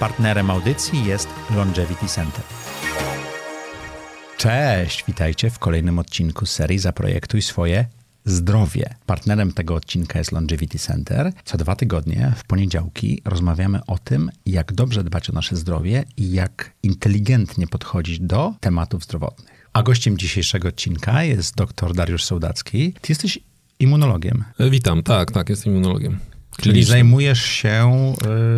Partnerem 0.00 0.50
audycji 0.50 1.04
jest 1.04 1.28
Longevity 1.56 2.06
Center. 2.06 2.44
Cześć, 4.36 5.04
witajcie 5.06 5.50
w 5.50 5.58
kolejnym 5.58 5.98
odcinku 5.98 6.46
serii 6.46 6.78
Zaprojektuj 6.78 7.42
swoje 7.42 7.86
zdrowie. 8.24 8.94
Partnerem 9.06 9.52
tego 9.52 9.74
odcinka 9.74 10.18
jest 10.18 10.32
Longevity 10.32 10.78
Center. 10.78 11.32
Co 11.44 11.58
dwa 11.58 11.76
tygodnie, 11.76 12.32
w 12.36 12.44
poniedziałki, 12.44 13.22
rozmawiamy 13.24 13.80
o 13.86 13.98
tym, 13.98 14.30
jak 14.46 14.72
dobrze 14.72 15.04
dbać 15.04 15.30
o 15.30 15.32
nasze 15.32 15.56
zdrowie 15.56 16.04
i 16.16 16.32
jak 16.32 16.72
inteligentnie 16.82 17.66
podchodzić 17.66 18.20
do 18.20 18.54
tematów 18.60 19.04
zdrowotnych. 19.04 19.68
A 19.72 19.82
gościem 19.82 20.18
dzisiejszego 20.18 20.68
odcinka 20.68 21.22
jest 21.24 21.56
dr 21.56 21.94
Dariusz 21.94 22.24
Sołdacki. 22.24 22.92
Ty 22.92 23.12
jesteś 23.12 23.38
immunologiem. 23.80 24.44
Witam, 24.70 25.02
tak, 25.02 25.32
tak, 25.32 25.48
jestem 25.48 25.72
immunologiem. 25.72 26.18
Czyli 26.62 26.84
zajmujesz 26.84 27.42
się 27.42 28.12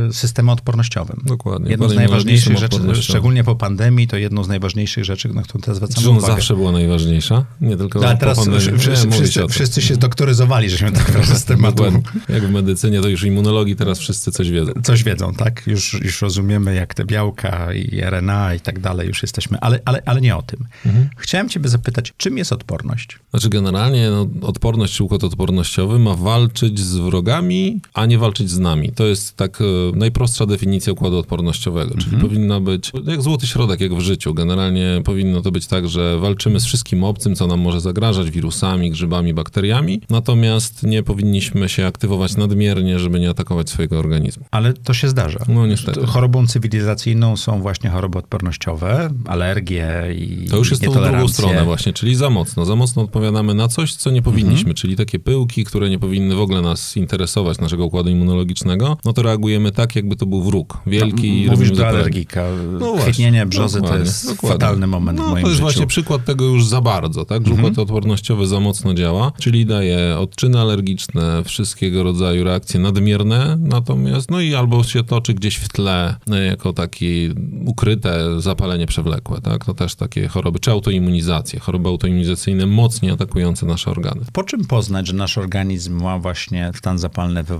y, 0.09 0.13
systemem 0.13 0.49
odpornościowym. 0.51 1.21
Dokładnie. 1.27 1.71
Jedną 1.71 1.89
z 1.89 1.95
najważniejszych 1.95 2.59
rzeczy, 2.59 2.79
szczególnie 3.03 3.45
po 3.45 3.57
pandemii, 3.57 4.07
to 4.09 4.17
jedną 4.17 4.45
z 4.45 4.49
najważniejszych 4.49 5.05
rzeczy, 5.05 5.29
na 5.29 5.43
którą 5.43 5.61
teraz 5.61 5.77
zwracamy 5.77 5.95
Zresztą 5.95 6.19
uwagę. 6.19 6.35
zawsze 6.35 6.55
była 6.57 6.73
najważniejsza, 6.73 7.45
nie 7.61 7.77
tylko 7.77 8.07
Ale 8.07 8.17
teraz 8.17 8.39
po 8.39 8.45
pandemii. 8.45 8.79
wszyscy, 8.79 9.11
wszyscy, 9.11 9.49
wszyscy 9.49 9.83
się 9.83 9.97
doktoryzowali, 9.97 10.71
żeśmy 10.71 10.93
tak 10.93 11.11
wrażenie 11.13 11.39
z 11.39 11.45
tematu. 11.45 11.85
Jak 12.29 12.47
w 12.47 12.51
medycynie, 12.51 13.01
to 13.01 13.09
już 13.09 13.25
immunologii 13.25 13.77
teraz 13.77 13.99
wszyscy 13.99 14.33
coś 14.33 14.51
wiedzą. 14.51 14.73
Coś 14.83 15.03
wiedzą, 15.05 15.35
tak? 15.35 15.63
Już, 15.67 15.93
już 15.93 16.23
rozumiemy, 16.23 16.75
jak 16.75 16.95
te 16.95 17.05
białka 17.05 17.73
i 17.75 18.01
RNA 18.01 18.55
i 18.55 18.61
tak 18.61 18.79
dalej, 18.81 19.09
już 19.09 19.23
jesteśmy, 19.23 19.59
ale, 19.61 19.81
ale, 19.85 20.03
ale 20.07 20.21
nie 20.21 20.37
o 20.37 20.43
tym. 20.43 20.67
Mhm. 20.87 21.09
Chciałem 21.17 21.49
ciebie 21.49 21.69
zapytać, 21.69 22.13
czym 22.17 22.39
jest 22.39 22.53
odporność? 22.53 23.19
Znaczy 23.31 23.49
generalnie 23.49 24.11
no, 24.11 24.27
odporność 24.47 25.01
układ 25.01 25.25
odpornościowy 25.25 25.99
ma 25.99 26.15
walczyć 26.15 26.81
z 26.81 26.97
wrogami, 26.97 27.81
a 27.95 28.07
nie 28.07 28.19
walczyć 28.19 28.51
z 28.51 28.59
nami. 28.59 28.93
To 28.93 29.07
jest 29.07 29.37
tak 29.37 29.61
e, 29.61 29.65
najprostsza 29.97 30.47
definicja 30.47 30.93
układu 30.93 31.19
odpornościowego, 31.19 31.95
czyli 31.95 32.15
mhm. 32.15 32.23
powinna 32.23 32.61
być 32.61 32.93
jak 33.07 33.23
złoty 33.23 33.47
środek, 33.47 33.81
jak 33.81 33.95
w 33.95 34.01
życiu. 34.01 34.35
Generalnie 34.35 35.03
powinno 35.05 35.41
to 35.41 35.51
być 35.51 35.67
tak, 35.67 35.89
że 35.89 36.19
walczymy 36.19 36.61
z 36.61 36.65
wszystkim 36.65 37.05
obcym, 37.05 37.35
co 37.35 37.47
nam 37.47 37.61
może 37.61 37.81
zagrażać, 37.81 38.31
wirusami, 38.31 38.91
grzybami, 38.91 39.35
bakteriami, 39.35 40.01
natomiast 40.11 40.83
nie 40.83 41.03
powinniśmy 41.03 41.69
się 41.69 41.87
aktywować 41.87 42.37
nadmiernie, 42.37 42.99
żeby 42.99 43.21
nie 43.21 43.31
atakować 43.31 43.71
swojego 43.71 43.99
organizmu. 43.99 44.45
Ale 44.51 44.73
to 44.73 44.95
się 44.95 45.09
zdarza. 45.09 45.39
No 45.49 45.67
niestety. 45.67 46.07
Chorobą 46.07 46.47
cywilizacyjną 46.47 47.37
są 47.37 47.61
właśnie 47.61 47.91
choroby 47.91 48.19
odpornościowe, 48.19 49.11
alergie 49.27 49.91
i 50.19 50.47
To 50.51 50.57
już 50.57 50.71
jest 50.71 50.85
tą 50.85 50.93
drugą 50.93 51.29
stronę 51.29 51.65
właśnie, 51.65 51.93
czyli 51.93 52.15
za 52.15 52.31
mocno. 52.31 52.65
Za 52.65 52.77
mocno 52.77 53.03
odpowiadamy 53.03 53.55
na 53.55 53.69
coś, 53.69 53.95
co 53.95 54.11
nie 54.11 54.23
powinniśmy, 54.23 54.59
mhm. 54.59 54.75
czyli 54.75 54.97
takie 54.97 55.19
pyłki, 55.19 55.65
które 55.65 55.91
nie 55.91 55.99
powinny 55.99 56.35
w 56.35 56.41
ogóle 56.41 56.63
nas 56.63 56.97
interesować, 56.97 57.59
naszego 57.59 57.80
układu 57.85 58.11
immunologicznego, 58.11 58.97
no 59.05 59.13
to 59.13 59.23
reagujemy 59.23 59.73
tak, 59.73 59.97
jakby 59.97 60.17
to 60.17 60.27
był 60.27 60.43
wróg. 60.43 60.79
Wielki. 60.87 61.45
M- 61.45 61.51
mówisz 61.51 61.71
do 61.71 61.89
alergika. 61.89 62.45
No 62.81 62.97
Chwytnienie 62.97 63.47
brzozy 63.47 63.81
to 63.83 63.99
jest 63.99 64.27
dokładnie. 64.27 64.59
fatalny 64.59 64.87
moment 64.87 65.19
no, 65.19 65.25
w 65.25 65.31
moim 65.31 65.43
To 65.43 65.49
jest 65.49 65.57
życiu. 65.57 65.63
właśnie 65.63 65.87
przykład 65.87 66.25
tego 66.25 66.45
już 66.45 66.67
za 66.67 66.81
bardzo, 66.81 67.25
tak? 67.25 67.47
Że 67.47 67.53
układ 67.53 67.69
mhm. 67.69 67.83
odpornościowy 67.83 68.47
za 68.47 68.61
mocno 68.61 68.95
działa, 68.95 69.33
czyli 69.39 69.67
daje 69.67 70.19
odczyny 70.19 70.61
alergiczne, 70.61 71.43
wszystkiego 71.45 72.03
rodzaju 72.03 72.45
reakcje 72.45 72.81
nadmierne, 72.81 73.57
natomiast 73.61 74.31
no 74.31 74.41
i 74.41 74.55
albo 74.55 74.85
się 74.85 75.05
toczy 75.05 75.35
gdzieś 75.35 75.57
w 75.57 75.69
tle 75.69 76.17
no, 76.27 76.37
jako 76.37 76.73
takie 76.73 77.35
ukryte 77.67 78.41
zapalenie 78.41 78.87
przewlekłe, 78.87 79.41
tak? 79.41 79.65
To 79.65 79.75
też 79.75 79.95
takie 79.95 80.29
choroby, 80.29 80.59
czy 80.59 80.71
autoimmunizacje, 80.71 81.61
choroby 81.61 81.89
autoimmunizacyjne 81.89 82.67
mocniej 82.67 83.13
atakujące 83.13 83.67
nasze 83.67 83.91
organy. 83.91 84.21
Po 84.33 84.43
czym 84.45 84.65
poznać, 84.65 85.07
że 85.07 85.13
nasz 85.13 85.39
organizm 85.39 86.03
ma 86.03 86.19
właśnie 86.19 86.73
stan 86.75 86.99
zapalny 86.99 87.43
wywołany 87.43 87.60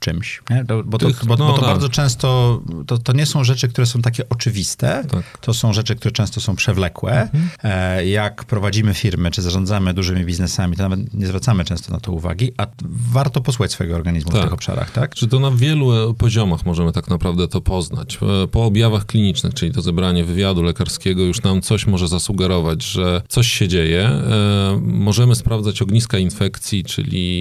czymś? 0.00 0.42
Nie? 0.50 0.64
Bo, 0.84 0.98
to, 0.98 1.08
bo, 1.26 1.36
no, 1.36 1.46
bo 1.46 1.52
to 1.52 1.58
tak. 1.58 1.64
bardzo 1.64 1.88
często, 1.88 2.60
to, 2.86 2.98
to 2.98 3.12
nie 3.12 3.26
są 3.26 3.44
rzeczy, 3.44 3.68
które 3.68 3.86
są 3.86 4.02
takie 4.02 4.28
oczywiste, 4.28 5.04
tak. 5.10 5.38
to 5.38 5.54
są 5.54 5.72
rzeczy, 5.72 5.96
które 5.96 6.12
często 6.12 6.40
są 6.40 6.56
przewlekłe. 6.56 7.22
Mhm. 7.22 7.48
E, 7.62 8.06
jak 8.06 8.44
prowadzimy 8.44 8.94
firmy, 8.94 9.30
czy 9.30 9.42
zarządzamy 9.42 9.94
dużymi 9.94 10.24
biznesami, 10.24 10.76
to 10.76 10.82
nawet 10.82 11.14
nie 11.14 11.26
zwracamy 11.26 11.64
często 11.64 11.92
na 11.92 12.00
to 12.00 12.12
uwagi, 12.12 12.52
a 12.56 12.66
warto 13.12 13.40
posłuchać 13.40 13.72
swojego 13.72 13.96
organizmu 13.96 14.30
tak. 14.30 14.40
w 14.40 14.44
tych 14.44 14.52
obszarach, 14.52 14.90
tak? 14.90 15.14
Czy 15.14 15.28
to 15.28 15.40
na 15.40 15.50
wielu 15.50 16.14
poziomach 16.14 16.66
możemy 16.66 16.92
tak 16.92 17.08
naprawdę 17.08 17.48
to 17.48 17.60
poznać. 17.60 18.18
E, 18.44 18.46
po 18.46 18.64
objawach 18.64 19.06
klinicznych, 19.06 19.54
czyli 19.54 19.72
to 19.72 19.82
zebranie 19.82 20.24
wywiadu 20.24 20.62
lekarskiego 20.62 21.22
już 21.22 21.42
nam 21.42 21.62
coś 21.62 21.86
może 21.86 22.08
zasugerować, 22.08 22.84
że 22.84 23.22
coś 23.28 23.46
się 23.46 23.68
dzieje. 23.68 24.02
E, 24.08 24.80
możemy 24.82 25.34
sprawdzać 25.34 25.82
ogniska 25.82 26.18
infekcji, 26.18 26.84
czyli 26.84 27.34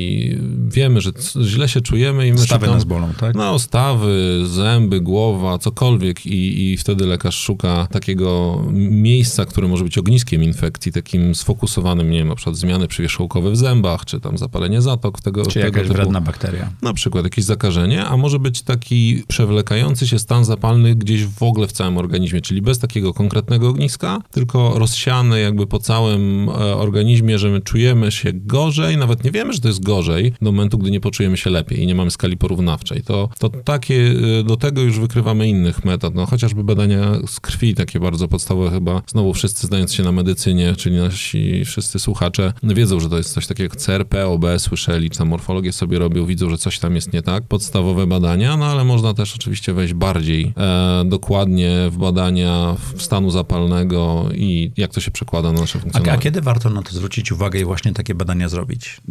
wiemy, 0.68 1.02
że 1.02 1.12
źle 1.41 1.70
się 1.70 1.81
czujemy 1.81 1.93
i 1.98 2.31
my 2.31 2.38
Stawy 2.38 2.68
nas 2.68 2.84
bolą, 2.84 3.09
tak? 3.20 3.36
No, 3.36 3.59
stawy, 3.59 4.42
zęby, 4.46 5.02
głowa, 5.02 5.58
cokolwiek 5.58 6.26
i, 6.26 6.72
i 6.72 6.78
wtedy 6.78 7.06
lekarz 7.06 7.36
szuka 7.36 7.88
takiego 7.92 8.62
miejsca, 8.72 9.46
które 9.46 9.68
może 9.68 9.84
być 9.84 9.98
ogniskiem 9.98 10.44
infekcji, 10.44 10.92
takim 10.92 11.36
sfokusowanym, 11.36 12.12
nie 12.12 12.18
wiem, 12.18 12.28
na 12.28 12.36
przykład 12.36 12.56
zmiany 12.56 12.88
przywierzchołkowe 12.88 13.52
w 13.52 13.58
zębach, 13.58 14.06
czy 14.06 14.20
tam 14.20 14.38
zapalenie 14.38 14.82
zatok. 14.82 15.22
Tego, 15.22 15.46
czy 15.46 15.53
tego 15.53 15.66
jakaś 15.66 15.82
typu, 15.82 15.94
wredna 15.94 16.22
bakteria. 16.22 16.70
Na 16.82 16.94
przykład 16.94 17.24
jakieś 17.24 17.46
zakażenie, 17.46 18.06
a 18.06 18.18
może 18.18 18.40
być 18.40 18.62
taki 18.62 19.24
przewlekający 19.28 20.08
się 20.08 20.20
stan 20.20 20.46
zapalny 20.46 20.96
gdzieś 20.96 21.26
w 21.26 21.44
ogóle 21.44 21.68
w 21.68 21.72
całym 21.72 21.98
organizmie, 21.98 22.42
czyli 22.42 22.62
bez 22.62 22.80
takiego 22.80 23.14
konkretnego 23.14 23.70
ogniska, 23.70 24.22
tylko 24.32 24.80
rozsiany 24.80 25.40
jakby 25.40 25.68
po 25.68 25.80
całym 25.80 26.50
e, 26.50 26.53
organizmie, 26.76 27.40
że 27.40 27.50
my 27.50 27.62
czujemy 27.62 28.12
się 28.12 28.32
gorzej, 28.34 28.98
nawet 28.98 29.24
nie 29.24 29.32
wiemy, 29.32 29.53
że 29.53 29.59
to 29.59 29.68
jest 29.68 29.84
gorzej, 29.84 30.34
do 30.42 30.52
momentu, 30.52 30.78
gdy 30.78 30.92
nie 30.92 31.00
poczujemy 31.00 31.38
się 31.38 31.50
lepiej 31.50 31.83
i 31.84 31.88
nie 31.88 31.96
mamy 31.96 32.12
skali 32.12 32.38
porównawczej. 32.38 33.04
To, 33.04 33.30
to 33.40 33.50
takie, 33.50 34.14
e, 34.40 34.44
do 34.44 34.58
tego 34.58 34.82
już 34.82 35.00
wykrywamy 35.00 35.50
innych 35.50 35.86
metod, 35.86 36.16
no 36.16 36.26
chociażby 36.26 36.64
badania 36.64 37.02
z 37.28 37.40
krwi, 37.40 37.76
takie 37.76 38.00
bardzo 38.00 38.28
podstawowe 38.28 38.72
chyba. 38.72 39.02
Znowu 39.08 39.34
wszyscy 39.34 39.68
znając 39.68 39.94
się 39.94 40.04
na 40.04 40.12
medycynie, 40.12 40.76
czyli 40.76 40.96
nasi 40.96 41.66
wszyscy 41.66 42.00
słuchacze 42.00 42.54
wiedzą, 42.64 43.00
że 43.00 43.10
to 43.10 43.18
jest 43.18 43.34
coś 43.34 43.48
takiego 43.48 43.74
jak 43.74 43.82
CRP, 43.82 44.28
OB, 44.28 44.46
słyszeli, 44.58 45.10
czy 45.10 45.18
tam 45.18 45.28
morfologię 45.28 45.74
sobie 45.74 46.00
robią, 46.00 46.26
widzą, 46.26 46.50
że 46.50 46.58
coś 46.58 46.80
tam 46.80 46.96
jest 46.96 47.14
nie 47.14 47.22
tak. 47.22 47.44
Podstawowe 47.44 48.08
badania, 48.08 48.58
no 48.58 48.66
ale 48.66 48.84
można 48.84 49.14
też 49.14 49.36
oczywiście 49.36 49.74
wejść 49.74 49.94
bardziej 49.94 50.54
e, 50.58 51.04
dokładnie 51.06 51.88
w 51.92 51.98
badania 51.98 52.76
w 52.96 53.02
stanu 53.02 53.30
zapalnego 53.30 54.30
i 54.36 54.72
jak 54.78 54.92
to 54.92 55.02
się 55.02 55.12
przekłada 55.12 55.52
na 55.52 55.62
nasze 55.62 55.80
funkcjonowanie. 55.80 56.12
A, 56.12 56.20
a 56.20 56.22
kiedy 56.22 56.42
warto 56.42 56.70
na 56.70 56.82
to 56.82 56.92
zwrócić 56.96 57.32
uwagę 57.32 57.60
i 57.60 57.66
właśnie 57.66 57.94
takie 57.94 58.16
badania 58.16 58.50
zrobić? 58.50 59.02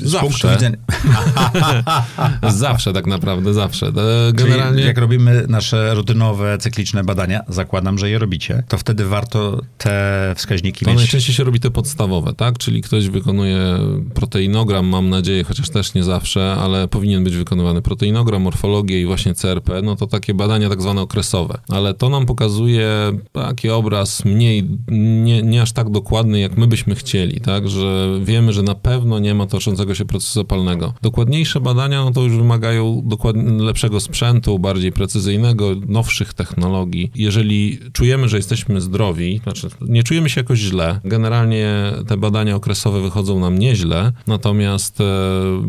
Z 0.00 0.10
Zawsze. 0.10 0.52
Widzenia... 0.52 0.76
Zawsze 2.48 2.92
tak 2.92 3.06
naprawdę, 3.06 3.54
zawsze. 3.54 3.86
E, 3.86 4.32
generalnie... 4.32 4.74
Czyli 4.74 4.86
jak 4.86 4.98
robimy 4.98 5.44
nasze 5.48 5.94
rutynowe, 5.94 6.58
cykliczne 6.58 7.04
badania, 7.04 7.40
zakładam, 7.48 7.98
że 7.98 8.10
je 8.10 8.18
robicie, 8.18 8.62
to 8.68 8.78
wtedy 8.78 9.04
warto 9.04 9.60
te 9.78 10.34
wskaźniki 10.36 10.84
to 10.84 10.90
mieć. 10.90 10.98
najczęściej 10.98 11.34
się 11.34 11.44
robi 11.44 11.60
te 11.60 11.70
podstawowe, 11.70 12.32
tak? 12.32 12.58
Czyli 12.58 12.82
ktoś 12.82 13.08
wykonuje 13.08 13.78
proteinogram, 14.14 14.86
mam 14.86 15.10
nadzieję, 15.10 15.44
chociaż 15.44 15.70
też 15.70 15.94
nie 15.94 16.04
zawsze, 16.04 16.54
ale 16.54 16.88
powinien 16.88 17.24
być 17.24 17.36
wykonywany 17.36 17.82
proteinogram, 17.82 18.42
morfologię 18.42 19.00
i 19.00 19.06
właśnie 19.06 19.34
CRP, 19.34 19.82
no 19.82 19.96
to 19.96 20.06
takie 20.06 20.34
badania 20.34 20.68
tak 20.68 20.82
zwane 20.82 21.00
okresowe. 21.00 21.58
Ale 21.68 21.94
to 21.94 22.08
nam 22.08 22.26
pokazuje 22.26 22.88
taki 23.32 23.70
obraz 23.70 24.24
mniej, 24.24 24.68
nie, 24.88 25.42
nie 25.42 25.62
aż 25.62 25.72
tak 25.72 25.90
dokładny, 25.90 26.40
jak 26.40 26.56
my 26.56 26.66
byśmy 26.66 26.94
chcieli, 26.94 27.40
tak? 27.40 27.68
Że 27.68 28.18
wiemy, 28.24 28.52
że 28.52 28.62
na 28.62 28.74
pewno 28.74 29.18
nie 29.18 29.34
ma 29.34 29.46
toczącego 29.46 29.94
się 29.94 30.04
procesu 30.04 30.40
zapalnego. 30.40 30.94
Dokładniejsze 31.02 31.60
badania, 31.60 32.01
no 32.04 32.10
to 32.10 32.22
już 32.22 32.36
wymagają 32.36 33.02
dokładnie 33.04 33.62
lepszego 33.62 34.00
sprzętu, 34.00 34.58
bardziej 34.58 34.92
precyzyjnego, 34.92 35.74
nowszych 35.86 36.34
technologii. 36.34 37.10
Jeżeli 37.14 37.78
czujemy, 37.92 38.28
że 38.28 38.36
jesteśmy 38.36 38.80
zdrowi, 38.80 39.40
znaczy 39.42 39.68
nie 39.80 40.02
czujemy 40.02 40.30
się 40.30 40.40
jakoś 40.40 40.58
źle, 40.58 41.00
generalnie 41.04 41.92
te 42.08 42.16
badania 42.16 42.56
okresowe 42.56 43.00
wychodzą 43.00 43.40
nam 43.40 43.58
nieźle, 43.58 44.12
natomiast 44.26 45.00
e, 45.00 45.04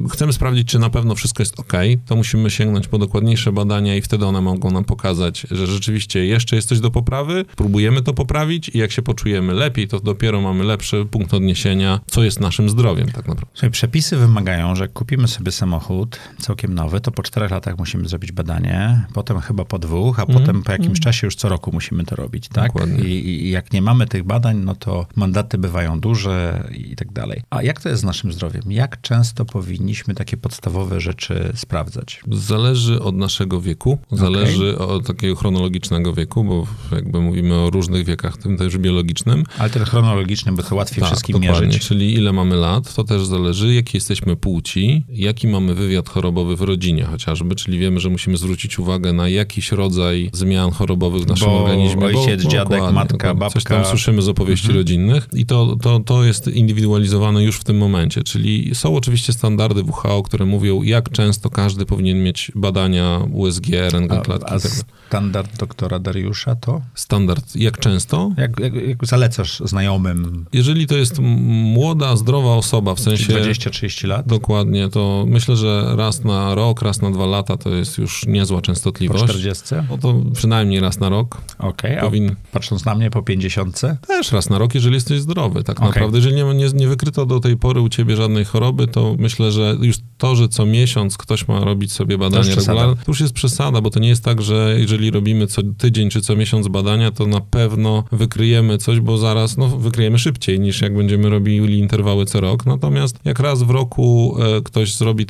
chcemy 0.10 0.34
sprawdzić, 0.34 0.68
czy 0.68 0.80
na 0.80 0.90
pewno 0.90 1.16
wszystko 1.16 1.44
jest 1.44 1.60
ok, 1.60 1.74
to 2.06 2.16
musimy 2.16 2.50
sięgnąć 2.50 2.88
po 2.88 2.98
dokładniejsze 2.98 3.52
badania 3.52 3.96
i 3.96 4.02
wtedy 4.02 4.26
one 4.26 4.42
mogą 4.42 4.72
nam 4.72 4.84
pokazać, 4.84 5.48
że 5.52 5.68
rzeczywiście 5.68 6.26
jeszcze 6.26 6.56
jest 6.56 6.68
coś 6.68 6.80
do 6.80 6.92
poprawy, 6.92 7.46
próbujemy 7.56 8.02
to 8.02 8.14
poprawić 8.14 8.70
i 8.70 8.78
jak 8.78 8.92
się 8.92 9.02
poczujemy 9.02 9.54
lepiej, 9.54 9.88
to 9.88 10.00
dopiero 10.00 10.42
mamy 10.42 10.64
lepszy 10.64 11.06
punkt 11.12 11.34
odniesienia, 11.34 12.00
co 12.08 12.24
jest 12.24 12.40
naszym 12.40 12.70
zdrowiem 12.70 13.08
tak 13.08 13.28
naprawdę. 13.28 13.46
Słuchaj, 13.54 13.72
przepisy 13.72 14.18
wymagają, 14.18 14.76
że 14.76 14.88
kupimy 14.88 15.28
sobie 15.28 15.52
samochód 15.52 16.20
całkiem 16.40 16.74
nowy, 16.74 17.02
to 17.02 17.12
po 17.12 17.24
czterech 17.24 17.52
latach 17.52 17.78
musimy 17.78 18.10
zrobić 18.10 18.32
badanie, 18.32 19.06
potem 19.14 19.40
chyba 19.40 19.66
po 19.66 19.80
dwóch, 19.80 20.20
a 20.20 20.24
mm. 20.24 20.38
potem 20.38 20.64
po 20.64 20.72
jakimś 20.72 20.88
mm. 20.88 21.00
czasie 21.00 21.28
już 21.28 21.36
co 21.36 21.50
roku 21.50 21.72
musimy 21.74 22.04
to 22.06 22.16
robić, 22.16 22.48
tak? 22.48 22.72
I, 23.06 23.08
I, 23.08 23.50
jak 23.50 23.74
nie 23.74 23.82
mamy 23.82 24.08
tych 24.08 24.24
badań, 24.24 24.58
no 24.58 24.76
to 24.76 25.06
mandaty 25.16 25.58
bywają 25.58 26.00
duże 26.00 26.64
i 26.72 26.96
tak 26.96 27.12
dalej. 27.12 27.42
A 27.50 27.64
jak 27.64 27.82
to 27.82 27.90
jest 27.90 28.02
z 28.02 28.06
naszym 28.06 28.34
zdrowiem? 28.34 28.64
Jak 28.68 29.02
często 29.02 29.46
powinniśmy 29.46 30.16
takie 30.16 30.38
podstawowe 30.38 31.02
rzeczy 31.02 31.52
sprawdzać? 31.56 32.22
Zależy 32.32 33.02
od 33.02 33.16
naszego 33.16 33.62
wieku, 33.62 33.98
zależy 34.12 34.76
okay. 34.76 34.88
od 34.88 35.08
takiego 35.08 35.36
chronologicznego 35.36 36.14
wieku, 36.14 36.44
bo 36.44 36.68
jakby 36.96 37.22
mówimy 37.22 37.56
o 37.56 37.70
różnych 37.70 38.06
wiekach, 38.06 38.38
tym 38.38 38.58
też 38.58 38.78
biologicznym. 38.78 39.44
Ale 39.58 39.70
ten 39.70 39.84
chronologiczny, 39.86 40.52
bo 40.52 40.64
to 40.64 40.76
łatwiej 40.76 41.00
tak, 41.00 41.10
wszystkim 41.10 41.34
dokładnie. 41.34 41.68
mierzyć. 41.68 41.88
Czyli 41.88 42.14
ile 42.14 42.34
mamy 42.34 42.56
lat, 42.56 42.94
to 42.94 43.04
też 43.04 43.26
zależy, 43.26 43.74
jakie 43.74 43.98
jesteśmy 43.98 44.36
płci, 44.36 45.06
jaki 45.10 45.48
mamy 45.48 45.74
wywiad 45.74 46.10
chorobowy 46.14 46.56
w 46.56 46.62
rodzinie 46.62 47.04
chociażby, 47.04 47.56
czyli 47.56 47.80
wiemy, 47.80 48.00
że 48.00 48.10
musimy 48.10 48.38
zwrócić 48.38 48.80
uwagę 48.80 49.14
na 49.14 49.30
jakiś 49.30 49.72
rodzaj 49.72 50.30
zmian 50.34 50.72
chorobowych 50.72 51.24
w 51.24 51.28
naszym 51.28 51.48
Bo 51.48 51.64
organizmie. 51.64 52.06
ojciec, 52.06 52.44
bo, 52.44 52.50
dziadek, 52.50 52.84
matka, 52.94 53.34
babka. 53.34 53.54
Coś 53.54 53.64
tam 53.64 53.86
słyszymy 53.86 54.22
z 54.22 54.28
opowieści 54.28 54.72
rodzinnych 54.72 55.28
i 55.34 55.46
to, 55.46 55.76
to, 55.82 56.00
to 56.00 56.24
jest 56.24 56.48
indywidualizowane 56.48 57.44
już 57.44 57.58
w 57.58 57.64
tym 57.64 57.78
momencie, 57.78 58.24
czyli 58.24 58.76
są 58.76 58.96
oczywiście 58.96 59.34
standardy 59.34 59.84
WHO, 59.84 60.24
które 60.24 60.46
mówią, 60.46 60.82
jak 60.82 61.10
często 61.10 61.50
każdy 61.50 61.86
powinien 61.86 62.24
mieć 62.24 62.52
badania 62.56 63.20
USG, 63.32 63.70
rentgen 63.70 64.20
A, 64.20 64.22
klatki 64.22 64.54
a 64.54 64.60
tak 64.60 64.72
standard 65.08 65.58
doktora 65.58 66.00
Dariusza 66.00 66.56
to? 66.56 66.82
Standard, 66.96 67.56
jak 67.56 67.78
często? 67.78 68.32
Jak, 68.38 68.60
jak, 68.60 68.74
jak 68.74 69.06
zalecasz 69.06 69.60
znajomym 69.66 70.46
Jeżeli 70.54 70.88
to 70.88 70.96
jest 70.96 71.20
młoda, 71.20 72.16
zdrowa 72.16 72.56
osoba, 72.56 72.96
w 72.96 73.00
sensie 73.00 73.34
20-30 73.34 74.08
lat? 74.08 74.28
dokładnie, 74.28 74.90
to 74.90 75.26
myślę, 75.28 75.56
że 75.56 75.94
raz 76.04 76.24
na 76.24 76.56
rok, 76.56 76.82
raz 76.82 77.02
na 77.02 77.12
dwa 77.12 77.26
lata 77.26 77.58
to 77.58 77.70
jest 77.70 77.98
już 77.98 78.26
niezła 78.28 78.58
Po 78.58 78.62
częstotliwość. 78.62 79.24
40? 79.24 79.64
No 79.90 79.98
to 79.98 80.16
przynajmniej 80.34 80.80
raz 80.80 81.00
na 81.00 81.10
rok. 81.10 81.42
Okej, 81.60 81.98
a 81.98 82.02
Powin... 82.02 82.36
patrząc 82.52 82.86
na 82.86 82.96
mnie 82.96 83.10
po 83.10 83.22
50? 83.22 83.82
Też 84.08 84.32
raz 84.32 84.50
na 84.50 84.58
rok, 84.58 84.76
jeżeli 84.76 84.96
jesteś 84.96 85.20
zdrowy, 85.20 85.64
tak 85.64 85.78
Okej. 85.78 85.88
naprawdę. 85.88 86.18
Jeżeli 86.18 86.36
nie, 86.36 86.44
nie, 86.54 86.68
nie 86.74 86.88
wykryto 86.88 87.26
do 87.26 87.40
tej 87.40 87.58
pory 87.58 87.82
u 87.82 87.90
ciebie 87.90 88.16
żadnej 88.16 88.46
choroby, 88.46 88.88
to 88.88 89.16
myślę, 89.20 89.52
że 89.52 89.76
już 89.82 89.96
to, 90.18 90.36
że 90.36 90.50
co 90.50 90.66
miesiąc 90.66 91.18
ktoś 91.18 91.48
ma 91.48 91.60
robić 91.60 91.92
sobie 91.92 92.18
badania 92.18 92.44
przesada. 92.44 92.68
regularne, 92.68 92.96
to 92.96 93.12
już 93.12 93.22
jest 93.22 93.34
przesada, 93.34 93.82
bo 93.82 93.90
to 93.90 94.00
nie 94.00 94.10
jest 94.10 94.24
tak, 94.24 94.42
że 94.42 94.76
jeżeli 94.78 95.12
robimy 95.12 95.48
co 95.48 95.62
tydzień 95.78 96.10
czy 96.10 96.22
co 96.22 96.36
miesiąc 96.36 96.68
badania, 96.68 97.12
to 97.12 97.28
na 97.28 97.42
pewno 97.42 98.04
wykryjemy 98.12 98.78
coś, 98.78 99.00
bo 99.00 99.18
zaraz 99.18 99.58
no, 99.58 99.68
wykryjemy 99.68 100.20
szybciej 100.20 100.60
niż 100.60 100.82
jak 100.82 100.98
będziemy 100.98 101.30
robili 101.30 101.80
interwały 101.80 102.26
co 102.26 102.42
rok. 102.42 102.66
Natomiast 102.66 103.20
jak 103.26 103.40
raz 103.40 103.64
w 103.64 103.70
roku 103.70 104.38
e, 104.58 104.62
ktoś 104.62 104.96
zrobi 104.96 105.26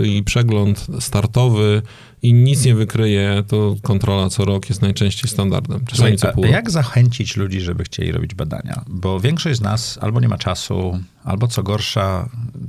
taki 0.00 0.22
przegląd 0.22 0.86
startowy 1.00 1.82
i 2.22 2.34
nic 2.34 2.64
nie 2.64 2.74
wykryje, 2.74 3.42
to 3.48 3.76
kontrola 3.82 4.28
co 4.28 4.44
rok 4.44 4.68
jest 4.68 4.82
najczęściej 4.82 5.30
standardem. 5.30 5.84
Czasami 5.86 6.16
co 6.16 6.32
pół 6.32 6.44
jak 6.44 6.70
zachęcić 6.70 7.36
ludzi, 7.36 7.60
żeby 7.60 7.84
chcieli 7.84 8.12
robić 8.12 8.34
badania? 8.34 8.84
Bo 8.88 9.20
większość 9.20 9.58
z 9.58 9.62
nas 9.62 9.98
albo 10.00 10.20
nie 10.20 10.28
ma 10.28 10.38
czasu, 10.38 10.98
albo 11.28 11.48
co 11.48 11.62
gorsza, 11.62 12.28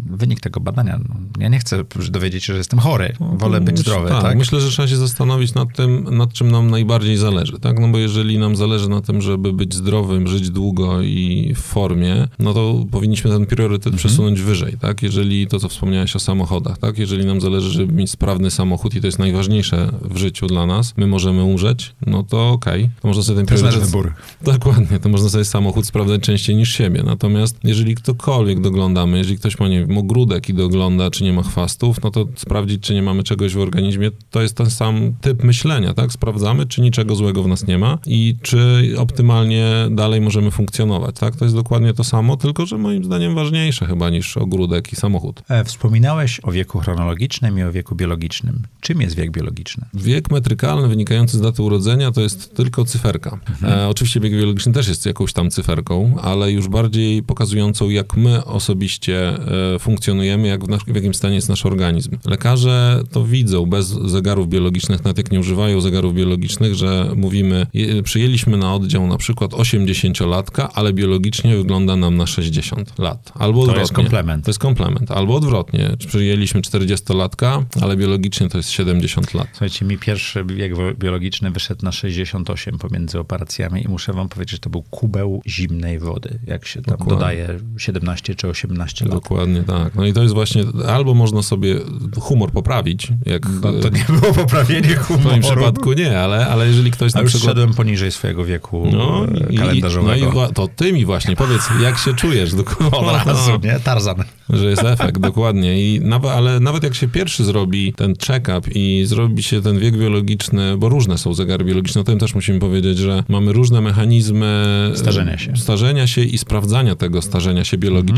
wynik 0.09 0.39
tego 0.39 0.59
badania. 0.59 1.00
no, 1.09 1.15
Ja 1.39 1.47
nie 1.50 1.59
chcę 1.59 1.83
dowiedzieć 2.09 2.44
się, 2.44 2.53
że 2.53 2.57
jestem 2.57 2.79
chory. 2.79 3.13
Wolę 3.19 3.61
być 3.61 3.79
zdrowy, 3.79 4.09
tak, 4.09 4.21
tak? 4.21 4.38
Myślę, 4.38 4.61
że 4.61 4.69
trzeba 4.69 4.88
się 4.88 4.97
zastanowić 4.97 5.53
nad 5.53 5.75
tym, 5.75 6.17
nad 6.17 6.33
czym 6.33 6.51
nam 6.51 6.69
najbardziej 6.71 7.17
zależy, 7.17 7.59
tak? 7.59 7.79
No 7.79 7.88
bo 7.88 7.97
jeżeli 7.97 8.39
nam 8.39 8.56
zależy 8.56 8.89
na 8.89 9.01
tym, 9.01 9.21
żeby 9.21 9.53
być 9.53 9.73
zdrowym, 9.75 10.27
żyć 10.27 10.50
długo 10.50 11.01
i 11.01 11.53
w 11.56 11.59
formie, 11.61 12.27
no 12.39 12.53
to 12.53 12.85
powinniśmy 12.91 13.31
ten 13.31 13.45
priorytet 13.45 13.94
Mhm. 13.94 13.97
przesunąć 13.97 14.41
wyżej, 14.41 14.77
tak? 14.81 15.03
Jeżeli 15.03 15.47
to, 15.47 15.59
co 15.59 15.69
wspomniałeś 15.69 16.15
o 16.15 16.19
samochodach, 16.19 16.77
tak? 16.77 16.97
Jeżeli 16.97 17.25
nam 17.25 17.41
zależy, 17.41 17.69
żeby 17.71 17.94
mieć 17.94 18.11
sprawny 18.11 18.51
samochód 18.51 18.95
i 18.95 19.01
to 19.01 19.07
jest 19.07 19.19
najważniejsze 19.19 19.91
w 20.01 20.17
życiu 20.17 20.47
dla 20.47 20.65
nas, 20.65 20.94
my 20.97 21.07
możemy 21.07 21.44
umrzeć, 21.44 21.95
no 22.07 22.23
to 22.23 22.50
okej, 22.50 22.89
to 23.01 23.07
można 23.07 23.23
sobie 23.23 23.38
ten 23.38 23.45
To 23.45 23.53
jest 23.53 23.63
nasz 23.63 23.73
priorytet... 23.73 23.95
wybór. 23.95 24.13
Dokładnie, 24.53 25.00
to 25.00 25.09
można 25.09 25.29
sobie 25.29 25.45
samochód 25.45 25.85
sprawdzać 25.88 26.21
częściej 26.21 26.56
niż 26.56 26.73
siebie. 26.73 27.03
Natomiast 27.03 27.57
jeżeli 27.63 27.95
ktokolwiek 27.95 28.49
doglądamy, 28.56 29.18
jeżeli 29.18 29.38
ktoś 29.38 29.60
ma, 29.60 29.68
nie 29.68 29.86
wiem, 29.86 29.98
ogródek 29.98 30.50
i 30.50 30.54
dogląda, 30.54 31.12
czy 31.12 31.24
nie 31.24 31.34
ma 31.34 31.44
chwastów, 31.44 32.04
no 32.04 32.12
to 32.12 32.25
sprawdzić, 32.36 32.84
czy 32.84 32.94
nie 32.94 33.01
mamy 33.01 33.24
czegoś 33.24 33.54
w 33.54 33.60
organizmie, 33.60 34.12
to 34.31 34.42
jest 34.42 34.56
ten 34.56 34.69
sam 34.69 35.13
typ 35.22 35.44
myślenia, 35.44 35.94
tak? 35.94 36.12
Sprawdzamy, 36.12 36.66
czy 36.66 36.81
niczego 36.81 37.16
złego 37.16 37.44
w 37.44 37.48
nas 37.48 37.68
nie 37.68 37.78
ma 37.78 37.98
i 38.06 38.36
czy 38.42 38.94
optymalnie 38.98 39.74
dalej 39.92 40.22
możemy 40.22 40.51
funkcjonować, 40.51 41.16
tak? 41.19 41.36
To 41.36 41.46
jest 41.46 41.56
dokładnie 41.56 41.94
to 41.94 42.04
samo, 42.04 42.38
tylko 42.38 42.66
że 42.66 42.78
moim 42.78 43.04
zdaniem 43.04 43.36
ważniejsze 43.36 43.86
chyba 43.86 44.10
niż 44.10 44.38
ogródek 44.38 44.94
i 44.94 44.95
samochód. 44.95 45.42
E, 45.50 45.63
Wspominałeś 45.63 46.40
o 46.44 46.52
wieku 46.52 46.80
chronologicznym 46.80 47.60
i 47.60 47.63
o 47.63 47.72
wieku 47.72 47.95
biologicznym. 47.95 48.62
Czym 48.81 49.02
jest 49.02 49.16
wiek 49.16 49.31
biologiczny? 49.31 49.86
Wiek 49.94 50.31
metrykalny 50.31 50.88
wynikający 50.88 51.38
z 51.38 51.42
daty 51.42 51.63
urodzenia 51.63 52.12
to 52.12 52.22
jest 52.22 52.56
tylko 52.56 52.86
cyferka. 52.86 53.40
E, 53.63 53.88
oczywiście 53.88 54.19
bieg 54.19 54.34
biologiczny 54.34 54.74
też 54.74 54.88
jest 54.88 55.06
jakąś 55.06 55.34
tam 55.34 55.52
cyferką, 55.52 56.16
ale 56.22 56.52
już 56.52 56.68
bardziej 56.68 57.24
pokazującą, 57.24 57.90
jak 57.90 58.18
my 58.18 58.38
osobiście 58.45 59.30
e, 59.75 59.80
funkcjonujemy, 59.80 60.47
jak 60.47 60.63
w, 60.65 60.69
nasz, 60.69 60.83
w 60.88 60.95
jakim 60.95 61.13
stanie 61.13 61.36
jest 61.36 61.50
nasz 61.50 61.65
organizm. 61.65 62.18
Lekarze 62.25 63.03
to 63.12 63.25
widzą 63.25 63.65
bez 63.65 63.88
zegarów 63.88 64.50
biologicznych, 64.50 65.03
nawet 65.03 65.18
jak 65.18 65.31
nie 65.31 65.39
używają 65.39 65.81
zegarów 65.81 66.13
biologicznych, 66.13 66.75
że 66.75 67.12
mówimy, 67.15 67.68
przyjęliśmy 68.03 68.57
na 68.57 68.75
oddział 68.75 69.07
na 69.07 69.18
przykład 69.18 69.51
80-latka, 69.51 70.68
ale 70.74 70.94
biologicznie 70.94 71.57
wygląda 71.57 71.95
nam 71.95 72.18
na 72.18 72.27
60 72.27 73.00
lat. 73.00 73.31
Albo 73.36 73.53
To 73.57 73.62
odwrotnie. 73.62 73.81
jest 73.81 73.94
komplement. 73.94 74.45
To 74.45 74.50
jest 74.50 74.59
komplement. 74.59 75.12
Albo 75.12 75.35
odwrotnie. 75.35 75.89
Przyjęliśmy 76.07 76.62
40-latka, 76.62 77.63
ale 77.81 77.97
biologicznie 77.97 78.50
to 78.50 78.57
jest 78.57 78.69
70 78.69 79.33
lat. 79.33 79.47
Słuchajcie, 79.51 79.85
mi 79.85 79.97
pierwszy 79.97 80.44
bieg 80.44 80.74
biologiczny 81.00 81.51
wyszedł 81.51 81.85
na 81.85 81.92
68 81.92 82.77
pomiędzy 82.77 83.19
operacjami 83.19 83.83
i 83.83 83.88
muszę 83.88 84.13
wam 84.13 84.30
powiedzieć, 84.30 84.51
że 84.51 84.59
to 84.59 84.69
był 84.69 84.81
kubeł 84.81 85.42
zimnej 85.47 86.00
wody, 86.00 86.39
jak 86.47 86.65
się 86.65 86.81
tam 86.81 86.97
Dokładnie. 86.97 87.15
dodaje 87.15 87.59
17 87.77 88.19
czy 88.21 88.48
18 88.48 89.06
lat. 89.06 89.13
Dokładnie 89.13 89.63
tak. 89.63 89.95
No 89.95 90.06
i 90.06 90.13
to 90.13 90.21
jest 90.24 90.33
właśnie, 90.33 90.63
albo 90.88 91.13
można 91.13 91.42
sobie 91.42 91.75
humor 92.19 92.51
poprawić, 92.51 93.07
jak 93.25 93.44
No, 93.63 93.71
to 93.74 93.89
nie 93.89 94.06
było 94.19 94.33
poprawienie 94.33 94.88
w 94.95 95.00
humoru. 95.00 95.30
moim 95.30 95.42
przypadku 95.42 95.94
nie, 95.94 96.19
ale, 96.19 96.48
ale 96.48 96.68
jeżeli 96.68 96.92
ktoś 96.92 97.12
A 97.13 97.18
na 97.18 97.21
już 97.21 97.31
przykład... 97.31 97.50
szedłem 97.51 97.74
poniżej 97.74 98.12
swojego 98.12 98.45
wieku 98.45 98.89
No, 98.94 99.25
e, 99.25 99.54
i, 99.54 99.56
no 99.56 99.62
kalendarzowego. 99.62 100.45
i 100.50 100.54
to 100.54 100.68
ty 100.68 100.94
mi 100.94 101.06
właśnie 101.06 101.36
powiedz, 101.36 101.62
jak 101.83 101.98
się 101.98 102.13
czujesz 102.13 102.56
dokładnie. 102.63 102.98
Od 102.98 103.25
razu, 103.27 103.51
nie? 103.63 103.80
Tarzan. 103.80 104.16
Że 104.50 104.66
jest 104.69 104.83
efekt, 104.83 105.19
dokładnie. 105.30 105.81
I 105.95 106.00
nawet, 106.01 106.31
ale 106.31 106.60
nawet 106.60 106.83
jak 106.83 106.95
się 106.95 107.07
pierwszy 107.07 107.44
zrobi 107.45 107.94
ten 107.94 108.13
check-up 108.27 108.62
i 108.75 109.04
zrobi 109.06 109.44
się 109.44 109.62
ten 109.62 109.80
wiek 109.80 109.98
biologiczny, 109.98 110.77
bo 110.77 110.89
różne 110.89 111.18
są 111.18 111.33
zegary 111.33 111.66
biologiczne, 111.66 112.01
o 112.01 112.04
tym 112.04 112.19
też 112.19 112.36
musimy 112.36 112.60
powiedzieć, 112.60 112.98
że 112.98 113.24
mamy 113.27 113.54
różne 113.54 113.81
mechanizmy 113.81 114.66
Starzenia 114.95 115.38
się. 115.38 115.57
starzenia 115.57 116.07
się 116.07 116.21
i 116.21 116.38
sprawdzania 116.38 116.95
tego 116.95 117.21
starzenia 117.21 117.63
się 117.63 117.77
biologicznego. 117.77 118.08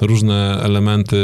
Różne 0.00 0.60
elementy 0.62 1.16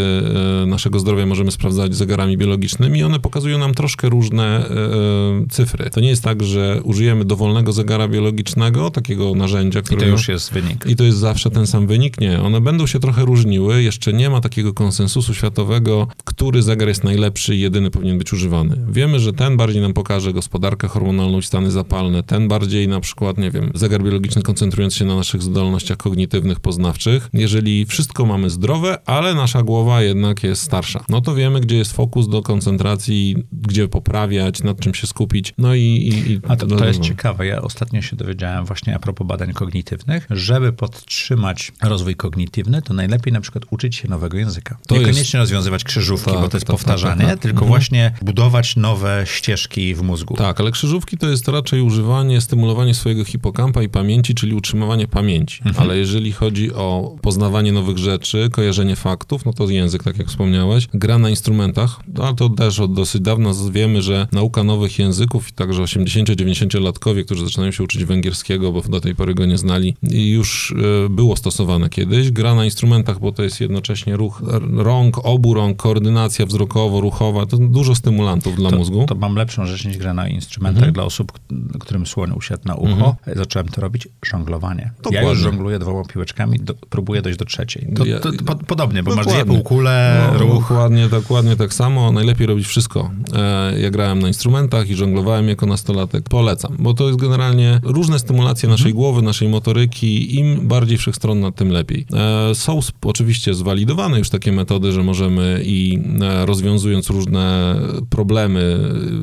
e, 0.63 0.67
naszego 0.67 0.99
zdrowia 1.01 1.27
możemy 1.27 1.51
sprawdzać 1.51 1.95
zegarami 1.95 2.37
biologicznymi 2.37 2.99
i 2.99 3.03
one 3.03 3.21
pokazują 3.21 3.59
nam 3.59 3.75
troszkę 3.75 4.09
różne 4.09 4.45
e, 4.45 4.71
e, 4.71 5.47
cyfry. 5.51 5.91
To 5.91 6.01
nie 6.01 6.09
jest 6.09 6.25
tak, 6.25 6.43
że 6.43 6.81
użyjemy 6.85 7.25
dowolnego 7.25 7.73
zegara 7.73 8.09
biologicznego, 8.09 8.91
takiego 8.91 9.35
narzędzia, 9.35 9.81
I 9.81 9.83
które 9.83 10.01
to 10.01 10.07
już 10.07 10.29
jest 10.29 10.53
wynik. 10.53 10.87
i 10.87 10.97
to 10.97 11.05
jest 11.05 11.19
zawsze 11.19 11.51
ten 11.51 11.67
sam 11.67 11.87
wynik? 11.87 12.21
Nie. 12.21 12.41
One 12.41 12.61
będą 12.61 12.87
się 12.87 13.01
trochę 13.01 13.25
różniły. 13.25 13.83
Jeszcze 13.83 14.13
nie 14.13 14.31
ma 14.31 14.41
takiego 14.41 14.75
konsensusu 14.75 15.35
światowego, 15.35 16.09
który 16.25 16.63
zegar 16.63 16.89
jest 16.89 17.05
najlepszy 17.05 17.57
i 17.57 17.61
jedyny 17.61 17.91
powinien 17.91 18.19
być 18.19 18.33
używany. 18.33 18.77
Wiemy, 18.89 19.21
że 19.21 19.33
ten 19.33 19.57
bardziej 19.57 19.83
nam 19.83 19.93
pokaże 19.93 20.33
gospodarkę 20.33 20.89
hormonalną 20.89 21.39
i 21.39 21.43
stany 21.43 21.71
zapalne, 21.71 22.23
ten 22.23 22.49
bardziej 22.49 22.89
na 22.89 23.01
przykład, 23.01 23.39
nie 23.39 23.51
wiem, 23.51 23.71
zegar 23.75 24.03
biologiczny 24.03 24.43
koncentrując 24.43 24.95
się 24.95 25.05
na 25.05 25.17
naszych 25.17 25.43
zdolnościach 25.43 25.97
kognitywnych, 25.97 26.61
poznawczych. 26.61 27.29
Jeżeli 27.33 27.87
wszystko 28.01 28.27
mamy 28.27 28.51
zdrowe, 28.51 28.99
ale 29.07 29.35
nasza 29.35 29.63
głowa 29.63 30.03
jednak 30.03 30.43
jest 30.43 30.63
starsza, 30.63 31.05
no 31.09 31.21
to 31.21 31.35
wiemy, 31.35 31.61
gdzie 31.61 31.77
jest 31.77 31.93
fokus 31.93 32.29
do 32.29 32.43
koncentracji, 32.43 33.37
gdzie 33.53 33.89
poprawiać, 33.89 34.63
nad 34.63 34.81
czym 34.81 34.95
się 34.95 35.07
skupić. 35.07 35.55
No 35.59 35.75
i... 35.75 35.81
i, 35.81 36.33
i 36.33 36.41
A 36.49 36.57
to, 36.57 36.67
to 36.67 36.85
jest 36.87 37.01
ciekawe. 37.01 37.47
Ja 37.47 37.63
ostatnio 37.63 38.03
się 38.03 38.17
dowiedziałem 38.17 38.65
właśnie 38.65 38.95
a 38.97 38.99
propos 38.99 39.27
badań 39.27 39.53
kognitywnych, 39.53 40.27
żeby 40.31 40.73
podtrzymać 40.73 41.73
rozwój 41.83 42.17
kognitywny, 42.17 42.83
to 42.83 42.95
najlepiej 42.95 43.33
na 43.33 43.41
przykład 43.41 43.65
uczyć 43.71 43.97
się 43.97 44.09
nowego 44.09 44.39
języka. 44.39 44.79
To 44.87 44.95
Niekoniecznie 44.95 45.21
jest- 45.21 45.35
rozwiązywać 45.35 45.85
krzyżówki, 45.85 46.31
Tak, 46.31 46.41
bo 46.41 46.49
to 46.49 46.57
jest 46.57 46.67
tak, 46.67 46.77
powtarzanie, 46.77 47.21
tak, 47.23 47.31
tak, 47.31 47.39
tylko 47.41 47.57
Mhm. 47.61 47.69
właśnie 47.69 48.13
budować 48.23 48.77
nowe 48.77 49.23
ścieżki 49.27 49.95
w 49.95 50.03
mózgu. 50.03 50.35
Tak, 50.37 50.61
ale 50.61 50.71
krzyżówki 50.71 51.19
to 51.19 51.29
jest 51.29 51.49
raczej 51.49 51.81
używanie, 51.83 52.41
stymulowanie 52.41 52.95
swojego 52.95 53.25
hipokampa 53.25 53.83
i 53.83 53.89
pamięci, 53.89 54.35
czyli 54.35 54.55
utrzymywanie 54.55 55.09
pamięci. 55.09 55.63
Ale 55.77 55.97
jeżeli 55.99 56.33
chodzi 56.33 56.73
o 56.75 57.17
poznawanie 57.23 57.73
nowych 57.91 58.05
rzeczy, 58.05 58.49
kojarzenie 58.53 58.97
faktów, 58.97 59.45
no 59.45 59.53
to 59.53 59.71
język, 59.71 60.03
tak 60.03 60.19
jak 60.19 60.29
wspomniałeś, 60.29 60.89
gra 60.95 61.19
na 61.19 61.31
instrumentach, 61.31 62.01
ale 62.23 62.35
to 62.35 62.49
też 62.49 62.81
od 62.81 62.95
dosyć 62.95 63.23
dawna 63.23 63.51
wiemy, 63.73 64.03
że 64.03 64.27
nauka 64.33 64.63
nowych 64.65 64.99
języków 64.99 65.49
i 65.49 65.53
także 65.53 65.83
80-90-latkowie, 65.83 67.25
którzy 67.25 67.45
zaczynają 67.45 67.73
się 67.73 67.85
uczyć 67.85 68.05
węgierskiego, 68.05 68.73
bo 68.73 68.81
do 68.81 69.01
tej 69.01 69.15
pory 69.15 69.35
go 69.35 69.47
nie 69.47 69.59
znali, 69.59 69.97
już 70.11 70.75
e, 71.07 71.09
było 71.09 71.37
stosowane 71.37 71.89
kiedyś. 71.89 72.31
Gra 72.31 72.55
na 72.55 72.65
instrumentach, 72.65 73.21
bo 73.21 73.33
to 73.33 73.43
jest 73.43 73.61
jednocześnie 73.61 74.17
ruch 74.17 74.43
rąk, 74.77 75.19
obu 75.25 75.55
rąk, 75.55 75.77
koordynacja 75.77 76.47
wzrokowo-ruchowa, 76.47 77.47
to 77.47 77.57
dużo 77.59 77.95
stymulantów 77.95 78.57
dla 78.57 78.71
To, 78.71 78.77
mózgu. 78.77 79.07
To 79.07 79.15
mam 79.15 79.35
lepszą 79.37 79.67
rzecz 79.67 79.85
niż 79.85 79.97
gra 79.99 80.15
na 80.15 80.29
instrumentach 80.29 80.81
Mhm. 80.81 80.93
dla 80.95 81.05
osób, 81.05 81.33
którym 81.81 82.07
słoń 82.07 82.33
usiadł 82.37 82.63
na 82.69 82.75
ucho. 82.75 83.17
Zacząłem 83.37 83.69
to 83.69 83.81
robić, 83.81 84.09
żonglowanie. 84.25 84.83
Ja 84.83 85.03
Dokładnie. 85.03 85.29
już 85.29 85.39
żongluję 85.39 85.79
dwoma 85.79 86.05
piłeczkami, 86.05 86.59
do, 86.59 86.75
próbuję 86.91 87.23
dojść 87.23 87.39
do 87.39 87.45
trzeciej. 87.45 87.80
To, 87.97 88.05
to, 88.21 88.33
to 88.39 88.45
po, 88.45 88.55
podobnie, 88.55 89.03
bo 89.03 89.15
masz 89.15 89.27
dwie 89.27 89.35
Dokładnie. 89.35 89.55
półkule, 89.55 90.29
No, 90.33 90.39
ruch. 90.39 90.55
Dokładnie, 90.61 91.09
dokładnie 91.09 91.57
tak 91.57 91.75
samo. 91.75 92.13
Najlepiej 92.13 92.47
robić 92.47 92.67
wszystko. 92.67 93.11
E, 93.37 93.81
ja 93.81 93.91
grałem 93.91 94.19
na 94.19 94.29
instrumentach 94.29 94.91
i 94.91 94.95
żonglowałem 94.95 95.49
jako 95.49 95.67
nastolatek. 95.67 96.29
Polecam, 96.29 96.77
bo 96.79 96.95
to 96.95 97.07
jest 97.07 97.19
generalnie 97.21 97.81
różne 97.83 98.19
stymulacje 98.19 98.67
Mhm. 98.67 98.79
naszej 98.81 98.95
głowy, 98.95 99.23
naszej 99.23 99.49
motoryki. 99.49 100.37
Im 100.39 100.69
bardziej 100.69 100.99
wszechstronna, 100.99 101.53
tym 101.53 101.69
lepiej. 101.71 102.07
E, 102.51 102.55
są 102.55 102.81
oczywiście 103.05 103.55
zwalidowane 103.55 104.19
już 104.19 104.31
takie 104.31 104.53
metody, 104.53 104.93
że 104.93 105.03
możemy 105.03 105.61
i 105.65 105.99
e, 106.23 106.47
rozwiązując 106.47 107.11
różne 107.11 107.75
problemy, 108.11 108.79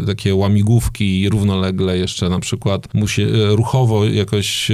takie 0.05 0.35
łamigłówki 0.35 1.29
równolegle 1.29 1.97
jeszcze 1.97 2.29
na 2.29 2.39
przykład 2.39 2.93
musi 2.93 3.25
ruchowo 3.49 4.05
jakoś 4.05 4.71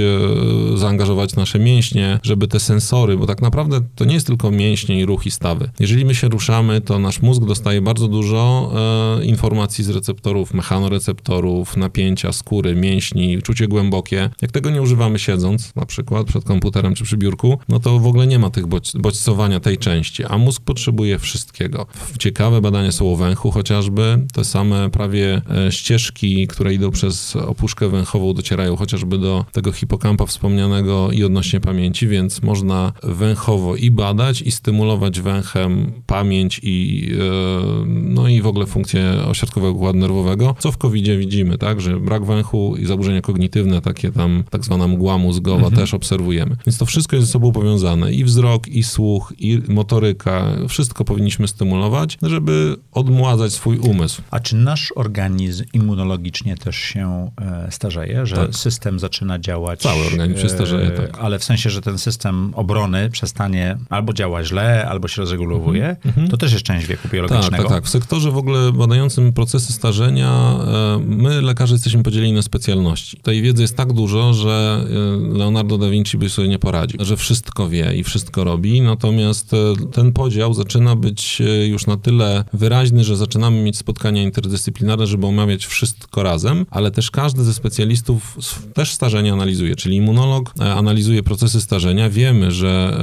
zaangażować 0.74 1.36
nasze 1.36 1.58
mięśnie, 1.58 2.20
żeby 2.22 2.48
te 2.48 2.60
sensory, 2.60 3.16
bo 3.16 3.26
tak 3.26 3.42
naprawdę 3.42 3.73
to 3.94 4.04
nie 4.04 4.14
jest 4.14 4.26
tylko 4.26 4.50
mięśnie 4.50 5.00
i 5.00 5.04
ruch 5.06 5.26
i 5.26 5.30
stawy. 5.30 5.70
Jeżeli 5.80 6.04
my 6.04 6.14
się 6.14 6.28
ruszamy, 6.28 6.80
to 6.80 6.98
nasz 6.98 7.22
mózg 7.22 7.44
dostaje 7.44 7.82
bardzo 7.82 8.08
dużo 8.08 8.72
e, 9.20 9.24
informacji 9.24 9.84
z 9.84 9.90
receptorów, 9.90 10.54
mechanoreceptorów, 10.54 11.76
napięcia 11.76 12.32
skóry, 12.32 12.74
mięśni, 12.74 13.42
czucie 13.42 13.68
głębokie. 13.68 14.30
Jak 14.42 14.52
tego 14.52 14.70
nie 14.70 14.82
używamy 14.82 15.18
siedząc, 15.18 15.74
na 15.74 15.86
przykład 15.86 16.26
przed 16.26 16.44
komputerem 16.44 16.94
czy 16.94 17.04
przy 17.04 17.16
biurku, 17.16 17.58
no 17.68 17.80
to 17.80 17.98
w 17.98 18.06
ogóle 18.06 18.26
nie 18.26 18.38
ma 18.38 18.50
tych 18.50 18.66
bodź- 18.66 18.98
bodźcowania 18.98 19.60
tej 19.60 19.78
części, 19.78 20.24
a 20.24 20.38
mózg 20.38 20.62
potrzebuje 20.62 21.18
wszystkiego. 21.18 21.86
Ciekawe 22.18 22.60
badania 22.60 22.92
są 22.92 23.12
o 23.12 23.16
węchu 23.16 23.50
chociażby, 23.50 24.26
te 24.32 24.44
same 24.44 24.90
prawie 24.90 25.42
e, 25.66 25.72
ścieżki, 25.72 26.46
które 26.46 26.74
idą 26.74 26.90
przez 26.90 27.36
opuszkę 27.36 27.88
węchową, 27.88 28.34
docierają 28.34 28.76
chociażby 28.76 29.18
do 29.18 29.44
tego 29.52 29.72
hipokampa 29.72 30.26
wspomnianego 30.26 31.10
i 31.12 31.24
odnośnie 31.24 31.60
pamięci, 31.60 32.08
więc 32.08 32.42
można 32.42 32.92
węchowo 33.02 33.63
i 33.76 33.90
badać, 33.90 34.42
i 34.42 34.50
stymulować 34.50 35.20
węchem 35.20 35.92
pamięć 36.06 36.60
i, 36.62 37.08
e, 37.12 37.84
no 37.86 38.28
i 38.28 38.42
w 38.42 38.46
ogóle 38.46 38.66
funkcję 38.66 39.12
ośrodkowego 39.26 39.72
układu 39.72 39.98
nerwowego, 39.98 40.54
co 40.58 40.72
w 40.72 40.78
covid 40.78 41.04
widzimy, 41.18 41.58
tak, 41.58 41.80
że 41.80 42.00
brak 42.00 42.24
węchu 42.24 42.76
i 42.76 42.86
zaburzenia 42.86 43.20
kognitywne, 43.20 43.80
takie 43.80 44.12
tam 44.12 44.44
tak 44.50 44.64
zwana 44.64 44.88
mgła 44.88 45.18
mózgowa 45.18 45.70
też 45.70 45.94
obserwujemy. 45.94 46.56
Więc 46.66 46.78
to 46.78 46.86
wszystko 46.86 47.16
jest 47.16 47.26
ze 47.28 47.32
sobą 47.32 47.52
powiązane 47.52 48.12
i 48.12 48.24
wzrok, 48.24 48.68
i 48.68 48.82
słuch, 48.82 49.32
i 49.38 49.62
motoryka, 49.68 50.46
wszystko 50.68 51.04
powinniśmy 51.04 51.48
stymulować, 51.48 52.18
żeby 52.22 52.76
odmładzać 52.92 53.52
swój 53.52 53.78
umysł. 53.78 54.22
A 54.30 54.40
czy 54.40 54.56
nasz 54.56 54.92
organizm 54.96 55.64
immunologicznie 55.72 56.56
też 56.56 56.76
się 56.76 57.30
e, 57.40 57.68
starzeje, 57.70 58.26
że 58.26 58.36
Tak. 58.36 58.54
system 58.56 58.98
zaczyna 58.98 59.38
działać? 59.38 59.80
Cały 59.80 60.06
organizm 60.06 60.40
się 60.40 60.46
e, 60.46 60.48
starzeje, 60.48 60.90
tak. 60.90 61.18
Ale 61.18 61.38
w 61.38 61.44
sensie, 61.44 61.70
że 61.70 61.80
ten 61.80 61.98
system 61.98 62.52
obrony 62.54 63.10
przestanie 63.10 63.53
albo 63.90 64.12
działa 64.12 64.44
źle, 64.44 64.86
albo 64.88 65.08
się 65.08 65.22
rozregulowuje, 65.22 65.96
to 66.30 66.36
też 66.36 66.52
jest 66.52 66.64
część 66.64 66.86
wieku 66.86 67.02
Tak, 67.02 67.12
biologicznego. 67.12 67.62
tak, 67.62 67.72
tak. 67.72 67.84
W 67.84 67.88
sektorze 67.88 68.30
w 68.30 68.36
ogóle 68.36 68.72
badającym 68.72 69.32
procesy 69.32 69.72
starzenia, 69.72 70.30
e, 70.30 70.98
my 71.06 71.42
lekarze 71.42 71.74
jesteśmy 71.74 72.02
podzieleni 72.02 72.32
na 72.32 72.42
specjalności. 72.42 73.16
Tej 73.22 73.42
wiedzy 73.42 73.62
jest 73.62 73.76
tak 73.76 73.92
dużo, 73.92 74.34
że 74.34 74.84
e, 75.32 75.38
Leonardo 75.38 75.78
da 75.78 75.90
Vinci 75.90 76.18
by 76.18 76.30
sobie 76.30 76.48
nie 76.48 76.58
poradził, 76.58 77.04
że 77.04 77.16
wszystko 77.16 77.68
wie 77.68 77.94
i 77.96 78.04
wszystko 78.04 78.44
robi, 78.44 78.80
natomiast 78.80 79.54
e, 79.54 79.56
ten 79.92 80.12
podział 80.12 80.54
zaczyna 80.54 80.96
być 80.96 81.42
już 81.66 81.86
na 81.86 81.96
tyle 81.96 82.44
wyraźny, 82.52 83.04
że 83.04 83.16
zaczynamy 83.16 83.62
mieć 83.62 83.76
spotkania 83.76 84.22
interdyscyplinarne, 84.22 85.06
żeby 85.06 85.26
omawiać 85.26 85.66
wszystko 85.66 86.22
razem, 86.22 86.66
ale 86.70 86.90
też 86.90 87.10
każdy 87.10 87.44
ze 87.44 87.54
specjalistów 87.54 88.38
też 88.74 88.92
starzenie 88.92 89.32
analizuje, 89.32 89.76
czyli 89.76 89.96
immunolog 89.96 90.52
analizuje 90.76 91.22
procesy 91.22 91.60
starzenia. 91.60 92.10
Wiemy, 92.10 92.50
że 92.52 92.98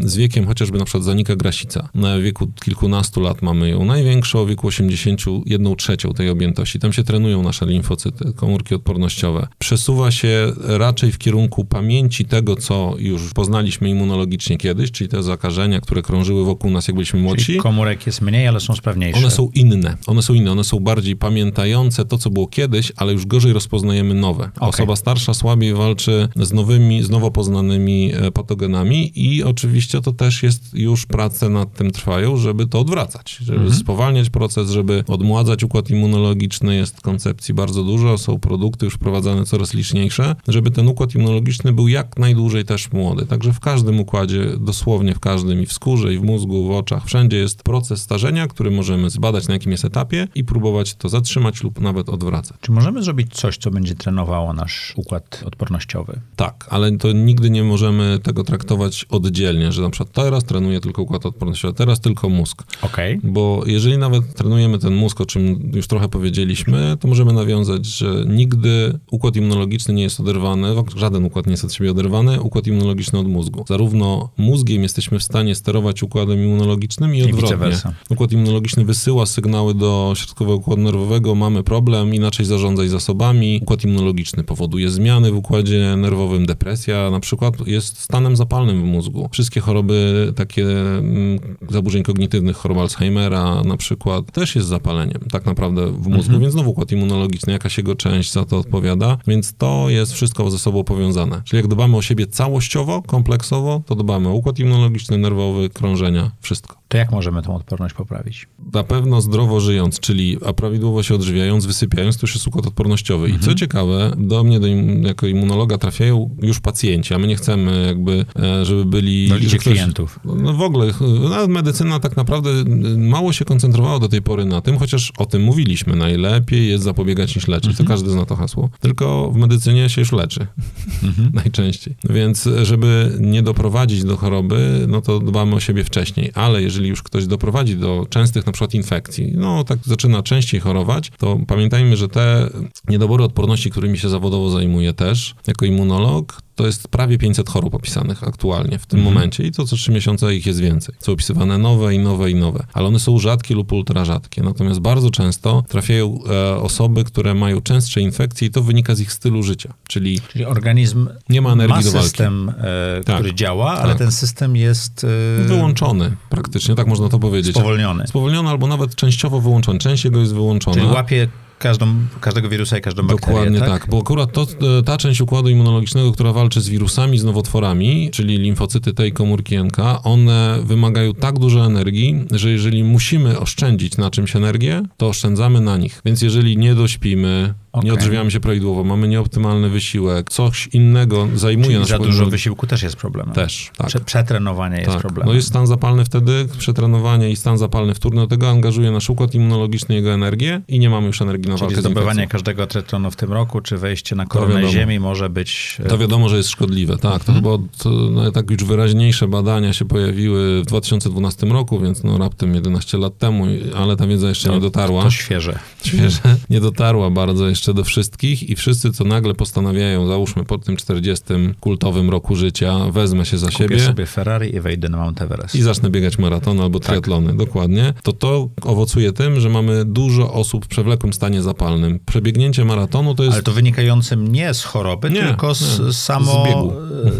z 0.00 0.16
wiekiem 0.16 0.46
chociażby 0.46 0.78
na 0.78 0.84
przykład 0.84 1.04
zanika 1.04 1.36
grasica. 1.36 1.88
Na 1.94 2.18
wieku 2.18 2.46
kilkunastu 2.64 3.20
lat 3.20 3.42
mamy 3.42 3.68
ją 3.68 3.84
największą, 3.84 4.38
o 4.38 4.46
wieku 4.46 4.66
81 4.66 5.76
trzecią 5.76 6.12
tej 6.12 6.30
objętości. 6.30 6.78
Tam 6.78 6.92
się 6.92 7.04
trenują 7.04 7.42
nasze 7.42 7.66
limfocyty, 7.66 8.32
komórki 8.36 8.74
odpornościowe. 8.74 9.46
Przesuwa 9.58 10.10
się 10.10 10.52
raczej 10.56 11.12
w 11.12 11.18
kierunku 11.18 11.64
pamięci 11.64 12.24
tego, 12.24 12.56
co 12.56 12.94
już 12.98 13.32
poznaliśmy 13.32 13.90
immunologicznie 13.90 14.56
kiedyś, 14.56 14.90
czyli 14.90 15.10
te 15.10 15.22
zakażenia, 15.22 15.80
które 15.80 16.02
krążyły 16.02 16.44
wokół 16.44 16.70
nas, 16.70 16.88
jak 16.88 16.94
byliśmy 16.94 17.20
młodsi. 17.20 17.44
Czyli 17.44 17.58
komórek 17.58 18.06
jest 18.06 18.20
mniej, 18.20 18.48
ale 18.48 18.60
są 18.60 18.74
sprawniejsze. 18.74 19.18
One 19.18 19.30
są 19.30 19.50
inne. 19.54 19.96
One 20.06 20.22
są 20.22 20.34
inne. 20.34 20.52
One 20.52 20.64
są 20.64 20.80
bardziej 20.80 21.16
pamiętające 21.16 22.04
to, 22.04 22.18
co 22.18 22.30
było 22.30 22.46
kiedyś, 22.46 22.92
ale 22.96 23.12
już 23.12 23.26
gorzej 23.26 23.52
rozpoznajemy 23.52 24.14
nowe. 24.14 24.50
Osoba 24.60 24.96
starsza 24.96 25.34
słabiej 25.34 25.74
walczy 25.74 26.28
z 26.36 26.52
nowymi, 26.52 27.02
z 27.02 27.10
nowo 27.10 27.30
poznanymi 27.30 28.12
e, 28.14 28.30
patogenami 28.30 29.12
i 29.14 29.42
oczywiście 29.42 29.69
to 30.02 30.12
też 30.12 30.42
jest 30.42 30.74
już 30.74 31.06
prace 31.06 31.48
nad 31.48 31.74
tym 31.74 31.90
trwają, 31.90 32.36
żeby 32.36 32.66
to 32.66 32.80
odwracać, 32.80 33.38
żeby 33.40 33.74
spowalniać 33.74 34.30
proces, 34.30 34.70
żeby 34.70 35.04
odmładzać 35.08 35.64
układ 35.64 35.90
immunologiczny. 35.90 36.76
Jest 36.76 37.00
koncepcji 37.00 37.54
bardzo 37.54 37.84
dużo, 37.84 38.18
są 38.18 38.38
produkty 38.38 38.84
już 38.84 38.94
wprowadzane 38.94 39.44
coraz 39.44 39.74
liczniejsze, 39.74 40.36
żeby 40.48 40.70
ten 40.70 40.88
układ 40.88 41.14
immunologiczny 41.14 41.72
był 41.72 41.88
jak 41.88 42.18
najdłużej 42.18 42.64
też 42.64 42.92
młody. 42.92 43.26
Także 43.26 43.52
w 43.52 43.60
każdym 43.60 44.00
układzie, 44.00 44.46
dosłownie 44.60 45.14
w 45.14 45.20
każdym, 45.20 45.62
i 45.62 45.66
w 45.66 45.72
skórze, 45.72 46.14
i 46.14 46.18
w 46.18 46.22
mózgu, 46.22 46.68
w 46.68 46.70
oczach, 46.70 47.06
wszędzie 47.06 47.36
jest 47.36 47.62
proces 47.62 48.02
starzenia, 48.02 48.46
który 48.46 48.70
możemy 48.70 49.10
zbadać 49.10 49.48
na 49.48 49.54
jakim 49.54 49.72
jest 49.72 49.84
etapie 49.84 50.28
i 50.34 50.44
próbować 50.44 50.94
to 50.94 51.08
zatrzymać 51.08 51.62
lub 51.62 51.80
nawet 51.80 52.08
odwracać. 52.08 52.56
Czy 52.60 52.72
możemy 52.72 53.02
zrobić 53.02 53.32
coś, 53.32 53.58
co 53.58 53.70
będzie 53.70 53.94
trenowało 53.94 54.52
nasz 54.52 54.92
układ 54.96 55.42
odpornościowy? 55.46 56.20
Tak, 56.36 56.66
ale 56.70 56.96
to 56.96 57.12
nigdy 57.12 57.50
nie 57.50 57.64
możemy 57.64 58.18
tego 58.22 58.44
traktować 58.44 59.06
oddzielnie, 59.10 59.59
że 59.68 59.82
na 59.82 59.90
przykład 59.90 60.12
teraz 60.12 60.44
trenuję 60.44 60.80
tylko 60.80 61.02
układ 61.02 61.26
odpornościowy, 61.26 61.74
teraz 61.74 62.00
tylko 62.00 62.28
mózg. 62.28 62.62
Okej. 62.82 63.20
Bo 63.22 63.62
jeżeli 63.66 63.98
nawet 63.98 64.34
trenujemy 64.34 64.78
ten 64.78 64.94
mózg, 64.94 65.20
o 65.20 65.26
czym 65.26 65.70
już 65.74 65.86
trochę 65.86 66.08
powiedzieliśmy, 66.08 66.96
to 67.00 67.08
możemy 67.08 67.32
nawiązać, 67.32 67.86
że 67.86 68.24
nigdy 68.28 68.98
układ 69.10 69.36
immunologiczny 69.36 69.94
nie 69.94 70.02
jest 70.02 70.20
oderwany, 70.20 70.68
żaden 70.96 71.24
układ 71.24 71.46
nie 71.46 71.52
jest 71.52 71.64
od 71.64 71.72
siebie 71.72 71.90
oderwany, 71.90 72.40
układ 72.40 72.66
immunologiczny 72.66 73.18
od 73.18 73.28
mózgu. 73.28 73.64
Zarówno 73.68 74.28
mózgiem 74.36 74.82
jesteśmy 74.82 75.18
w 75.18 75.22
stanie 75.22 75.54
sterować 75.54 76.02
układem 76.02 76.44
immunologicznym 76.44 77.14
i 77.14 77.22
odwrotnie. 77.22 77.78
Układ 78.10 78.32
immunologiczny 78.32 78.84
wysyła 78.84 79.26
sygnały 79.26 79.74
do 79.74 80.12
środkowego 80.16 80.56
układu 80.56 80.82
nerwowego, 80.82 81.34
mamy 81.34 81.62
problem, 81.62 82.14
inaczej 82.14 82.46
zarządzaj 82.46 82.88
zasobami. 82.88 83.60
Układ 83.62 83.84
immunologiczny 83.84 84.44
powoduje 84.44 84.90
zmiany 84.90 85.32
w 85.32 85.36
układzie 85.36 85.96
nerwowym, 85.96 86.46
depresja 86.46 87.10
na 87.10 87.20
przykład 87.20 87.66
jest 87.66 87.98
stanem 87.98 88.36
zapalnym 88.36 88.80
w 88.82 88.84
mózgu. 88.84 89.28
Wszystkie 89.32 89.49
choroby 89.58 90.32
takie 90.36 90.62
mm, 90.62 91.38
zaburzeń 91.70 92.02
kognitywnych, 92.02 92.56
choroba 92.56 92.80
Alzheimera 92.80 93.62
na 93.62 93.76
przykład, 93.76 94.32
też 94.32 94.56
jest 94.56 94.68
zapaleniem 94.68 95.20
tak 95.30 95.46
naprawdę 95.46 95.92
w 95.92 96.08
mózgu, 96.08 96.38
więc 96.38 96.52
znowu 96.52 96.70
układ 96.70 96.92
immunologiczny, 96.92 97.52
jakaś 97.52 97.78
jego 97.78 97.94
część 97.94 98.32
za 98.32 98.44
to 98.44 98.58
odpowiada, 98.58 99.18
więc 99.26 99.54
to 99.54 99.88
jest 99.88 100.12
wszystko 100.12 100.50
ze 100.50 100.58
sobą 100.58 100.84
powiązane. 100.84 101.42
Czyli 101.44 101.62
jak 101.62 101.68
dbamy 101.68 101.96
o 101.96 102.02
siebie 102.02 102.26
całościowo, 102.26 103.02
kompleksowo, 103.02 103.82
to 103.86 103.94
dbamy 103.94 104.28
o 104.28 104.32
układ 104.32 104.58
immunologiczny, 104.58 105.18
nerwowy, 105.18 105.70
krążenia, 105.70 106.30
wszystko. 106.40 106.79
To 106.90 106.98
jak 106.98 107.12
możemy 107.12 107.42
tą 107.42 107.54
odporność 107.54 107.94
poprawić? 107.94 108.48
Na 108.72 108.84
pewno 108.84 109.20
zdrowo 109.20 109.60
żyjąc, 109.60 110.00
czyli 110.00 110.38
a 110.46 110.52
prawidłowo 110.52 111.02
się 111.02 111.14
odżywiając, 111.14 111.66
wysypiając, 111.66 112.16
to 112.16 112.20
już 112.22 112.34
jest 112.34 112.46
układ 112.46 112.66
odpornościowy. 112.66 113.30
I 113.30 113.38
co 113.38 113.54
ciekawe, 113.54 114.12
do 114.18 114.44
mnie 114.44 114.60
do 114.60 114.66
im, 114.66 115.02
jako 115.02 115.26
immunologa 115.26 115.78
trafiają 115.78 116.36
już 116.42 116.60
pacjenci, 116.60 117.14
a 117.14 117.18
my 117.18 117.26
nie 117.26 117.36
chcemy 117.36 117.86
jakby, 117.86 118.24
e, 118.42 118.64
żeby 118.64 118.84
byli... 118.84 119.28
Że 119.28 119.58
ktoś- 119.58 119.58
klientów. 119.58 120.20
No 120.24 120.52
w 120.52 120.62
ogóle, 120.62 120.92
nawet 121.30 121.50
medycyna 121.50 122.00
tak 122.00 122.16
naprawdę 122.16 122.50
y, 122.50 122.64
mało 122.98 123.32
się 123.32 123.44
koncentrowała 123.44 123.98
do 123.98 124.08
tej 124.08 124.22
pory 124.22 124.44
na 124.44 124.60
tym, 124.60 124.78
chociaż 124.78 125.12
o 125.18 125.26
tym 125.26 125.42
mówiliśmy. 125.42 125.96
Najlepiej 125.96 126.68
jest 126.68 126.84
zapobiegać 126.84 127.36
niż 127.36 127.48
leczyć. 127.48 127.76
To 127.76 127.84
każdy 127.84 128.10
zna 128.10 128.26
to 128.26 128.36
hasło. 128.36 128.70
Tylko 128.80 129.30
w 129.30 129.36
medycynie 129.36 129.88
się 129.88 130.00
już 130.00 130.12
leczy. 130.12 130.46
Najczęściej. 131.44 131.94
Więc 132.10 132.48
żeby 132.62 133.16
nie 133.20 133.42
doprowadzić 133.42 134.04
do 134.04 134.16
choroby, 134.16 134.86
no 134.88 135.00
to 135.00 135.18
dbamy 135.18 135.54
o 135.54 135.60
siebie 135.60 135.84
wcześniej. 135.84 136.30
Ale 136.34 136.62
jeżeli 136.62 136.79
już 136.88 137.02
ktoś 137.02 137.26
doprowadzi 137.26 137.76
do 137.76 138.06
częstych 138.10 138.46
na 138.46 138.52
przykład 138.52 138.74
infekcji, 138.74 139.32
no 139.36 139.64
tak 139.64 139.78
zaczyna 139.84 140.22
częściej 140.22 140.60
chorować, 140.60 141.10
to 141.18 141.38
pamiętajmy, 141.46 141.96
że 141.96 142.08
te 142.08 142.50
niedobory 142.88 143.24
odporności, 143.24 143.70
którymi 143.70 143.98
się 143.98 144.08
zawodowo 144.08 144.50
zajmuję 144.50 144.92
też, 144.92 145.34
jako 145.46 145.64
immunolog, 145.66 146.40
to 146.54 146.66
jest 146.66 146.88
prawie 146.88 147.18
500 147.18 147.48
chorób 147.48 147.74
opisanych 147.74 148.24
aktualnie 148.24 148.78
w 148.78 148.86
tym 148.86 148.98
Mhm. 149.00 149.14
momencie 149.14 149.44
i 149.46 149.52
to 149.52 149.66
co 149.66 149.76
trzy 149.76 149.92
miesiące 149.92 150.34
ich 150.34 150.46
jest 150.46 150.60
więcej. 150.60 150.94
Są 150.98 151.12
opisywane 151.12 151.58
nowe 151.58 151.94
i 151.94 151.98
nowe 151.98 152.30
i 152.30 152.34
nowe, 152.34 152.66
ale 152.72 152.86
one 152.88 152.98
są 152.98 153.18
rzadkie 153.18 153.54
lub 153.54 153.72
ultra 153.72 154.04
rzadkie. 154.04 154.42
Natomiast 154.42 154.80
bardzo 154.80 155.10
często 155.10 155.64
trafiają 155.68 156.18
e, 156.30 156.56
osoby, 156.56 157.04
które 157.04 157.34
mają 157.34 157.60
częstsze 157.60 158.00
infekcje 158.00 158.48
i 158.48 158.50
to 158.50 158.62
wynika 158.62 158.94
z 158.94 159.00
ich 159.00 159.12
stylu 159.12 159.42
życia. 159.42 159.74
Czyli 159.88 160.20
Czyli 160.32 160.44
organizm 160.44 161.08
Nie 161.28 161.40
ma 161.42 161.52
energii 161.52 161.76
ma 161.76 161.82
do 161.82 161.90
walki. 161.90 162.08
system, 162.08 162.48
e, 162.58 163.04
Tak. 163.04 163.16
który 163.16 163.34
działa, 163.34 163.72
ale 163.72 163.88
Tak. 163.88 163.98
ten 163.98 164.12
system 164.12 164.56
jest... 164.56 165.06
E, 165.40 165.44
wyłączony 165.44 166.16
praktycznie 166.28 166.69
imunologicznie, 166.70 166.76
tak 166.76 166.86
można 166.86 167.08
to 167.08 167.18
powiedzieć. 167.18 167.56
Spowolniony. 167.56 168.06
Spowolniony 168.06 168.48
albo 168.48 168.66
nawet 168.66 168.94
częściowo 168.94 169.40
wyłączony. 169.40 169.78
Część 169.78 170.04
jego 170.04 170.20
jest 170.20 170.34
wyłączona. 170.34 170.76
Czyli 170.76 170.86
łapie 170.86 171.28
każdą, 171.58 171.86
każdego 172.20 172.48
wirusa 172.48 172.78
i 172.78 172.80
każdą 172.80 173.02
bakterię, 173.02 173.34
Dokładnie 173.34 173.58
tak? 173.58 173.68
tak? 173.68 173.86
bo 173.90 173.98
akurat 173.98 174.32
to, 174.32 174.46
e, 174.78 174.82
ta 174.82 174.98
część 174.98 175.20
układu 175.20 175.48
immunologicznego, 175.48 176.12
która 176.12 176.32
walczy 176.32 176.60
z 176.60 176.68
wirusami, 176.68 177.18
z 177.18 177.24
nowotworami, 177.24 178.10
czyli 178.12 178.38
limfocyty 178.38 178.94
T 178.94 179.06
i 179.06 179.12
komórki 179.12 179.56
NK, 179.56 179.76
one 180.04 180.58
wymagają 180.64 181.14
tak 181.14 181.38
dużo 181.38 181.66
energii, 181.66 182.24
że 182.30 182.50
jeżeli 182.50 182.84
musimy 182.84 183.38
oszczędzić 183.38 183.96
na 183.96 184.10
czymś 184.10 184.36
energię, 184.36 184.82
to 184.96 185.08
oszczędzamy 185.08 185.60
na 185.60 185.76
nich. 185.76 186.00
Więc 186.04 186.22
jeżeli 186.22 186.56
nie 186.56 186.74
dośpimy, 186.74 187.54
Okej. 187.72 187.86
nie 187.90 187.94
odżywiamy 187.94 188.30
się 188.30 188.40
prawidłowo, 188.40 188.84
mamy 188.84 189.08
nieoptymalny 189.08 189.68
wysiłek, 189.68 190.30
coś 190.30 190.66
innego 190.72 191.28
zajmuje 191.34 191.66
Czyli 191.68 191.78
nasz 191.78 191.88
za 191.88 191.96
dużo 191.96 192.06
immunologiczny. 192.08 192.30
wysiłku 192.30 192.66
też 192.66 192.82
jest 192.82 192.96
problemem. 192.96 193.34
Też, 193.34 193.70
tak. 193.76 193.86
Prze- 193.86 194.00
Przetrenowanie 194.00 194.76
jest 194.76 194.90
Tak, 194.90 195.00
problemem. 195.00 195.28
no 195.28 195.34
jest 195.34 195.48
stan 195.48 195.66
zapalny 195.66 196.04
wtedy, 196.04 196.48
przetrenowanie 196.58 197.30
i 197.30 197.36
stan 197.36 197.58
zapalny 197.58 197.94
wtórny, 197.94 198.20
do 198.20 198.26
tego 198.26 198.50
angażuje 198.50 198.90
nasz 198.90 199.10
układ 199.10 199.34
immunologiczny, 199.34 199.94
jego 199.94 200.12
energię 200.12 200.60
i 200.68 200.78
nie 200.78 200.90
mamy 200.90 201.06
już 201.06 201.22
energii 201.22 201.48
na 201.50 201.54
Czyli 201.58 201.66
walkę 201.74 201.80
zdobywanie 201.80 202.26
każdego 202.26 202.66
tretonu 202.66 203.10
w 203.10 203.16
tym 203.16 203.32
roku, 203.32 203.60
czy 203.60 203.78
wejście 203.78 204.16
na 204.16 204.26
koronę. 204.26 204.68
Ziemi 204.68 205.00
może 205.00 205.30
być... 205.30 205.76
e, 205.84 205.88
To 205.88 205.98
wiadomo, 205.98 206.28
że 206.28 206.36
jest 206.36 206.48
szkodliwe, 206.48 206.96
tak. 206.98 207.14
Mhm. 207.14 207.20
To 207.20 207.32
chyba 207.32 207.66
to, 207.78 207.90
no, 207.90 208.30
tak 208.32 208.50
już 208.50 208.64
wyraźniejsze 208.64 209.28
badania 209.28 209.72
się 209.72 209.84
pojawiły 209.84 210.62
w 210.62 210.66
2012 210.66 211.46
roku, 211.46 211.80
więc 211.80 212.04
no 212.04 212.18
raptem 212.18 212.54
11 212.54 212.98
lat 212.98 213.18
temu, 213.18 213.44
ale 213.76 213.96
ta 213.96 214.06
wiedza 214.06 214.28
jeszcze 214.28 214.50
nie 214.50 214.60
dotarła. 214.60 215.02
To 215.02 215.10
świeże. 215.10 215.58
Świeże. 215.84 216.18
Nie 216.50 216.60
dotarła 216.60 217.10
bardzo 217.10 217.48
jeszcze 217.48 217.59
do 217.66 217.84
wszystkich 217.84 218.50
i 218.50 218.56
wszyscy, 218.56 218.92
co 218.92 219.04
nagle 219.04 219.34
postanawiają, 219.34 220.06
załóżmy 220.06 220.44
po 220.44 220.58
tym 220.58 220.76
40 220.76 221.24
kultowym 221.60 222.10
roku 222.10 222.36
życia, 222.36 222.78
wezmę 222.90 223.26
się 223.26 223.38
za 223.38 223.46
Kupię 223.46 223.58
siebie 223.58 223.80
sobie 223.80 224.06
Ferrari 224.06 224.54
i 224.56 224.60
wejdę 224.60 224.88
na 224.88 224.98
Mount 224.98 225.22
Everest. 225.22 225.54
i 225.54 225.62
zacznę 225.62 225.90
biegać 225.90 226.18
maratony 226.18 226.62
albo 226.62 226.78
Tak. 226.80 226.88
triatlony, 226.88 227.36
dokładnie, 227.36 227.94
to 228.02 228.12
to 228.12 228.48
owocuje 228.62 229.12
tym, 229.12 229.40
że 229.40 229.48
mamy 229.48 229.84
dużo 229.84 230.32
osób 230.32 230.64
w 230.64 230.68
przewlekłym 230.68 231.12
stanie 231.12 231.42
zapalnym. 231.42 231.98
Przebiegnięcie 232.06 232.64
maratonu 232.64 233.14
to 233.14 233.22
jest 233.22 233.34
Ale 233.34 233.42
to 233.42 233.52
wynikającym 233.52 234.32
nie 234.32 234.54
z 234.54 234.64
choroby, 234.64 235.10
Nie, 235.10 235.20
tylko 235.22 235.54
z 235.54 235.80
nie. 235.80 235.92
samo... 235.92 236.44
Z 236.44 236.48
biegu. 236.48 236.72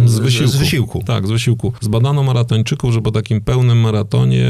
e, 0.04 0.08
Z 0.08 0.18
wysiłku. 0.18 0.52
Z 0.52 0.56
wysiłku. 0.56 1.02
Tak, 1.06 1.26
z 1.26 1.30
wysiłku. 1.30 1.72
Zbadano 1.80 2.22
maratończyków, 2.22 2.92
że 2.92 3.00
po 3.02 3.10
takim 3.10 3.40
pełnym 3.40 3.78
maratonie 3.80 4.48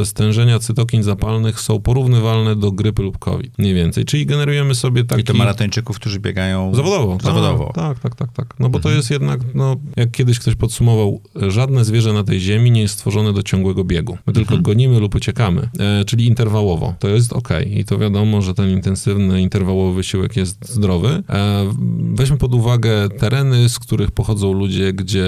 e, 0.00 0.04
stężenia 0.04 0.58
cytokin 0.58 1.02
zapalnych 1.02 1.60
są 1.60 1.80
porównywalne 1.80 2.56
do 2.56 2.72
grypy 2.72 3.02
lub 3.02 3.18
COVID. 3.18 3.58
Mniej 3.58 3.74
więcej. 3.74 4.04
Czyli 4.04 4.26
generujemy 4.26 4.74
sobie 4.74 5.04
taki... 5.04 5.21
To 5.24 5.34
maratończyków, 5.34 5.96
którzy 5.96 6.20
biegają 6.20 6.74
Zawodowo. 6.74 7.18
Zawodowo. 7.22 7.72
Tak, 7.74 7.98
tak, 7.98 8.14
tak, 8.14 8.32
tak. 8.32 8.54
No 8.58 8.68
bo 8.68 8.80
to 8.80 8.90
jest 8.90 9.10
jednak, 9.10 9.40
no, 9.54 9.76
jak 9.96 10.10
kiedyś 10.10 10.38
ktoś 10.38 10.54
podsumował, 10.54 11.20
żadne 11.48 11.84
zwierzę 11.84 12.12
na 12.12 12.24
tej 12.24 12.40
ziemi 12.40 12.70
nie 12.70 12.80
jest 12.80 12.94
stworzone 12.94 13.32
do 13.32 13.42
ciągłego 13.42 13.84
biegu. 13.84 14.18
My 14.26 14.32
tylko 14.32 14.58
gonimy 14.58 15.00
lub 15.00 15.14
uciekamy, 15.14 15.68
e, 15.78 16.04
czyli 16.04 16.26
interwałowo. 16.26 16.94
To 16.98 17.08
jest 17.08 17.32
ok. 17.32 17.48
I 17.66 17.84
to 17.84 17.98
wiadomo, 17.98 18.42
że 18.42 18.54
ten 18.54 18.70
intensywny, 18.70 19.42
interwałowy 19.42 19.96
wysiłek 19.96 20.36
jest 20.36 20.68
zdrowy. 20.68 21.22
E, 21.28 21.72
weźmy 22.14 22.38
pod 22.38 22.54
uwagę 22.54 23.08
tereny, 23.08 23.68
z 23.68 23.78
których 23.78 24.10
pochodzą 24.10 24.52
ludzie, 24.52 24.92
gdzie 24.92 25.26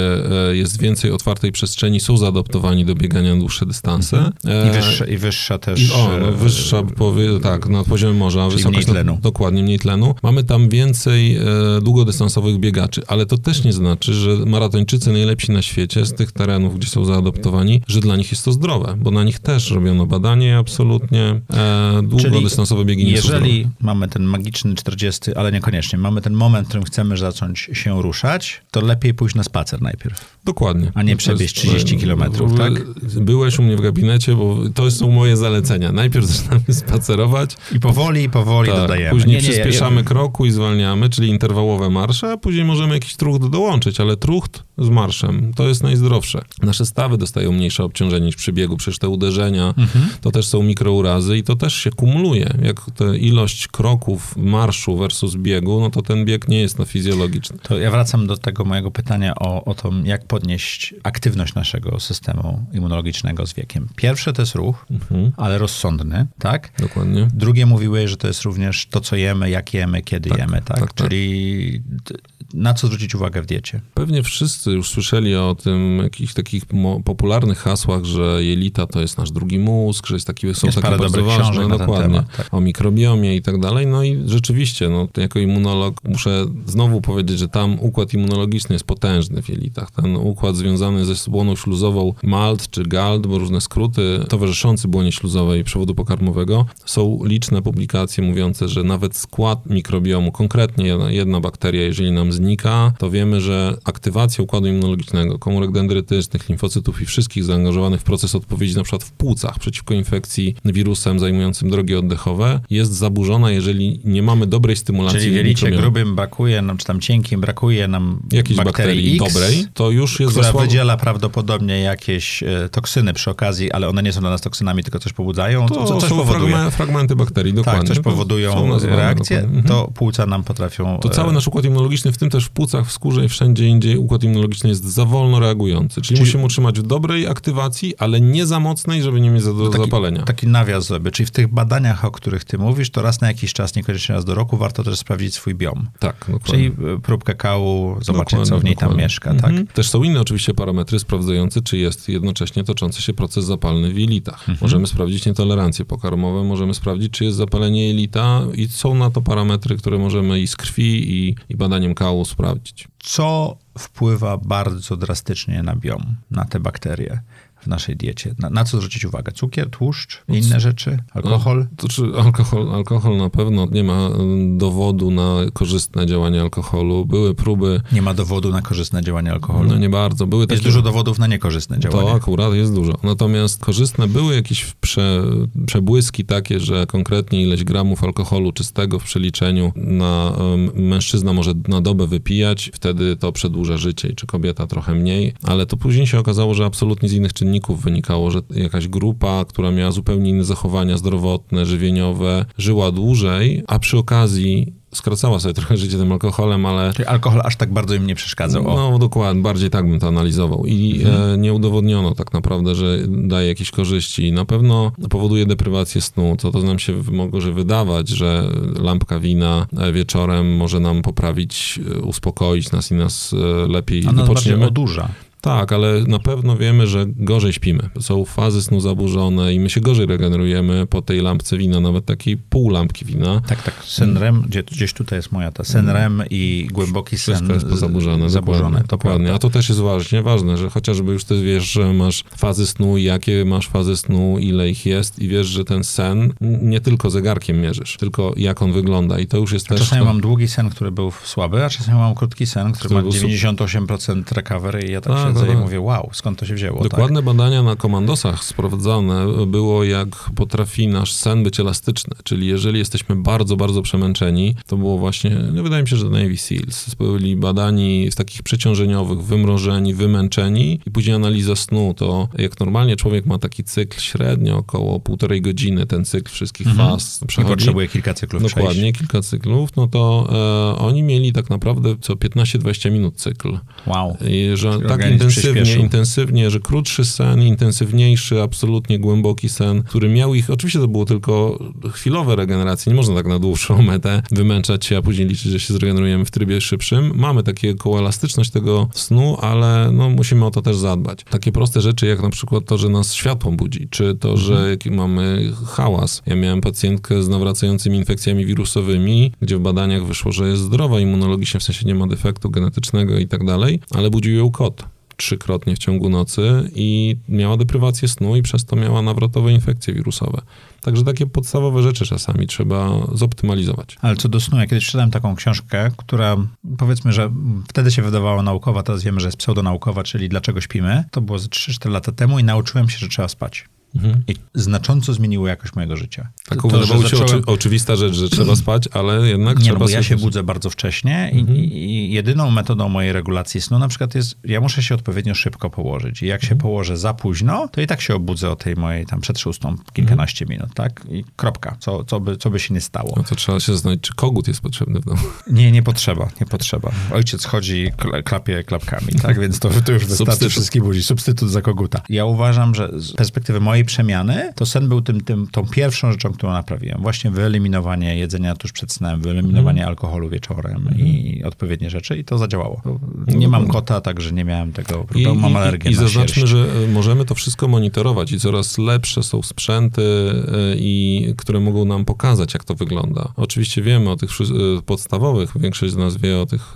e, 0.50 0.56
jest 0.56 0.80
więcej 0.80 1.10
otwartej 1.10 1.52
przestrzeni, 1.52 2.00
są 2.00 2.16
zaadaptowani 2.16 2.84
do 2.84 2.94
biegania 2.94 3.34
na 3.34 3.40
dłuższe 3.40 3.66
dystanse. 3.66 4.32
E, 4.44 4.68
I 4.68 4.72
wyższa, 4.72 5.04
I 5.04 5.16
wyższa 5.16 5.58
też... 5.58 5.88
i, 5.88 5.92
o, 5.92 6.18
no, 6.20 6.28
e, 6.28 6.32
wyższa, 6.32 6.82
powie, 6.82 7.40
tak, 7.42 7.68
nad 7.68 7.86
poziomem 7.86 8.16
morza. 8.16 8.44
Czyli 8.44 8.56
wysokość 8.56 8.86
mniej 8.86 8.94
tlenu. 8.94 9.18
Dokładnie, 9.22 9.62
mniej 9.62 9.78
tlenu. 9.84 10.14
Mamy 10.22 10.44
tam 10.44 10.68
więcej 10.68 11.36
e, 11.36 11.40
długodystansowych 11.82 12.58
biegaczy, 12.58 13.02
ale 13.06 13.26
to 13.26 13.38
też 13.38 13.64
nie 13.64 13.72
znaczy, 13.72 14.14
że 14.14 14.36
maratończycy 14.46 15.12
najlepsi 15.12 15.52
na 15.52 15.62
świecie 15.62 16.06
z 16.06 16.14
tych 16.14 16.32
terenów, 16.32 16.78
gdzie 16.78 16.88
są 16.88 17.04
zaadoptowani, 17.04 17.82
że 17.88 18.00
dla 18.00 18.16
nich 18.16 18.30
jest 18.30 18.44
to 18.44 18.52
zdrowe, 18.52 18.94
bo 18.98 19.10
na 19.10 19.24
nich 19.24 19.38
też 19.38 19.70
robiono 19.70 20.06
badanie 20.06 20.58
absolutnie 20.58 21.40
e, 21.54 22.02
długodystansowe 22.02 22.84
biegi 22.84 23.04
nie. 23.04 23.12
Jeżeli 23.12 23.68
mamy 23.80 24.08
ten 24.08 24.22
magiczny 24.22 24.74
40, 24.74 25.34
ale 25.34 25.52
niekoniecznie, 25.52 25.98
mamy 25.98 26.20
ten 26.20 26.32
moment, 26.34 26.66
w 26.66 26.68
którym 26.68 26.84
chcemy 26.84 27.16
zacząć 27.16 27.70
się 27.72 28.02
ruszać, 28.02 28.62
to 28.70 28.80
lepiej 28.80 29.14
pójść 29.14 29.34
na 29.34 29.44
spacer 29.44 29.82
najpierw. 29.82 30.34
Dokładnie. 30.44 30.92
A 30.94 31.02
nie 31.02 31.16
jest- 31.40 31.54
30 31.54 31.96
kilometrów, 31.96 32.58
tak? 32.58 32.72
Byłeś 33.20 33.58
u 33.58 33.62
mnie 33.62 33.76
w 33.76 33.80
gabinecie, 33.80 34.34
bo 34.34 34.58
to 34.74 34.90
są 34.90 35.10
moje 35.10 35.36
zalecenia. 35.36 35.92
Najpierw 35.92 36.26
zaczynamy 36.26 36.64
spacerować, 36.70 37.56
I 37.74 37.80
powoli, 37.80 38.30
powoli 38.30 38.70
Tak, 38.70 38.78
dodajemy. 38.80 39.10
Później 39.10 39.36
Nie, 39.36 39.48
nie, 39.48 39.54
przyspieszamy 39.74 40.04
kroku 40.04 40.46
i 40.46 40.50
zwalniamy, 40.50 41.10
czyli 41.10 41.28
interwałowe 41.28 41.90
marsze, 41.90 42.32
a 42.32 42.36
później 42.36 42.64
możemy 42.64 42.94
jakiś 42.94 43.16
trucht 43.16 43.46
dołączyć, 43.50 44.00
ale 44.00 44.16
trucht 44.16 44.64
z 44.78 44.88
marszem 44.88 45.54
to 45.54 45.68
jest 45.68 45.82
najzdrowsze. 45.82 46.42
Nasze 46.62 46.86
stawy 46.86 47.18
dostają 47.18 47.52
mniejsze 47.52 47.84
obciążenie 47.84 48.26
niż 48.26 48.36
przy 48.36 48.52
biegu, 48.52 48.76
przecież 48.76 48.98
te 48.98 49.08
uderzenia 49.08 49.74
Mhm. 49.78 50.08
to 50.20 50.30
też 50.30 50.46
są 50.46 50.62
mikrourazy 50.62 51.38
i 51.38 51.42
to 51.42 51.56
też 51.56 51.74
się 51.74 51.90
kumuluje. 51.90 52.54
Jak 52.62 52.80
ta 52.96 53.14
ilość 53.16 53.68
kroków 53.68 54.36
marszu 54.36 54.96
versus 54.96 55.36
biegu, 55.36 55.80
no 55.80 55.90
to 55.90 56.02
ten 56.02 56.24
bieg 56.24 56.48
nie 56.48 56.60
jest 56.60 56.78
no, 56.78 56.84
fizjologiczny. 56.84 57.58
To 57.62 57.78
ja 57.78 57.90
wracam 57.90 58.26
do 58.26 58.36
tego 58.36 58.64
mojego 58.64 58.90
pytania 58.90 59.34
o, 59.34 59.64
o 59.64 59.74
to, 59.74 59.90
jak 60.04 60.26
podnieść 60.26 60.94
aktywność 61.02 61.54
naszego 61.54 62.00
systemu 62.00 62.66
immunologicznego 62.72 63.46
z 63.46 63.52
wiekiem. 63.54 63.88
Pierwsze 63.96 64.32
to 64.32 64.42
jest 64.42 64.54
ruch, 64.54 64.86
Mhm. 64.90 65.32
ale 65.36 65.58
rozsądny, 65.58 66.26
tak? 66.38 66.72
Dokładnie. 66.78 67.28
Drugie 67.34 67.66
mówiłeś, 67.66 68.10
że 68.10 68.16
to 68.16 68.26
jest 68.28 68.42
również 68.42 68.86
to, 68.86 69.00
co 69.00 69.16
jemy, 69.16 69.50
jak 69.50 69.63
jemy, 69.74 70.02
kiedy 70.02 70.30
Tak, 70.30 70.38
jemy, 70.38 70.52
tak? 70.64 70.78
tak, 70.80 70.92
tak. 70.92 71.08
Czyli 71.08 71.80
d- 71.86 72.14
na 72.54 72.74
co 72.74 72.86
zwrócić 72.86 73.14
uwagę 73.14 73.42
w 73.42 73.46
diecie? 73.46 73.80
Pewnie 73.94 74.22
wszyscy 74.22 74.70
już 74.70 74.88
słyszeli 74.88 75.34
o 75.36 75.54
tym 75.54 75.98
jakichś 76.02 76.34
takich 76.34 76.64
popularnych 77.04 77.58
hasłach, 77.58 78.04
że 78.04 78.44
jelita 78.44 78.86
to 78.86 79.00
jest 79.00 79.18
nasz 79.18 79.30
drugi 79.30 79.58
mózg, 79.58 80.06
że 80.06 80.14
jest 80.16 80.26
taki, 80.26 80.54
są 80.54 80.66
Jest 80.66 80.80
takie 80.80 80.96
bardzo 80.96 81.24
ważne, 81.24 81.68
dokładnie, 81.68 82.14
temat, 82.14 82.36
tak. 82.36 82.54
o 82.54 82.60
mikrobiomie 82.60 83.36
i 83.36 83.42
tak 83.42 83.60
dalej. 83.60 83.86
No 83.86 84.02
i 84.02 84.22
rzeczywiście, 84.26 84.88
no, 84.88 85.08
jako 85.16 85.38
immunolog 85.38 86.00
muszę 86.04 86.46
znowu 86.66 87.00
powiedzieć, 87.00 87.38
że 87.38 87.48
tam 87.48 87.80
układ 87.80 88.14
immunologiczny 88.14 88.74
jest 88.74 88.84
potężny 88.84 89.42
w 89.42 89.48
jelitach. 89.48 89.90
Ten 89.90 90.16
układ 90.16 90.56
związany 90.56 91.04
ze 91.04 91.30
błoną 91.30 91.56
śluzową 91.56 92.14
MALT 92.22 92.70
czy 92.70 92.82
GALT, 92.82 93.26
bo 93.26 93.38
różne 93.38 93.60
skróty 93.60 94.20
towarzyszący 94.28 94.88
błonie 94.88 95.12
śluzowej 95.12 95.64
przewodu 95.64 95.94
pokarmowego, 95.94 96.66
są 96.84 97.18
liczne 97.24 97.62
publikacje 97.62 98.24
mówiące, 98.24 98.68
że 98.68 98.82
nawet 98.82 99.16
skład 99.16 99.53
mikrobiomu, 99.66 100.32
konkretnie 100.32 100.96
jedna, 101.08 101.40
bakteria, 101.40 101.82
jeżeli 101.82 102.12
nam 102.12 102.32
znika, 102.32 102.92
to 102.98 103.10
wiemy, 103.10 103.40
że 103.40 103.76
aktywacja 103.84 104.44
układu 104.44 104.66
immunologicznego, 104.66 105.38
komórek 105.38 105.72
dendrytycznych, 105.72 106.48
limfocytów 106.48 107.02
i 107.02 107.06
wszystkich 107.06 107.44
zaangażowanych 107.44 108.00
w 108.00 108.04
proces 108.04 108.34
odpowiedzi 108.34 108.76
na 108.76 108.82
przykład 108.82 109.04
w 109.04 109.12
płucach 109.12 109.58
przeciwko 109.58 109.94
infekcji 109.94 110.54
wirusem 110.64 111.18
zajmującym 111.18 111.70
drogi 111.70 111.94
oddechowe 111.94 112.60
jest 112.70 112.92
zaburzona, 112.92 113.50
jeżeli 113.50 114.00
nie 114.04 114.22
mamy 114.22 114.46
dobrej 114.46 114.76
stymulacji 114.76 115.20
Czyli 115.20 115.32
w 115.32 115.34
jelicie 115.36 115.70
grubym 115.70 116.16
brakuje 116.16 116.62
nam, 116.62 116.76
czy 116.76 116.86
tam 116.86 117.00
cienkim 117.00 117.40
brakuje 117.40 117.88
nam 117.88 118.20
jakiejś 118.32 118.58
bakterii, 118.58 118.64
bakterii 118.64 119.16
X, 119.16 119.34
dobrej, 119.34 119.66
to 119.74 119.90
już 119.90 120.20
jest 120.20 120.32
która 120.32 120.52
wydziela 120.52 120.96
prawdopodobnie 120.96 121.80
jakieś 121.80 122.42
e, 122.42 122.68
toksyny 122.68 123.12
przy 123.12 123.30
okazji, 123.30 123.72
ale 123.72 123.88
one 123.88 124.02
nie 124.02 124.12
są 124.12 124.20
dla 124.20 124.30
nas 124.30 124.40
toksynami, 124.40 124.82
tylko 124.82 124.98
coś 124.98 125.12
pobudzają. 125.12 125.66
To, 125.66 125.74
To 125.74 125.84
co, 125.84 125.96
coś 125.96 126.10
są 126.10 126.16
powoduje. 126.16 126.54
fragme- 126.54 126.70
fragmenty 126.70 127.16
bakterii, 127.16 127.52
dokładnie. 127.54 127.80
Tak, 127.80 127.88
coś 127.88 128.04
powodują 128.04 128.50
dokładnie. 128.50 129.43
Mhm. 129.44 129.64
to 129.64 129.90
płuca 129.94 130.26
nam 130.26 130.44
potrafią... 130.44 130.98
To 131.02 131.08
cały 131.08 131.32
nasz 131.32 131.48
układ 131.48 131.64
immunologiczny, 131.64 132.12
w 132.12 132.18
tym 132.18 132.30
też 132.30 132.44
w 132.44 132.50
płucach, 132.50 132.86
w 132.86 132.92
skórze 132.92 133.24
i 133.24 133.28
wszędzie 133.28 133.66
indziej, 133.66 133.98
układ 133.98 134.22
immunologiczny 134.24 134.68
jest 134.68 134.84
za 134.84 135.04
wolno 135.04 135.40
reagujący. 135.40 135.94
Czyli, 136.02 136.04
Czyli- 136.18 136.20
musimy 136.20 136.44
utrzymać 136.44 136.80
w 136.80 136.82
dobrej 136.82 137.26
aktywacji, 137.26 137.94
ale 137.98 138.20
nie 138.20 138.46
za 138.46 138.60
mocnej, 138.60 139.02
żeby 139.02 139.20
nie 139.20 139.30
mieć 139.30 139.42
za 139.42 139.52
do 139.54 139.68
taki, 139.68 139.84
zapalenia. 139.84 140.22
Taki 140.22 140.46
nawias 140.46 140.86
zrobię. 140.86 141.10
Czyli 141.10 141.26
w 141.26 141.30
tych 141.30 141.48
badaniach, 141.48 142.04
o 142.04 142.10
których 142.10 142.44
ty 142.44 142.58
mówisz, 142.58 142.90
to 142.90 143.02
raz 143.02 143.20
na 143.20 143.28
jakiś 143.28 143.52
czas, 143.52 143.76
niekoniecznie 143.76 144.14
raz 144.14 144.24
do 144.24 144.34
roku, 144.34 144.56
warto 144.56 144.84
też 144.84 144.98
sprawdzić 144.98 145.34
swój 145.34 145.54
biom. 145.54 145.86
Tak, 145.98 146.16
dokładnie. 146.18 146.40
Czyli 146.50 146.66
e, 146.94 147.00
próbkę 147.00 147.34
kału, 147.34 147.96
zobaczyć, 148.02 148.30
co 148.38 148.44
Dokładnie, 148.44 148.60
w 148.60 148.64
niej 148.64 148.74
tam 148.76 148.80
dokładnie. 148.88 149.04
mieszka, 149.04 149.30
Mhm. 149.30 149.66
tak? 149.66 149.74
Też 149.76 149.88
są 149.90 150.02
inne 150.02 150.20
oczywiście 150.20 150.54
parametry 150.54 150.98
sprawdzające, 150.98 151.62
czy 151.62 151.78
jest 151.78 152.08
jednocześnie 152.08 152.64
toczący 152.64 153.02
się 153.02 153.12
proces 153.12 153.44
zapalny 153.44 153.90
w 153.92 153.98
jelitach. 153.98 154.38
Mhm. 154.40 154.58
Możemy 154.60 154.86
sprawdzić 154.86 155.26
nietolerancje 155.26 155.84
pokarmowe, 155.84 156.44
możemy 156.44 156.74
sprawdzić, 156.74 157.12
czy 157.12 157.24
jest 157.24 157.36
zapalenie 157.36 157.88
jelita 157.88 158.42
i 158.54 158.68
są 158.68 158.94
na 158.94 159.10
to 159.10 159.22
parametry, 159.22 159.33
które 159.78 159.98
możemy 159.98 160.40
i 160.40 160.46
z 160.46 160.56
krwi, 160.56 161.12
i, 161.12 161.36
i 161.48 161.56
badaniem 161.56 161.94
kału 161.94 162.24
sprawdzić. 162.24 162.88
Co 162.98 163.58
wpływa 163.78 164.36
bardzo 164.36 164.96
drastycznie 164.96 165.62
na 165.62 165.76
biom, 165.76 166.16
na 166.30 166.44
te 166.44 166.60
bakterie 166.60 167.20
w 167.64 167.66
naszej 167.66 167.96
diecie? 167.96 168.34
Na, 168.38 168.50
na 168.50 168.64
co 168.64 168.76
zwrócić 168.76 169.04
uwagę? 169.04 169.32
Cukier, 169.32 169.70
tłuszcz, 169.70 170.22
inne 170.28 170.60
rzeczy, 170.60 170.98
alkohol? 171.12 171.66
To 171.76 171.88
czy 171.88 172.02
alkohol, 172.24 172.74
alkohol 172.74 173.16
na 173.16 173.30
pewno 173.30 173.66
nie 173.72 173.84
ma 173.84 174.06
mm, 174.06 174.58
dowodu 174.58 175.10
na 175.10 175.36
korzystne 175.52 176.06
działanie 176.06 176.40
alkoholu. 176.40 177.06
Były 177.06 177.34
próby, 177.34 177.80
Nie 177.92 178.02
ma 178.02 178.14
dowodu 178.14 178.50
na 178.50 178.62
korzystne 178.62 179.02
działanie 179.02 179.32
alkoholu. 179.32 179.68
no 179.68 179.78
nie 179.78 179.88
bardzo, 179.90 180.26
były 180.26 180.42
Jest 180.42 180.50
takie... 180.50 180.62
dużo 180.62 180.82
dowodów 180.82 181.18
na 181.18 181.26
niekorzystne 181.26 181.78
działanie. 181.78 182.08
To 182.10 182.14
akurat 182.14 182.54
jest 182.54 182.74
dużo. 182.74 182.92
Natomiast 183.02 183.64
korzystne 183.64 184.08
były 184.08 184.34
jakieś 184.34 184.64
prze, 184.80 185.22
przebłyski 185.66 186.24
takie, 186.24 186.60
że 186.60 186.86
konkretnie 186.86 187.42
ileś 187.42 187.64
gramów 187.64 188.04
alkoholu 188.04 188.52
czystego 188.52 188.98
w 188.98 189.04
przeliczeniu 189.04 189.72
na 189.76 190.32
mężczyzna 190.74 191.32
może 191.32 191.52
na 191.68 191.80
dobę 191.80 192.06
wypijać, 192.06 192.70
wtedy 192.74 193.16
to 193.16 193.32
przedłuża 193.32 193.76
życie 193.76 194.12
czy 194.16 194.26
kobieta 194.26 194.66
trochę 194.66 194.94
mniej, 194.94 195.34
ale 195.42 195.66
to 195.66 195.76
później 195.76 196.06
się 196.06 196.18
okazało, 196.18 196.54
że 196.54 196.64
absolutnie 196.64 197.08
z 197.08 197.12
innych 197.12 197.32
czynników 197.32 197.53
czynników 197.54 197.82
wynikało, 197.82 198.30
że 198.30 198.40
jakaś 198.50 198.88
grupa, 198.88 199.44
która 199.44 199.70
miała 199.70 199.92
zupełnie 199.92 200.30
inne 200.30 200.44
zachowania 200.44 200.98
zdrowotne, 200.98 201.66
żywieniowe, 201.66 202.44
żyła 202.58 202.92
dłużej, 202.92 203.62
a 203.66 203.78
przy 203.78 203.98
okazji 203.98 204.72
skracała 204.94 205.40
sobie 205.40 205.54
trochę 205.54 205.76
życie 205.76 205.98
tym 205.98 206.12
alkoholem, 206.12 206.66
ale... 206.66 206.92
Czyli 206.92 207.06
alkohol 207.06 207.40
aż 207.44 207.56
tak 207.56 207.72
bardzo 207.72 207.94
im 207.94 208.06
nie 208.06 208.14
przeszkadzał. 208.14 208.68
O. 208.68 208.90
No 208.90 208.98
dokładnie, 208.98 209.42
bardziej 209.42 209.70
tak 209.70 209.88
bym 209.88 210.00
to 210.00 210.08
analizował. 210.08 210.66
I 210.66 211.02
mhm. 211.02 211.32
e, 211.32 211.38
nie 211.38 211.52
udowodniono 211.52 212.14
tak 212.14 212.32
naprawdę, 212.32 212.74
że 212.74 212.98
daje 213.08 213.48
jakieś 213.48 213.70
korzyści. 213.70 214.32
Na 214.32 214.44
pewno 214.44 214.92
powoduje 215.10 215.46
deprywację 215.46 216.00
snu. 216.00 216.36
To, 216.38 216.50
to 216.50 216.62
nam 216.62 216.78
się 216.78 216.92
może 217.30 217.52
wydawać, 217.52 218.08
że 218.08 218.48
lampka 218.78 219.20
wina 219.20 219.66
e, 219.78 219.92
wieczorem 219.92 220.56
może 220.56 220.80
nam 220.80 221.02
poprawić, 221.02 221.80
e, 221.96 222.00
uspokoić 222.00 222.72
nas 222.72 222.90
i 222.90 222.94
nas 222.94 223.34
lepiej 223.68 224.06
Ona 224.08 224.22
wypoczniemy. 224.22 224.66
odurza. 224.66 225.08
Tak, 225.44 225.72
ale 225.72 226.02
na 226.02 226.18
pewno 226.18 226.56
wiemy, 226.56 226.86
że 226.86 227.04
gorzej 227.06 227.52
śpimy. 227.52 227.90
Są 228.00 228.24
fazy 228.24 228.62
snu 228.62 228.80
zaburzone 228.80 229.54
i 229.54 229.60
my 229.60 229.70
się 229.70 229.80
gorzej 229.80 230.06
regenerujemy 230.06 230.86
po 230.86 231.02
tej 231.02 231.20
lampce 231.20 231.58
wina, 231.58 231.80
nawet 231.80 232.04
takiej 232.04 232.36
pół 232.36 232.70
lampki 232.70 233.04
wina. 233.04 233.40
Tak, 233.46 233.62
tak. 233.62 233.74
Sen 233.84 234.16
REM, 234.16 234.42
gdzie, 234.48 234.62
gdzieś 234.62 234.92
tutaj 234.92 235.18
jest 235.18 235.32
moja 235.32 235.52
ta 235.52 235.64
sen 235.64 235.88
REM 235.88 236.22
i 236.30 236.68
głęboki 236.72 237.18
sen 237.18 237.34
Wszystko 237.34 237.54
jest 237.54 237.66
pozaburzone. 237.66 238.30
Zaburzone, 238.30 238.64
dokładnie, 238.64 238.88
to 238.88 238.96
dokładnie. 238.96 239.32
A 239.32 239.38
to 239.38 239.50
też 239.50 239.68
jest 239.68 239.80
ważne, 239.80 240.22
ważne, 240.22 240.56
że 240.56 240.70
chociażby 240.70 241.12
już 241.12 241.24
ty 241.24 241.42
wiesz, 241.42 241.72
że 241.72 241.92
masz 241.92 242.24
fazy 242.36 242.66
snu, 242.66 242.98
jakie 242.98 243.44
masz 243.44 243.68
fazy 243.68 243.96
snu, 243.96 244.38
ile 244.38 244.68
ich 244.68 244.86
jest 244.86 245.18
i 245.18 245.28
wiesz, 245.28 245.46
że 245.46 245.64
ten 245.64 245.84
sen 245.84 246.32
nie 246.40 246.80
tylko 246.80 247.10
zegarkiem 247.10 247.60
mierzysz, 247.60 247.96
tylko 247.96 248.32
jak 248.36 248.62
on 248.62 248.72
wygląda 248.72 249.18
i 249.18 249.26
to 249.26 249.36
już 249.36 249.52
jest 249.52 249.66
a 249.66 249.68
też... 249.68 249.80
Czasami 249.80 250.00
to... 250.00 250.06
mam 250.06 250.20
długi 250.20 250.48
sen, 250.48 250.70
który 250.70 250.92
był 250.92 251.12
słaby, 251.24 251.64
a 251.64 251.70
czasami 251.70 251.98
mam 251.98 252.14
krótki 252.14 252.46
sen, 252.46 252.72
który, 252.72 252.88
który 252.88 253.02
ma 253.02 253.10
98% 253.10 254.32
recovery 254.32 254.82
i 254.82 254.92
ja 254.92 255.00
tak, 255.00 255.14
tak 255.14 255.33
siedzę 255.40 255.52
i 255.52 255.56
mówię, 255.56 255.80
wow, 255.80 256.10
skąd 256.12 256.38
to 256.38 256.46
się 256.46 256.54
wzięło. 256.54 256.82
Dokładne 256.82 257.16
tak? 257.16 257.24
badania 257.24 257.62
na 257.62 257.76
komandosach 257.76 258.44
sprowadzane 258.44 259.26
było, 259.46 259.84
jak 259.84 260.08
potrafi 260.34 260.88
nasz 260.88 261.12
sen 261.12 261.42
być 261.42 261.60
elastyczny. 261.60 262.14
Czyli 262.24 262.46
jeżeli 262.46 262.78
jesteśmy 262.78 263.16
bardzo, 263.16 263.56
bardzo 263.56 263.82
przemęczeni, 263.82 264.56
to 264.66 264.76
było 264.76 264.98
właśnie, 264.98 265.30
no 265.52 265.62
wydaje 265.62 265.82
mi 265.82 265.88
się, 265.88 265.96
że 265.96 266.04
Navy 266.04 266.36
Seals 266.36 266.94
byli 266.94 267.36
badani 267.36 268.10
z 268.10 268.14
takich 268.14 268.42
przeciążeniowych, 268.42 269.22
wymrożeni, 269.22 269.94
wymęczeni 269.94 270.80
i 270.86 270.90
później 270.90 271.16
analiza 271.16 271.56
snu, 271.56 271.94
to 271.96 272.28
jak 272.38 272.60
normalnie 272.60 272.96
człowiek 272.96 273.26
ma 273.26 273.38
taki 273.38 273.64
cykl 273.64 274.00
średnio 274.00 274.56
około 274.56 275.00
półtorej 275.00 275.42
godziny, 275.42 275.86
ten 275.86 276.04
cykl 276.04 276.30
wszystkich 276.32 276.66
mhm. 276.66 276.90
faz 276.90 277.20
przechodzi. 277.26 277.52
I 277.52 277.56
potrzebuje 277.56 277.88
kilka 277.88 278.14
cyklów 278.14 278.42
Dokładnie, 278.42 278.80
przejść. 278.80 278.98
kilka 278.98 279.22
cyklów, 279.22 279.76
no 279.76 279.86
to 279.86 280.28
e, 280.76 280.78
oni 280.78 281.02
mieli 281.02 281.32
tak 281.32 281.50
naprawdę 281.50 281.94
co 282.00 282.14
15-20 282.14 282.90
minut 282.90 283.16
cykl. 283.16 283.58
Wow. 283.86 284.16
I 284.28 284.50
że 284.54 284.80
tak 284.80 285.00
intensywnie, 285.24 285.74
intensywnie, 285.74 286.50
że 286.50 286.60
krótszy 286.60 287.04
sen, 287.04 287.42
intensywniejszy, 287.42 288.42
absolutnie 288.42 288.98
głęboki 288.98 289.48
sen, 289.48 289.82
który 289.82 290.08
miał 290.08 290.34
ich, 290.34 290.50
oczywiście 290.50 290.78
to 290.78 290.88
było 290.88 291.04
tylko 291.04 291.58
chwilowe 291.92 292.36
regeneracje, 292.36 292.92
nie 292.92 292.96
można 292.96 293.14
tak 293.14 293.26
na 293.26 293.38
dłuższą 293.38 293.82
metę 293.92 294.22
wymęczać 294.30 294.84
się, 294.84 294.98
a 294.98 295.02
później 295.02 295.28
liczyć, 295.28 295.52
że 295.52 295.60
się 295.60 295.74
zregenerujemy 295.74 296.24
w 296.24 296.30
trybie 296.30 296.60
szybszym. 296.60 297.12
Mamy 297.14 297.42
takie 297.42 297.74
elastyczność 297.98 298.50
tego 298.50 298.88
snu, 298.94 299.36
ale 299.40 299.90
no, 299.92 300.10
musimy 300.10 300.44
o 300.44 300.50
to 300.50 300.62
też 300.62 300.76
zadbać. 300.76 301.24
Takie 301.30 301.52
proste 301.52 301.80
rzeczy, 301.80 302.06
jak 302.06 302.22
na 302.22 302.30
przykład 302.30 302.64
to, 302.64 302.78
że 302.78 302.88
nas 302.88 303.14
światło 303.14 303.52
budzi, 303.52 303.88
czy 303.90 304.14
to, 304.14 304.36
że 304.36 304.70
mhm. 304.72 304.94
mamy 304.94 305.52
hałas. 305.66 306.22
Ja 306.26 306.36
miałem 306.36 306.60
pacjentkę 306.60 307.22
z 307.22 307.28
nawracającymi 307.28 307.98
infekcjami 307.98 308.46
wirusowymi, 308.46 309.32
gdzie 309.40 309.56
w 309.56 309.60
badaniach 309.60 310.06
wyszło, 310.06 310.32
że 310.32 310.48
jest 310.48 310.62
zdrowa 310.62 311.00
immunologicznie, 311.00 311.60
w 311.60 311.62
sensie 311.62 311.86
nie 311.86 311.94
ma 311.94 312.06
defektu 312.06 312.50
genetycznego 312.50 313.18
i 313.18 313.26
tak 313.26 313.44
dalej, 313.44 313.80
ale 313.90 314.10
budził 314.10 314.34
ją 314.34 314.50
kot 314.50 314.84
trzykrotnie 315.16 315.74
w 315.76 315.78
ciągu 315.78 316.08
nocy 316.08 316.70
i 316.74 317.16
miała 317.28 317.56
deprywację 317.56 318.08
snu 318.08 318.36
i 318.36 318.42
przez 318.42 318.64
to 318.64 318.76
miała 318.76 319.02
nawrotowe 319.02 319.52
infekcje 319.52 319.94
wirusowe. 319.94 320.42
Także 320.80 321.04
takie 321.04 321.26
podstawowe 321.26 321.82
rzeczy 321.82 322.06
czasami 322.06 322.46
trzeba 322.46 323.06
zoptymalizować. 323.12 323.96
Ale 324.02 324.16
co 324.16 324.28
do 324.28 324.40
snu, 324.40 324.58
ja 324.58 324.66
kiedyś 324.66 324.86
czytałem 324.86 325.10
taką 325.10 325.36
książkę, 325.36 325.90
która 325.96 326.36
powiedzmy, 326.78 327.12
że 327.12 327.30
wtedy 327.68 327.90
się 327.90 328.02
wydawała 328.02 328.42
naukowa, 328.42 328.82
teraz 328.82 329.02
wiemy, 329.02 329.20
że 329.20 329.26
jest 329.28 329.36
pseudonaukowa, 329.36 330.02
czyli 330.02 330.28
Dlaczego 330.28 330.60
śpimy. 330.60 331.04
To 331.10 331.20
było 331.20 331.38
3-4 331.38 331.90
lata 331.90 332.12
temu 332.12 332.38
i 332.38 332.44
nauczyłem 332.44 332.88
się, 332.88 332.98
że 332.98 333.08
trzeba 333.08 333.28
spać. 333.28 333.64
Mhm. 333.94 334.22
I 334.28 334.34
znacząco 334.54 335.14
zmieniło 335.14 335.48
jakość 335.48 335.74
mojego 335.74 335.96
życia. 335.96 336.28
Tak 336.48 336.62
wydawało 336.62 337.02
się 337.02 337.16
zacząłem... 337.16 337.42
oczy, 337.42 337.46
oczywista 337.46 337.96
rzecz, 337.96 338.14
że 338.14 338.28
trzeba 338.28 338.56
spać, 338.56 338.88
ale 338.92 339.28
jednak 339.28 339.58
Nie, 339.58 339.64
trzeba... 339.64 339.78
bo 339.78 339.88
ja 339.88 340.02
się 340.02 340.16
budzę 340.16 340.42
bardzo 340.42 340.70
wcześnie 340.70 341.30
mhm. 341.32 341.56
i, 341.56 341.60
i, 341.60 342.12
jedyną 342.12 342.50
metodą 342.50 342.88
mojej 342.88 343.12
regulacji 343.12 343.60
snu 343.60 343.78
na 343.78 343.88
przykład 343.88 344.14
jest, 344.14 344.36
ja 344.44 344.60
muszę 344.60 344.82
się 344.82 344.94
odpowiednio 344.94 345.34
szybko 345.34 345.70
położyć 345.70 346.22
i 346.22 346.26
jak 346.26 346.40
się 346.40 346.52
mhm. 346.52 346.60
położę 346.60 346.96
za 346.96 347.14
późno, 347.14 347.68
to 347.68 347.80
i 347.80 347.86
tak 347.86 348.00
się 348.00 348.14
obudzę 348.14 348.50
o 348.50 348.56
tej 348.56 348.76
mojej 348.76 349.06
tam 349.06 349.20
przed 349.20 349.38
szóstą 349.38 349.76
kilkanaście 349.92 350.44
mhm. 350.44 350.60
minut, 350.60 350.74
tak? 350.74 351.06
I 351.10 351.24
kropka, 351.36 351.76
co, 351.80 352.04
co, 352.04 352.20
by, 352.20 352.36
co 352.36 352.50
by 352.50 352.60
się 352.60 352.74
nie 352.74 352.80
stało. 352.80 353.14
No 353.16 353.22
to 353.22 353.34
trzeba 353.34 353.60
się 353.60 353.72
zastanowić, 353.72 354.02
czy 354.02 354.14
kogut 354.14 354.48
jest 354.48 354.60
potrzebny 354.60 355.00
w 355.00 355.04
domu. 355.04 355.22
Nie, 355.46 355.72
nie 355.72 355.82
potrzeba, 355.82 356.28
nie 356.40 356.46
potrzeba. 356.46 356.90
Ojciec 357.12 357.44
chodzi, 357.44 357.90
klapie 358.24 358.64
klapkami, 358.64 359.12
tak? 359.22 359.40
Więc 359.40 359.58
to, 359.58 359.70
to 359.84 359.92
już 359.92 360.06
wystarczy 360.14 360.48
wszystkich 360.48 360.82
budzi. 360.82 361.02
Substytut 361.02 361.50
za 361.50 361.62
koguta. 361.62 362.02
Ja 362.08 362.24
uważam, 362.24 362.74
że 362.74 362.90
z 362.96 363.12
perspektywy 363.12 363.60
mojej 363.60 363.83
przemiany, 363.84 364.52
to 364.54 364.66
sen 364.66 364.88
był 364.88 365.00
tym, 365.00 365.20
tym, 365.20 365.46
tą 365.46 365.66
pierwszą 365.66 366.12
rzeczą, 366.12 366.32
którą 366.32 366.52
naprawiłem. 366.52 367.02
Właśnie 367.02 367.30
wyeliminowanie 367.30 368.16
jedzenia 368.16 368.54
tuż 368.54 368.72
przed 368.72 368.92
snem, 368.92 369.20
wyeliminowanie 369.20 369.80
mm. 369.80 369.88
alkoholu 369.88 370.28
wieczorem 370.28 370.88
mm. 370.88 370.98
i 371.00 371.42
odpowiednie 371.44 371.90
rzeczy 371.90 372.18
i 372.18 372.24
to 372.24 372.38
zadziałało. 372.38 372.82
Nie 373.26 373.48
mam 373.48 373.68
kota, 373.68 374.00
także 374.00 374.32
nie 374.32 374.44
miałem 374.44 374.72
tego 374.72 375.04
problemu, 375.04 375.40
mam 375.40 375.56
alergię 375.56 375.90
I, 375.90 375.92
i 375.92 375.96
na 375.96 376.02
zaznaczmy, 376.02 376.34
sierść. 376.34 376.50
że 376.50 376.66
e, 376.84 376.88
możemy 376.88 377.24
to 377.24 377.34
wszystko 377.34 377.68
monitorować 377.68 378.32
i 378.32 378.40
coraz 378.40 378.78
lepsze 378.78 379.22
są 379.22 379.42
sprzęty, 379.42 380.02
e, 380.02 380.76
i, 380.76 381.34
które 381.36 381.60
mogą 381.60 381.84
nam 381.84 382.04
pokazać, 382.04 382.54
jak 382.54 382.64
to 382.64 382.74
wygląda. 382.74 383.32
Oczywiście 383.36 383.82
wiemy 383.82 384.10
o 384.10 384.16
tych 384.16 384.30
e, 384.30 384.82
podstawowych, 384.82 385.52
większość 385.56 385.92
z 385.92 385.96
nas 385.96 386.16
wie 386.16 386.40
o 386.40 386.46
tych 386.46 386.74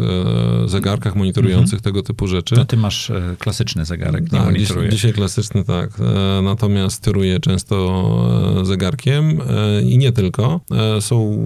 zegarkach 0.67 1.17
monitorujących 1.17 1.73
mm 1.73 1.81
-hmm. 1.81 1.85
tego 1.85 2.03
typu 2.03 2.27
rzeczy. 2.27 2.55
No 2.57 2.65
ty 2.65 2.77
masz 2.77 3.13
klasyczny 3.39 3.85
zegarek, 3.85 4.33
nie 4.33 4.39
tak. 4.39 4.59
Dzisiaj, 4.59 4.89
dzisiaj 4.89 5.13
klasyczny, 5.13 5.65
tak. 5.65 5.91
Natomiast 6.43 6.98
steruję 6.99 7.41
często 7.41 7.77
zegarkiem 8.63 9.41
i 9.85 9.99
nie 9.99 10.13
tylko. 10.13 10.61
Są 11.01 11.39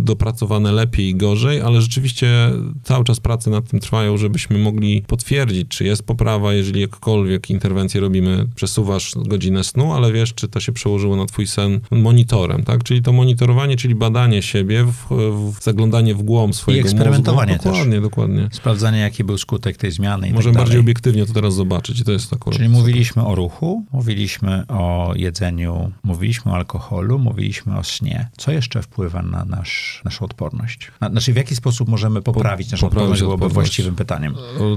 dopracowane 0.00 0.72
lepiej 0.72 1.06
i 1.06 1.14
gorzej, 1.14 1.60
ale 1.60 1.82
rzeczywiście 1.82 2.50
cały 2.82 3.04
czas 3.04 3.20
prace 3.20 3.50
nad 3.50 3.70
tym 3.70 3.80
trwają, 3.80 4.16
żebyśmy 4.16 4.58
mogli 4.58 5.02
potwierdzić, 5.06 5.68
czy 5.68 5.84
jest 5.84 6.02
poprawa, 6.02 6.54
jeżeli 6.54 6.80
jakkolwiek 6.80 7.50
interwencję 7.50 8.00
robimy, 8.00 8.46
przesuwasz 8.54 9.12
godzinę 9.16 9.64
snu, 9.64 9.92
ale 9.92 10.12
wiesz, 10.12 10.34
czy 10.34 10.48
to 10.48 10.60
się 10.60 10.72
przełożyło 10.72 11.16
na 11.16 11.26
twój 11.26 11.46
sen 11.46 11.80
monitorem, 11.90 12.64
tak? 12.64 12.84
Czyli 12.84 13.02
to 13.02 13.12
monitorowanie, 13.12 13.76
czyli 13.76 13.94
badanie 13.94 14.42
siebie, 14.42 14.84
w, 14.84 15.14
w 15.58 15.62
zaglądanie 15.62 16.14
w 16.14 16.22
głąb 16.22 16.54
swojego 16.54 16.88
I 16.88 16.90
eksperymentowanie 16.90 17.52
mózgu. 17.52 17.68
Dokładnie, 17.68 17.92
też. 17.92 18.02
dokładnie. 18.02 18.48
Sprawdzanie, 18.52 18.98
jaki 18.98 19.24
był 19.24 19.38
skutek 19.38 19.76
tej 19.76 19.92
zmiany 19.92 20.28
i 20.28 20.32
Możemy 20.32 20.54
tak 20.54 20.62
bardziej 20.62 20.80
obiektywnie 20.80 21.26
to 21.26 21.32
teraz 21.32 21.54
zobaczyć 21.54 22.00
i 22.00 22.04
to 22.04 22.12
jest 22.12 22.32
akurat. 22.32 22.56
Czyli 22.56 22.68
mówiliśmy 22.68 23.26
o 23.26 23.34
ruchu, 23.34 23.84
mówiliśmy 23.92 24.66
o 24.68 24.75
jedzeniu, 25.14 25.92
mówiliśmy 26.02 26.52
o 26.52 26.54
alkoholu, 26.54 27.18
mówiliśmy 27.18 27.78
o 27.78 27.82
śnie. 27.82 28.28
Co 28.36 28.52
jeszcze 28.52 28.82
wpływa 28.82 29.22
na 29.22 29.44
nasz, 29.44 30.02
naszą 30.04 30.24
odporność? 30.24 30.90
Na, 31.00 31.10
znaczy, 31.10 31.32
w 31.32 31.36
jaki 31.36 31.56
sposób 31.56 31.88
możemy 31.88 32.22
poprawić 32.22 32.70
naszą 32.70 32.86
poprawić 32.86 33.00
odporność, 33.00 33.20
byłoby 33.20 33.44
odporność. 33.44 33.68
właściwym 33.68 33.94
pytaniem. 33.94 34.34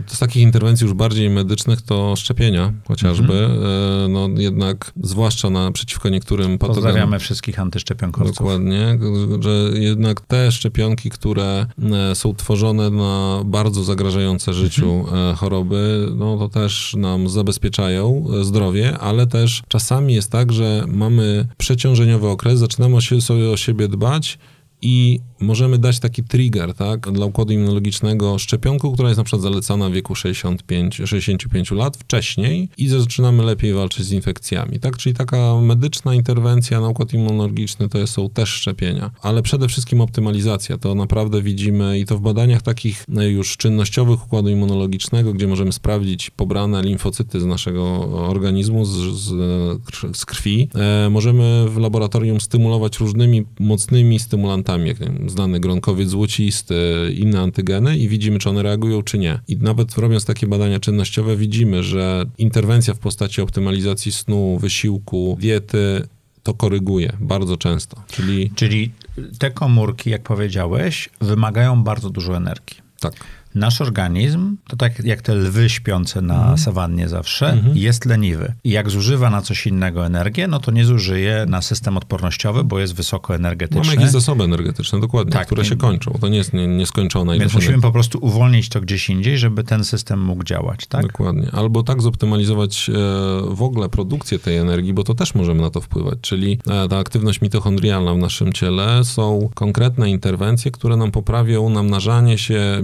Z 0.08 0.20
takich 0.20 0.44
interwencji 0.44 0.86
już 0.86 0.94
bardziej 0.94 1.30
medycznych 1.30 1.82
to 1.82 2.16
szczepienia 2.16 2.74
chociażby. 2.88 3.46
Mhm. 3.46 4.14
No 4.14 4.30
jednak, 4.42 4.92
zwłaszcza 5.04 5.50
na, 5.50 5.72
przeciwko 5.72 6.10
niektórym 6.10 6.58
patogenom. 6.58 6.84
Pozdrawiamy 6.84 7.20
wszystkich 7.20 7.60
antyszczepionkowców. 7.60 8.38
Dokładnie, 8.38 9.00
że 9.40 9.70
jednak 9.74 10.22
te 10.22 10.52
szczepionki, 10.52 11.10
które 11.10 11.66
e, 12.12 12.16
są 12.16 12.36
tworzone 12.36 12.90
na 12.90 13.42
bardzo 13.46 13.84
zagrażające 13.84 14.54
życiu 14.54 14.92
mhm. 14.92 15.32
E, 15.32 15.36
choroby, 15.36 16.08
no 16.16 16.38
to 16.38 16.50
też 16.50 16.96
nam 16.98 17.30
zabezpieczają 17.30 18.26
e, 18.42 18.44
zdrowie, 18.44 18.98
ale 18.98 19.28
też 19.28 19.62
czasami 19.68 19.89
jest 20.14 20.32
tak, 20.32 20.52
że 20.52 20.84
mamy 20.88 21.48
przeciążeniowy 21.58 22.28
okres, 22.28 22.60
zaczynamy 22.60 22.96
sobie 23.22 23.50
o 23.50 23.58
siebie 23.58 23.88
dbać 23.88 24.38
i 24.82 25.20
możemy 25.40 25.78
dać 25.78 26.00
taki 26.00 26.24
trigger, 26.24 26.74
tak, 26.74 27.12
dla 27.12 27.26
układu 27.26 27.54
immunologicznego 27.54 28.40
szczepionką, 28.40 28.92
która 28.92 29.10
jest 29.10 29.18
na 29.18 29.24
przykład 29.24 29.42
zalecana 29.42 29.90
w 29.90 29.94
wieku 29.94 30.16
65, 30.16 31.02
65 31.06 31.72
lat 31.72 31.98
wcześniej 31.98 32.70
i 32.78 32.88
zaczynamy 32.88 33.44
lepiej 33.44 33.74
walczyć 33.74 34.06
z 34.06 34.12
infekcjami, 34.12 34.80
tak, 34.80 34.98
czyli 34.98 35.16
taka 35.16 35.62
medyczna 35.62 36.16
interwencja 36.16 36.82
na 36.82 36.88
układ 36.90 37.14
immunologiczny 37.14 37.90
to 37.90 38.08
są 38.08 38.30
też 38.30 38.50
szczepienia, 38.50 39.12
ale 39.22 39.42
przede 39.42 39.68
wszystkim 39.68 40.02
optymalizacja, 40.02 40.78
to 40.78 40.96
naprawdę 40.96 41.42
widzimy 41.42 42.00
i 42.00 42.06
to 42.06 42.18
w 42.18 42.22
badaniach 42.22 42.62
takich 42.62 43.06
już 43.30 43.58
czynnościowych 43.58 44.26
układu 44.26 44.50
immunologicznego, 44.50 45.34
gdzie 45.34 45.48
możemy 45.48 45.72
sprawdzić 45.72 46.30
pobrane 46.30 46.84
limfocyty 46.84 47.40
z 47.40 47.46
naszego 47.46 48.00
organizmu, 48.30 48.86
z, 48.86 48.90
z, 48.90 49.28
z 50.18 50.26
krwi, 50.26 50.70
e, 50.76 51.10
możemy 51.10 51.66
w 51.70 51.78
laboratorium 51.78 52.42
stymulować 52.42 53.00
różnymi 53.00 53.46
mocnymi 53.60 54.20
stymulantami 54.20 54.69
wariantami, 54.70 54.88
jak 54.88 54.98
wiem, 54.98 55.30
znany 55.30 55.60
gronkowiec 55.60 56.10
złocisty, 56.10 56.76
inne 57.18 57.40
antygeny 57.42 57.98
i 57.98 58.08
widzimy, 58.08 58.40
czy 58.40 58.50
one 58.50 58.64
reagują, 58.64 59.02
czy 59.04 59.18
nie. 59.18 59.40
I 59.48 59.58
nawet 59.58 59.98
robiąc 59.98 60.26
takie 60.26 60.48
badania 60.48 60.80
czynnościowe, 60.80 61.38
widzimy, 61.38 61.84
że 61.84 62.26
interwencja 62.38 62.94
w 62.94 63.00
postaci 63.00 63.42
optymalizacji 63.42 64.12
snu, 64.12 64.58
wysiłku, 64.62 65.38
diety 65.40 66.08
to 66.44 66.54
koryguje 66.54 67.14
bardzo 67.20 67.58
często. 67.58 68.04
Czyli, 68.12 68.52
Czyli 68.56 68.92
te 69.40 69.52
komórki, 69.52 70.10
jak 70.10 70.22
powiedziałeś, 70.24 71.10
wymagają 71.22 71.84
bardzo 71.84 72.10
dużo 72.10 72.38
energii. 72.38 72.78
tak. 73.00 73.14
Nasz 73.56 73.82
organizm, 73.82 74.58
to 74.68 74.76
tak 74.78 75.04
jak 75.06 75.22
te 75.22 75.36
lwy 75.36 75.70
śpiące 75.70 76.22
na 76.22 76.36
Mhm. 76.40 76.58
sawannie 76.58 77.10
zawsze, 77.10 77.64
jest 77.74 78.06
leniwy. 78.06 78.54
I 78.64 78.70
jak 78.70 78.90
zużywa 78.90 79.30
na 79.30 79.42
coś 79.42 79.68
innego 79.68 80.06
energię, 80.06 80.48
no 80.48 80.60
to 80.60 80.72
nie 80.72 80.86
zużyje 80.86 81.46
na 81.48 81.62
system 81.62 81.98
odpornościowy, 81.98 82.64
bo 82.64 82.80
jest 82.80 82.94
wysoko 82.96 83.34
Mamy 83.34 83.40
energetyczny. 83.48 83.96
jakieś 83.96 84.10
zasoby 84.10 84.44
energetyczne, 84.44 85.00
dokładnie, 85.00 85.34
Tak, 85.34 85.46
które 85.46 85.66
się 85.66 85.76
kończą. 85.76 86.12
To 86.22 86.28
nie 86.28 86.38
jest 86.38 86.54
nie, 86.54 86.68
nieskończona 86.68 87.32
Więc 87.34 87.44
musimy 87.54 87.64
energii. 87.64 87.82
po 87.82 87.92
prostu 87.92 88.20
uwolnić 88.22 88.70
to 88.70 88.82
gdzieś 88.82 89.10
indziej, 89.10 89.38
żeby 89.38 89.64
ten 89.64 89.84
system 89.84 90.22
mógł 90.22 90.44
działać, 90.44 90.88
tak? 90.88 91.02
Dokładnie. 91.08 91.48
Albo 91.52 91.84
tak 91.84 92.02
zoptymalizować 92.02 92.90
e, 92.90 92.94
w 93.56 93.62
ogóle 93.62 93.90
produkcję 93.90 94.40
tej 94.40 94.58
energii, 94.58 94.94
bo 94.94 95.04
to 95.04 95.14
też 95.16 95.36
możemy 95.36 95.62
na 95.62 95.70
to 95.70 95.82
wpływać. 95.82 96.18
Czyli 96.22 96.60
e, 96.68 96.88
ta 96.88 96.98
aktywność 96.98 97.42
mitochondrialna 97.42 98.14
w 98.14 98.18
naszym 98.18 98.54
ciele 98.54 99.04
są 99.04 99.50
konkretne 99.56 100.10
interwencje, 100.10 100.72
które 100.72 100.98
nam 100.98 101.12
poprawią 101.12 101.70
namnażanie 101.70 102.38
się 102.38 102.80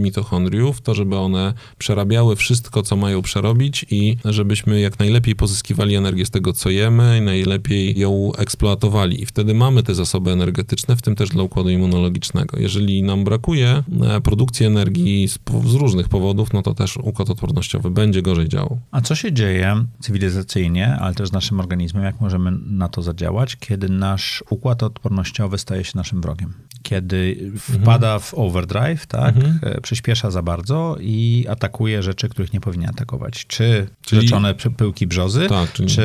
mitochondriów, 0.56 0.82
to 0.82 0.94
żeby 0.96 1.18
one 1.18 1.54
przerabiały 1.78 2.36
wszystko, 2.36 2.84
co 2.84 2.96
mają 2.96 3.22
przerobić 3.22 3.86
i 3.92 4.18
żebyśmy 4.26 4.80
jak 4.80 5.00
najlepiej 5.00 5.36
pozyskiwali 5.36 5.96
energię 5.96 6.26
z 6.26 6.30
tego, 6.30 6.54
co 6.54 6.70
jemy 6.70 7.18
i 7.18 7.22
najlepiej 7.22 8.00
ją 8.00 8.32
eksploatowali. 8.38 9.22
I 9.22 9.26
wtedy 9.26 9.54
mamy 9.54 9.84
te 9.84 9.96
zasoby 9.96 10.32
energetyczne, 10.32 10.96
w 10.96 11.02
tym 11.02 11.16
też 11.16 11.30
dla 11.30 11.44
układu 11.44 11.70
immunologicznego. 11.70 12.60
Jeżeli 12.60 13.04
nam 13.04 13.24
brakuje 13.24 13.84
e, 14.02 14.22
produkcji 14.22 14.66
energii 14.66 15.28
z, 15.28 15.40
z 15.68 15.74
różnych 15.74 16.10
powodów, 16.10 16.54
no 16.54 16.62
to 16.62 16.74
też 16.74 16.98
układ 16.98 17.30
odpornościowy 17.30 17.90
będzie 17.92 18.22
gorzej 18.22 18.50
działał. 18.50 18.80
A 18.92 19.02
co 19.02 19.16
się 19.16 19.34
dzieje 19.34 19.86
cywilizacyjnie, 20.00 20.98
ale 21.00 21.14
też 21.16 21.30
z 21.30 21.32
naszym 21.32 21.60
organizmem, 21.60 22.04
jak 22.04 22.22
możemy 22.22 22.52
na 22.68 22.88
to 22.90 23.02
zadziałać, 23.02 23.56
kiedy 23.56 23.90
nasz 23.90 24.44
układ 24.50 24.84
odpornościowy 24.84 25.58
staje 25.58 25.84
się 25.84 25.92
naszym 25.96 26.22
wrogiem? 26.22 26.54
Kiedy 26.84 27.52
wpada 27.58 28.20
w 28.20 28.34
overdrive, 28.34 29.06
tak, 29.08 29.36
Mhm. 29.38 29.60
e, 29.62 29.82
przyspiesza 29.82 30.32
za 30.32 30.42
bardzo 30.46 30.98
i 31.00 31.46
atakuje 31.50 32.04
rzeczy, 32.04 32.30
których 32.30 32.54
nie 32.54 32.60
powinien 32.62 32.90
atakować. 32.90 33.46
Czy 33.48 33.88
Czyli- 34.02 34.22
rzeczone 34.22 34.54
py- 34.56 34.72
pyłki 34.72 35.08
brzozy, 35.08 35.46
Tak, 35.50 35.74
czyli- 35.74 35.90
czy 35.90 36.04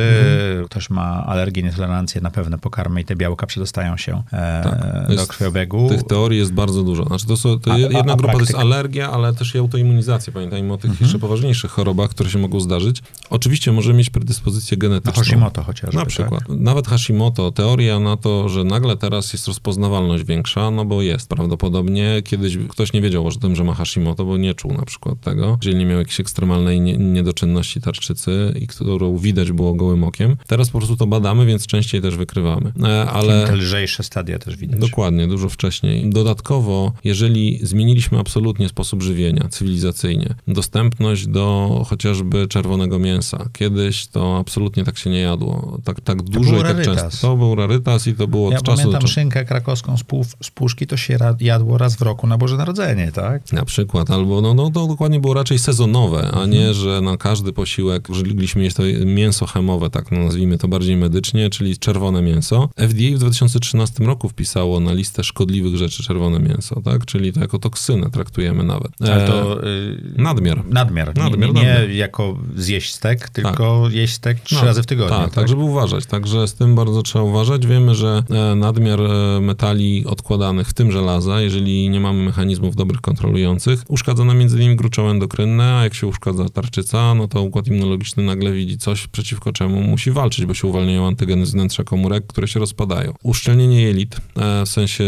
ktoś 0.66 0.90
ma 0.90 1.26
alergię, 1.26 1.62
nietolerancję 1.62 2.20
na 2.20 2.30
pewne 2.30 2.58
pokarmy 2.58 3.00
i 3.00 3.04
te 3.04 3.16
białka 3.16 3.46
przedostają 3.46 3.96
się 3.96 4.22
e, 4.32 4.60
Tak, 5.08 5.16
do 5.16 5.26
krwiobiegu. 5.26 5.88
Tych 5.88 6.02
teorii 6.02 6.38
jest 6.38 6.52
bardzo 6.52 6.82
dużo. 6.82 7.04
Znaczy 7.04 7.26
to, 7.26 7.36
są, 7.36 7.58
to 7.60 7.72
A- 7.72 7.78
jedna 7.78 7.98
a- 7.98 8.02
a 8.02 8.16
grupa 8.16 8.32
to 8.32 8.38
jest 8.38 8.52
praktyka? 8.52 8.60
alergia, 8.60 9.10
ale 9.10 9.34
też 9.34 9.54
i 9.54 9.58
autoimmunizacja. 9.58 10.32
Pamiętajmy 10.32 10.72
o 10.72 10.76
tych 10.76 10.90
Mhm. 10.90 11.04
jeszcze 11.06 11.18
poważniejszych 11.18 11.70
chorobach, 11.70 12.10
które 12.10 12.30
się 12.30 12.38
mogą 12.38 12.60
zdarzyć. 12.60 13.02
Oczywiście 13.30 13.72
możemy 13.72 13.98
mieć 13.98 14.10
predyspozycję 14.10 14.76
Na 14.76 14.80
genetyczną. 14.80 15.12
Hashimoto 15.22 15.62
chociażby. 15.62 15.96
Na 15.96 16.02
tak? 16.02 16.08
przykład. 16.08 16.42
Nawet 16.48 16.86
Hashimoto, 16.88 17.52
teoria 17.52 17.98
na 18.00 18.16
to, 18.16 18.48
że 18.48 18.64
nagle 18.64 18.96
teraz 18.96 19.32
jest 19.32 19.46
rozpoznawalność 19.48 20.24
większa, 20.24 20.70
no 20.70 20.84
bo 20.84 21.02
jest 21.02 21.28
prawdopodobnie. 21.28 22.22
Kiedyś 22.24 22.56
ktoś 22.68 22.92
nie 22.92 23.00
wiedział 23.00 23.26
o 23.26 23.30
tym, 23.30 23.56
że 23.56 23.64
ma 23.64 23.74
Hashimoto, 23.74 24.24
bo 24.30 24.36
nie 24.36 24.54
czuł 24.54 24.72
na 24.72 24.84
przykład 24.84 25.20
tego, 25.20 25.58
jeżeli 25.62 25.78
nie 25.78 25.86
miał 25.86 25.98
jakiejś 25.98 26.20
ekstremalnej 26.20 26.80
nie, 26.80 26.96
niedoczynności 26.96 27.80
tarczycy, 27.80 28.54
i 28.60 28.66
którą 28.66 29.16
widać 29.16 29.52
było 29.52 29.74
gołym 29.74 30.04
okiem. 30.04 30.36
Teraz 30.46 30.70
po 30.70 30.78
prostu 30.78 30.96
to 30.96 31.06
badamy, 31.06 31.46
więc 31.46 31.66
częściej 31.66 32.02
też 32.02 32.16
wykrywamy. 32.16 32.72
E, 32.84 33.10
Ale... 33.10 33.46
Te 33.46 33.56
lżejsze 33.56 34.02
stadia 34.02 34.38
też 34.38 34.56
widać. 34.56 34.80
Dokładnie, 34.80 35.26
dużo 35.28 35.48
wcześniej. 35.48 36.10
Dodatkowo, 36.10 36.92
jeżeli 37.04 37.58
zmieniliśmy 37.62 38.18
absolutnie 38.18 38.68
sposób 38.68 39.02
żywienia 39.02 39.48
cywilizacyjnie, 39.48 40.34
dostępność 40.48 41.26
do 41.26 41.84
chociażby 41.88 42.48
czerwonego 42.48 42.98
mięsa. 42.98 43.48
Kiedyś 43.52 44.06
to 44.06 44.38
absolutnie 44.38 44.84
tak 44.84 44.98
się 44.98 45.10
nie 45.10 45.20
jadło. 45.20 45.78
Tak, 45.84 46.00
tak 46.00 46.22
dużo 46.22 46.54
i 46.54 46.58
tak 46.58 46.66
rarytas. 46.66 46.96
często. 46.96 47.28
To 47.28 47.36
był 47.36 47.54
rarytas 47.54 48.06
i 48.06 48.14
to 48.14 48.26
było 48.28 48.46
od 48.46 48.52
Ja 48.52 48.60
czasu 48.60 48.70
do 48.70 48.76
pamiętam 48.76 49.00
czasu. 49.02 49.14
szynkę 49.14 49.44
krakowską 49.44 49.96
z, 49.96 50.04
pół, 50.04 50.24
z 50.42 50.50
puszki, 50.50 50.86
to 50.86 50.96
się 50.96 51.18
jadło 51.40 51.78
raz 51.78 51.96
w 51.96 52.02
roku 52.02 52.26
na 52.26 52.38
Boże 52.38 52.56
Narodzenie, 52.56 53.12
tak? 53.12 53.52
Na 53.52 53.64
przykład, 53.64 54.10
albo 54.20 54.40
no, 54.40 54.54
no 54.54 54.70
to 54.70 54.86
dokładnie 54.86 55.20
było 55.20 55.34
raczej 55.34 55.58
sezonowe, 55.58 56.30
a 56.32 56.46
nie, 56.46 56.74
że 56.74 57.00
na 57.00 57.16
każdy 57.16 57.52
posiłek 57.52 58.08
żegliśmy 58.12 58.62
mieć 58.62 58.74
to 58.74 58.82
mięso 59.06 59.46
chemowe, 59.46 59.90
tak 59.90 60.12
no, 60.12 60.18
nazwijmy 60.18 60.58
to 60.58 60.68
bardziej 60.68 60.96
medycznie, 60.96 61.50
czyli 61.50 61.78
czerwone 61.78 62.22
mięso. 62.22 62.68
FDA 62.76 63.16
w 63.16 63.18
2013 63.18 64.04
roku 64.04 64.28
wpisało 64.28 64.80
na 64.80 64.92
listę 64.92 65.24
szkodliwych 65.24 65.76
rzeczy 65.76 66.02
czerwone 66.02 66.38
mięso, 66.40 66.80
tak? 66.82 67.04
Czyli 67.06 67.32
to 67.32 67.40
jako 67.40 67.58
toksynę 67.58 68.10
traktujemy 68.10 68.64
nawet. 68.64 68.92
Ale 69.00 69.24
E, 69.24 69.26
to 69.26 69.66
y, 69.68 70.00
Nadmiar. 70.16 70.64
nadmiar. 70.66 71.16
Nie, 71.16 71.22
Nadmiar, 71.22 71.54
nie, 71.54 71.60
nie 71.62 71.68
nadmiar. 71.68 71.90
jako 71.90 72.38
zjeść 72.56 72.94
stek, 72.94 73.28
tylko 73.28 73.88
jeść 73.90 74.14
stek 74.14 74.40
trzy 74.40 74.54
No, 74.54 74.64
razy 74.64 74.82
w 74.82 74.86
tygodniu. 74.86 75.16
Tak, 75.16 75.34
tak, 75.34 75.48
żeby 75.48 75.62
uważać. 75.62 76.06
Także 76.06 76.48
z 76.48 76.54
tym 76.54 76.74
bardzo 76.74 77.02
trzeba 77.02 77.24
uważać. 77.24 77.66
Wiemy, 77.66 77.94
że 77.94 78.22
e, 78.30 78.54
nadmiar 78.54 79.00
e, 79.00 79.40
metali 79.40 80.06
odkładanych, 80.06 80.68
w 80.68 80.72
tym 80.74 80.92
żelaza, 80.92 81.40
jeżeli 81.40 81.88
nie 81.88 82.00
mamy 82.00 82.22
mechanizmów 82.22 82.76
dobrych 82.76 83.00
kontrolujących, 83.00 83.82
uszkadza 83.88 84.09
nam 84.18 84.38
między 84.38 84.56
innymi 84.56 84.76
gruczoły 84.76 85.10
endokrynne, 85.10 85.74
a 85.74 85.84
jak 85.84 85.94
się 85.94 86.06
uszkadza 86.06 86.48
tarczyca, 86.48 87.14
no 87.14 87.28
to 87.28 87.42
układ 87.42 87.68
immunologiczny 87.68 88.22
nagle 88.22 88.52
widzi 88.52 88.78
coś, 88.78 89.06
przeciwko 89.06 89.52
czemu 89.52 89.82
musi 89.82 90.10
walczyć, 90.10 90.46
bo 90.46 90.54
się 90.54 90.68
uwalniają 90.68 91.06
antygeny 91.06 91.46
z 91.46 91.52
wnętrza 91.52 91.84
komórek, 91.84 92.26
które 92.26 92.48
się 92.48 92.60
rozpadają. 92.60 93.14
Uszczelnienie 93.22 93.82
jelit, 93.82 94.16
e, 94.16 94.64
w 94.66 94.68
sensie 94.68 95.04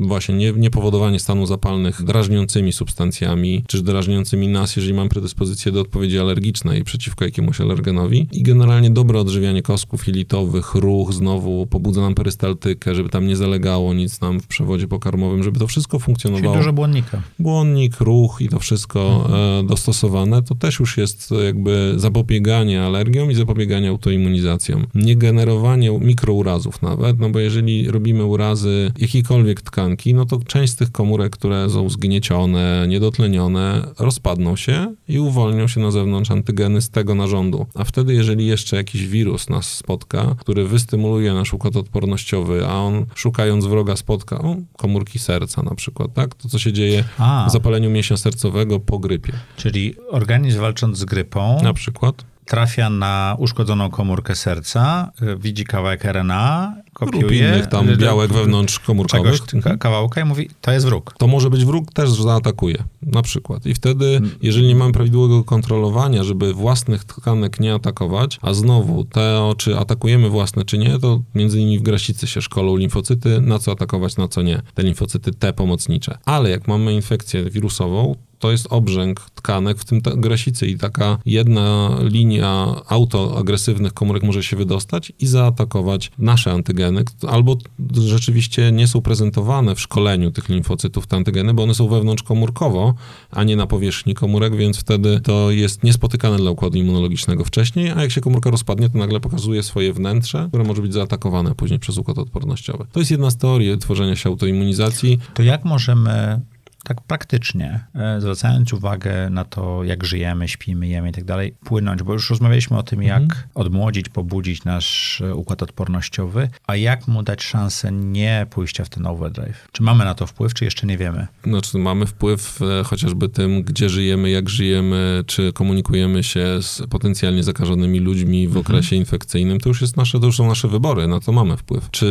właśnie 0.00 0.34
nie, 0.34 0.52
niepowodowanie 0.52 1.20
stanów 1.20 1.48
zapalnych 1.48 2.02
drażniącymi 2.02 2.72
substancjami, 2.72 3.64
czy 3.68 3.82
drażniącymi 3.82 4.48
nas, 4.48 4.76
jeżeli 4.76 4.94
mamy 4.94 5.08
predyspozycję 5.08 5.72
do 5.72 5.80
odpowiedzi 5.80 6.18
alergicznej 6.18 6.84
przeciwko 6.84 7.24
jakiemuś 7.24 7.60
alergenowi 7.60 8.28
i 8.32 8.42
generalnie 8.42 8.90
dobre 8.90 9.20
odżywianie 9.20 9.62
kostków 9.62 10.06
jelitowych, 10.06 10.74
ruch 10.74 11.12
znowu 11.12 11.66
pobudza 11.66 12.00
nam 12.00 12.14
perystaltykę, 12.14 12.94
żeby 12.94 13.08
tam 13.08 13.26
nie 13.26 13.36
zalegało 13.36 13.94
nic 13.94 14.20
nam 14.20 14.40
w 14.40 14.46
przewodzie 14.46 14.88
pokarmowym, 14.88 15.42
żeby 15.42 15.58
to 15.58 15.66
wszystko 15.66 15.98
Czyli 15.98 16.04
funkcjonowało 16.04 16.56
dużo 16.56 16.72
błonnika. 16.72 17.22
błonnik, 17.38 18.00
ruch 18.00 18.31
i 18.40 18.48
to 18.48 18.58
wszystko 18.58 19.30
e, 19.60 19.66
dostosowane, 19.66 20.42
to 20.42 20.54
też 20.54 20.80
już 20.80 20.96
jest 20.96 21.30
jakby 21.44 21.94
zapobieganie 21.96 22.82
alergiom 22.82 23.30
i 23.30 23.34
zapobieganie 23.34 23.88
autoimmunizacjom. 23.88 24.86
Nie 24.94 25.16
generowanie 25.16 25.90
mikrourazów 25.90 26.82
nawet, 26.82 27.18
no 27.18 27.30
bo 27.30 27.38
jeżeli 27.38 27.90
robimy 27.90 28.24
urazy 28.24 28.92
jakiejkolwiek 28.98 29.60
tkanki, 29.60 30.14
no 30.14 30.26
to 30.26 30.40
część 30.46 30.72
z 30.72 30.76
tych 30.76 30.92
komórek, 30.92 31.32
które 31.32 31.70
są 31.70 31.88
zgniecione, 31.88 32.86
niedotlenione, 32.88 33.86
rozpadną 33.98 34.56
się 34.56 34.94
i 35.08 35.18
uwolnią 35.18 35.68
się 35.68 35.80
na 35.80 35.90
zewnątrz 35.90 36.30
antygeny 36.30 36.82
z 36.82 36.90
tego 36.90 37.14
narządu. 37.14 37.66
A 37.74 37.84
wtedy, 37.84 38.14
jeżeli 38.14 38.46
jeszcze 38.46 38.76
jakiś 38.76 39.06
wirus 39.06 39.48
nas 39.48 39.74
spotka, 39.74 40.34
który 40.38 40.68
wystymuluje 40.68 41.34
nasz 41.34 41.54
układ 41.54 41.76
odpornościowy, 41.76 42.66
a 42.66 42.74
on 42.74 43.06
szukając 43.14 43.64
wroga 43.64 43.96
spotka 43.96 44.38
o, 44.38 44.56
komórki 44.76 45.18
serca 45.18 45.62
na 45.62 45.74
przykład, 45.74 46.14
tak? 46.14 46.34
To, 46.34 46.48
co 46.48 46.58
się 46.58 46.72
dzieje 46.72 47.04
A, 47.18 47.46
w 47.48 47.52
zapaleniu 47.52 47.90
mięśnia 47.90 48.16
sercowego 48.22 48.80
po 48.80 48.98
grypie 48.98 49.32
czyli 49.56 49.94
organizm 50.10 50.60
walcząc 50.60 50.98
z 50.98 51.04
grypą 51.04 51.62
na 51.62 51.72
przykład. 51.72 52.24
Trafia 52.52 52.90
na 52.90 53.36
uszkodzoną 53.38 53.90
komórkę 53.90 54.34
serca, 54.34 55.12
y, 55.22 55.36
widzi 55.36 55.64
kawałek 55.64 56.04
RNA, 56.04 56.74
Lub 56.76 56.92
kopiuje 57.12 57.48
innych 57.48 57.66
tam 57.66 57.88
y, 57.88 57.96
białek 57.96 58.30
y, 58.30 58.34
wewnątrzkomórkowych. 58.34 59.40
czegoś, 59.44 59.64
ka- 59.64 59.76
kawałka 59.76 60.20
i 60.20 60.24
mówi, 60.24 60.50
to 60.60 60.72
jest 60.72 60.86
wróg. 60.86 61.14
To 61.18 61.26
może 61.26 61.50
być 61.50 61.64
wróg, 61.64 61.92
też 61.92 62.10
zaatakuje, 62.12 62.84
na 63.02 63.22
przykład. 63.22 63.66
I 63.66 63.74
wtedy, 63.74 64.20
jeżeli 64.42 64.66
nie 64.66 64.74
mamy 64.74 64.92
prawidłowego 64.92 65.44
kontrolowania, 65.44 66.24
żeby 66.24 66.54
własnych 66.54 67.04
tkanek 67.04 67.60
nie 67.60 67.74
atakować, 67.74 68.38
a 68.42 68.54
znowu 68.54 69.04
to, 69.04 69.54
czy 69.58 69.78
atakujemy 69.78 70.28
własne, 70.28 70.64
czy 70.64 70.78
nie, 70.78 70.98
to 70.98 71.20
między 71.34 71.60
innymi 71.60 71.78
w 71.78 71.82
grasicy 71.82 72.26
się 72.26 72.42
szkolą 72.42 72.76
limfocyty, 72.76 73.40
na 73.40 73.58
co 73.58 73.72
atakować, 73.72 74.16
na 74.16 74.28
co 74.28 74.42
nie. 74.42 74.62
Te 74.74 74.82
limfocyty 74.82 75.32
T 75.32 75.52
pomocnicze. 75.52 76.18
Ale 76.24 76.50
jak 76.50 76.68
mamy 76.68 76.94
infekcję 76.94 77.44
wirusową, 77.50 78.16
to 78.42 78.50
jest 78.50 78.66
obrzęk 78.70 79.20
tkanek, 79.20 79.78
w 79.78 79.84
tym 79.84 80.00
grasicy 80.00 80.66
i 80.66 80.78
taka 80.78 81.18
jedna 81.26 81.96
linia 82.00 82.74
autoagresywnych 82.88 83.92
komórek 83.92 84.22
może 84.22 84.42
się 84.42 84.56
wydostać 84.56 85.12
i 85.20 85.26
zaatakować 85.26 86.10
nasze 86.18 86.52
antygeny, 86.52 87.04
albo 87.28 87.56
rzeczywiście 87.92 88.72
nie 88.72 88.88
są 88.88 89.00
prezentowane 89.00 89.74
w 89.74 89.80
szkoleniu 89.80 90.30
tych 90.30 90.48
limfocytów 90.48 91.06
te 91.06 91.16
antygeny, 91.16 91.54
bo 91.54 91.62
one 91.62 91.74
są 91.74 91.88
wewnątrzkomórkowo, 91.88 92.94
a 93.30 93.44
nie 93.44 93.56
na 93.56 93.66
powierzchni 93.66 94.14
komórek, 94.14 94.56
więc 94.56 94.78
wtedy 94.78 95.20
to 95.20 95.50
jest 95.50 95.82
niespotykane 95.82 96.36
dla 96.36 96.50
układu 96.50 96.78
immunologicznego 96.78 97.44
wcześniej, 97.44 97.90
a 97.90 98.02
jak 98.02 98.10
się 98.10 98.20
komórka 98.20 98.50
rozpadnie, 98.50 98.90
to 98.90 98.98
nagle 98.98 99.20
pokazuje 99.20 99.62
swoje 99.62 99.92
wnętrze, 99.92 100.46
które 100.48 100.64
może 100.64 100.82
być 100.82 100.92
zaatakowane 100.92 101.54
później 101.54 101.78
przez 101.78 101.98
układ 101.98 102.18
odpornościowy. 102.18 102.84
To 102.92 103.00
jest 103.00 103.10
jedna 103.10 103.30
z 103.30 103.36
teorii 103.36 103.78
tworzenia 103.78 104.16
się 104.16 104.28
autoimmunizacji. 104.28 105.18
To 105.34 105.42
jak 105.42 105.64
możemy 105.64 106.40
tak 106.84 107.00
praktycznie, 107.00 107.80
e, 107.94 108.20
zwracając 108.20 108.72
uwagę 108.72 109.30
na 109.30 109.44
to, 109.44 109.84
jak 109.84 110.04
żyjemy, 110.04 110.48
śpimy, 110.48 110.88
jemy 110.88 111.08
i 111.08 111.12
tak 111.12 111.24
dalej, 111.24 111.54
płynąć, 111.64 112.02
bo 112.02 112.12
już 112.12 112.30
rozmawialiśmy 112.30 112.78
o 112.78 112.82
tym, 112.82 113.02
jak 113.02 113.22
mhm. 113.22 113.42
odmłodzić, 113.54 114.08
pobudzić 114.08 114.64
nasz 114.64 115.20
e, 115.20 115.34
układ 115.34 115.62
odpornościowy, 115.62 116.48
a 116.66 116.76
jak 116.76 117.08
mu 117.08 117.22
dać 117.22 117.42
szansę 117.42 117.92
nie 117.92 118.46
pójścia 118.50 118.84
w 118.84 118.88
ten 118.88 119.06
overdrive. 119.06 119.68
Czy 119.72 119.82
mamy 119.82 120.04
na 120.04 120.14
to 120.14 120.26
wpływ, 120.26 120.54
czy 120.54 120.64
jeszcze 120.64 120.86
nie 120.86 120.98
wiemy? 120.98 121.26
Znaczy, 121.44 121.78
mamy 121.78 122.06
wpływ 122.06 122.62
e, 122.62 122.84
chociażby 122.84 123.28
tym, 123.28 123.62
gdzie 123.62 123.88
żyjemy, 123.88 124.30
jak 124.30 124.48
żyjemy, 124.48 125.24
czy 125.26 125.52
komunikujemy 125.52 126.22
się 126.24 126.62
z 126.62 126.82
potencjalnie 126.90 127.42
zakażonymi 127.42 128.00
ludźmi 128.00 128.48
w 128.48 128.56
mhm. 128.56 128.66
okresie 128.66 128.96
infekcyjnym. 128.96 129.60
To 129.60 129.68
już 129.68 129.80
jest 129.80 129.96
nasze, 129.96 130.20
to 130.20 130.26
już 130.26 130.36
są 130.36 130.48
nasze 130.48 130.68
wybory, 130.68 131.06
na 131.08 131.20
to 131.20 131.32
mamy 131.32 131.56
wpływ. 131.56 131.90
Czy 131.90 132.06